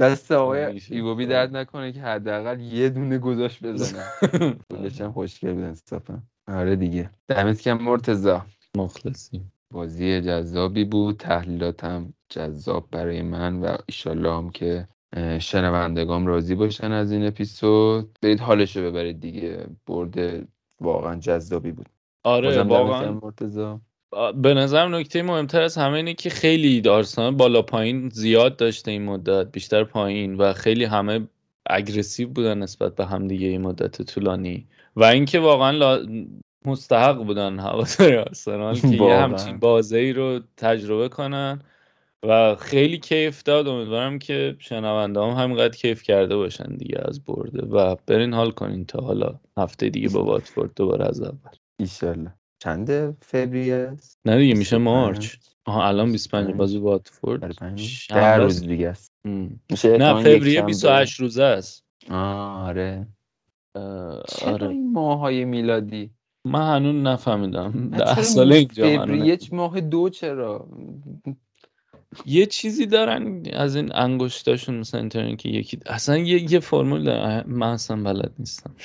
دست 0.00 0.32
آقای. 0.32 0.80
ایوبی 0.90 1.26
درد 1.26 1.56
نکنه 1.56 1.92
که 1.92 2.00
حداقل 2.00 2.60
یه 2.60 2.88
دونه 2.88 3.18
گذاشت 3.18 3.64
بزنه. 3.64 4.04
گلش 4.70 5.00
هم 5.00 5.12
خوشگل 5.12 5.52
بود 5.52 5.64
انصافا 5.64 6.22
آره 6.48 6.76
دیگه. 6.76 7.10
دمت 7.28 7.60
کم 7.60 7.78
مرتضی. 7.78 8.38
مخلصیم. 8.76 9.52
بازی 9.70 10.20
جذابی 10.20 10.84
بود 10.84 11.16
تحلیلاتم 11.16 12.14
جذاب 12.28 12.88
برای 12.90 13.22
من 13.22 13.60
و 13.60 13.76
ایشالله 13.88 14.32
هم 14.36 14.50
که 14.50 14.88
شنوندگام 15.38 16.26
راضی 16.26 16.54
باشن 16.54 16.92
از 16.92 17.12
این 17.12 17.26
اپیزود. 17.26 18.18
برید 18.22 18.40
حالشو 18.40 18.82
ببرید 18.82 19.20
دیگه. 19.20 19.66
برد 19.86 20.48
واقعا 20.80 21.16
جذابی 21.16 21.72
بود. 21.72 21.88
آره 22.24 22.62
واقعا 22.62 23.20
به 24.34 24.54
نظرم 24.54 24.94
نکته 24.94 25.22
مهمتر 25.22 25.62
از 25.62 25.78
همه 25.78 25.96
اینه 25.96 26.14
که 26.14 26.30
خیلی 26.30 26.88
آرسنال 26.88 27.34
بالا 27.34 27.62
پایین 27.62 28.08
زیاد 28.08 28.56
داشته 28.56 28.90
این 28.90 29.02
مدت 29.02 29.52
بیشتر 29.52 29.84
پایین 29.84 30.34
و 30.34 30.52
خیلی 30.52 30.84
همه 30.84 31.28
اگریسیو 31.66 32.28
بودن 32.28 32.58
نسبت 32.58 32.94
به 32.94 33.06
هم 33.06 33.28
دیگه 33.28 33.46
این 33.46 33.60
مدت 33.60 34.02
طولانی 34.02 34.66
و 34.96 35.04
اینکه 35.04 35.38
واقعا 35.38 35.70
لا... 35.70 36.06
مستحق 36.64 37.24
بودن 37.24 37.58
هواداری 37.58 38.16
آرسنال 38.16 38.78
که 38.78 38.88
یه. 38.88 39.14
همچین 39.14 39.58
بازی 39.58 40.12
رو 40.12 40.40
تجربه 40.56 41.08
کنن 41.08 41.62
و 42.26 42.54
خیلی 42.54 42.98
کیف 42.98 43.42
داد. 43.42 43.68
امیدوارم 43.68 44.18
که 44.18 44.56
شنونده 44.58 45.20
هم 45.20 45.30
همینقدر 45.30 45.76
کیف 45.76 46.02
کرده 46.02 46.36
باشن 46.36 46.76
دیگه 46.76 46.98
از 47.04 47.24
برده 47.24 47.66
و 47.66 47.96
برین 48.06 48.34
حال 48.34 48.50
کنین 48.50 48.84
تا 48.84 49.00
حالا 49.00 49.40
هفته 49.56 49.88
دیگه 49.88 50.08
با 50.08 50.24
واتفورد 50.24 50.70
دوباره 50.76 51.04
از 51.04 51.20
اول. 51.22 51.50
ایشالله. 51.80 52.41
چند 52.62 53.16
فوریه؟ 53.22 53.90
است 53.92 54.18
نه 54.24 54.38
دیگه 54.38 54.54
میشه 54.54 54.76
25. 54.76 54.84
مارچ. 54.84 55.36
آها 55.64 55.88
الان 55.88 56.12
25 56.12 56.46
25. 56.46 56.58
بازی 56.58 56.78
واتفورد 56.78 57.44
است. 57.62 58.12
روز 58.12 58.60
دیگه 58.66 58.88
است. 58.88 59.12
میشه 59.70 59.96
نه 59.98 60.22
فوریه 60.22 60.54
شنبه. 60.54 60.66
28 60.66 61.20
روزه 61.20 61.42
است. 61.42 61.84
آره. 62.10 63.06
آره. 63.74 64.68
این 64.68 64.92
ماه 64.92 65.18
های 65.18 65.44
میلادی؟ 65.44 66.10
من 66.44 66.76
هنوز 66.76 67.04
نفهمیدم. 67.04 67.90
ده 67.90 68.22
ساله 68.22 68.56
اینجا 68.56 68.96
فوریه؟ 68.96 69.38
ماه 69.52 69.80
دو 69.80 70.08
چرا؟ 70.08 70.68
یه 72.26 72.46
چیزی 72.46 72.86
دارن 72.86 73.42
از 73.52 73.76
این 73.76 73.94
انگشتاشون 73.94 74.74
مثلا 74.74 75.00
اینطوری 75.00 75.36
که 75.36 75.48
یکی 75.48 75.78
اصلا 75.86 76.18
یه 76.18 76.52
یه 76.52 76.60
فرمول 76.60 77.04
دارن. 77.04 77.44
من 77.46 77.72
اصلا 77.72 78.02
بلد 78.02 78.32
نیستم. 78.38 78.74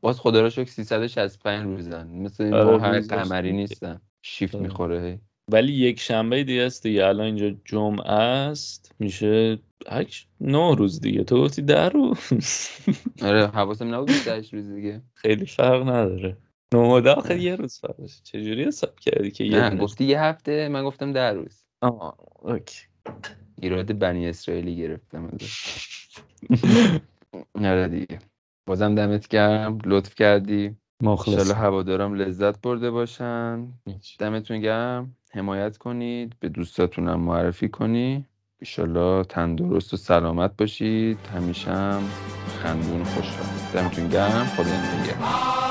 باز 0.00 0.20
خدا 0.20 0.40
رو 0.40 0.50
شکر 0.50 0.70
365 0.70 1.64
روزن 1.66 2.06
مثل 2.08 2.44
این 2.44 2.54
آره، 2.54 3.00
قمری. 3.00 3.52
نیستن. 3.52 4.00
شیفت 4.22 4.54
آره. 4.54 4.62
می‌خوره 4.64 5.02
هی. 5.02 5.18
ولی 5.52 5.72
یک 5.72 6.00
شنبه 6.00 6.44
دیگه 6.44 6.62
است 6.62 6.82
دیگه. 6.82 7.06
الان 7.06 7.26
اینجا 7.26 7.50
جمعه 7.64 8.10
است. 8.12 8.94
میشه 8.98 9.58
هشت 9.88 10.28
نه 10.40 10.74
روز 10.74 11.00
دیگه. 11.00 11.24
تو 11.24 11.44
گفتی 11.44 11.62
ده 11.62 11.88
روز؟ 11.88 12.68
آره 13.22 13.46
حواسم 13.46 13.94
نبود 13.94 14.06
28 14.06 14.54
روز 14.54 14.68
دیگه. 14.70 15.02
خیلی 15.14 15.46
فرق 15.46 15.82
نداره. 15.82 16.36
نه 16.74 17.00
ده 17.00 17.34
نه. 17.34 17.42
یه 17.42 17.56
روز 17.56 17.78
فرقشه 17.78 18.20
چجوری 18.24 18.64
حساب 18.64 19.00
کردی 19.00 19.30
که 19.30 19.44
یه 19.44 19.70
نه 19.70 19.76
گفتی 19.76 20.04
یه 20.04 20.20
هفته 20.20 20.68
من 20.68 20.84
گفتم 20.84 21.12
ده 21.12 21.30
روز. 21.30 21.64
آه 21.80 22.16
اوکی. 22.42 22.80
ایراد 23.62 23.98
بنی 23.98 24.28
اسرائیلی 24.28 24.76
گرفتم 24.76 25.30
آره 27.54 27.88
دیگه. 27.88 28.18
بازم 28.68 28.94
دمت 28.94 29.28
گرم 29.28 29.78
لطف 29.84 30.14
کردی. 30.14 30.76
مخلص 31.02 31.50
هوادارم 31.50 32.14
لذت 32.14 32.60
برده 32.60 32.90
باشن. 32.90 33.68
دمتون 34.18 34.60
گرم. 34.60 35.16
حمایت 35.32 35.76
کنید 35.76 36.36
به 36.40 36.48
دوستاتونم 36.48 37.20
معرفی 37.20 37.68
کنی. 37.68 38.26
ایشالله 38.58 39.24
تندرست 39.24 39.94
و 39.94 39.96
سلامت 39.96 40.56
باشید. 40.58 41.18
همیشه 41.34 41.70
هم 41.70 42.02
خندون 42.62 43.04
خوشحال 43.04 43.46
دمتون 43.74 44.08
گرم. 44.08 44.44
خدا 44.44 44.64
نگهدار. 44.64 45.67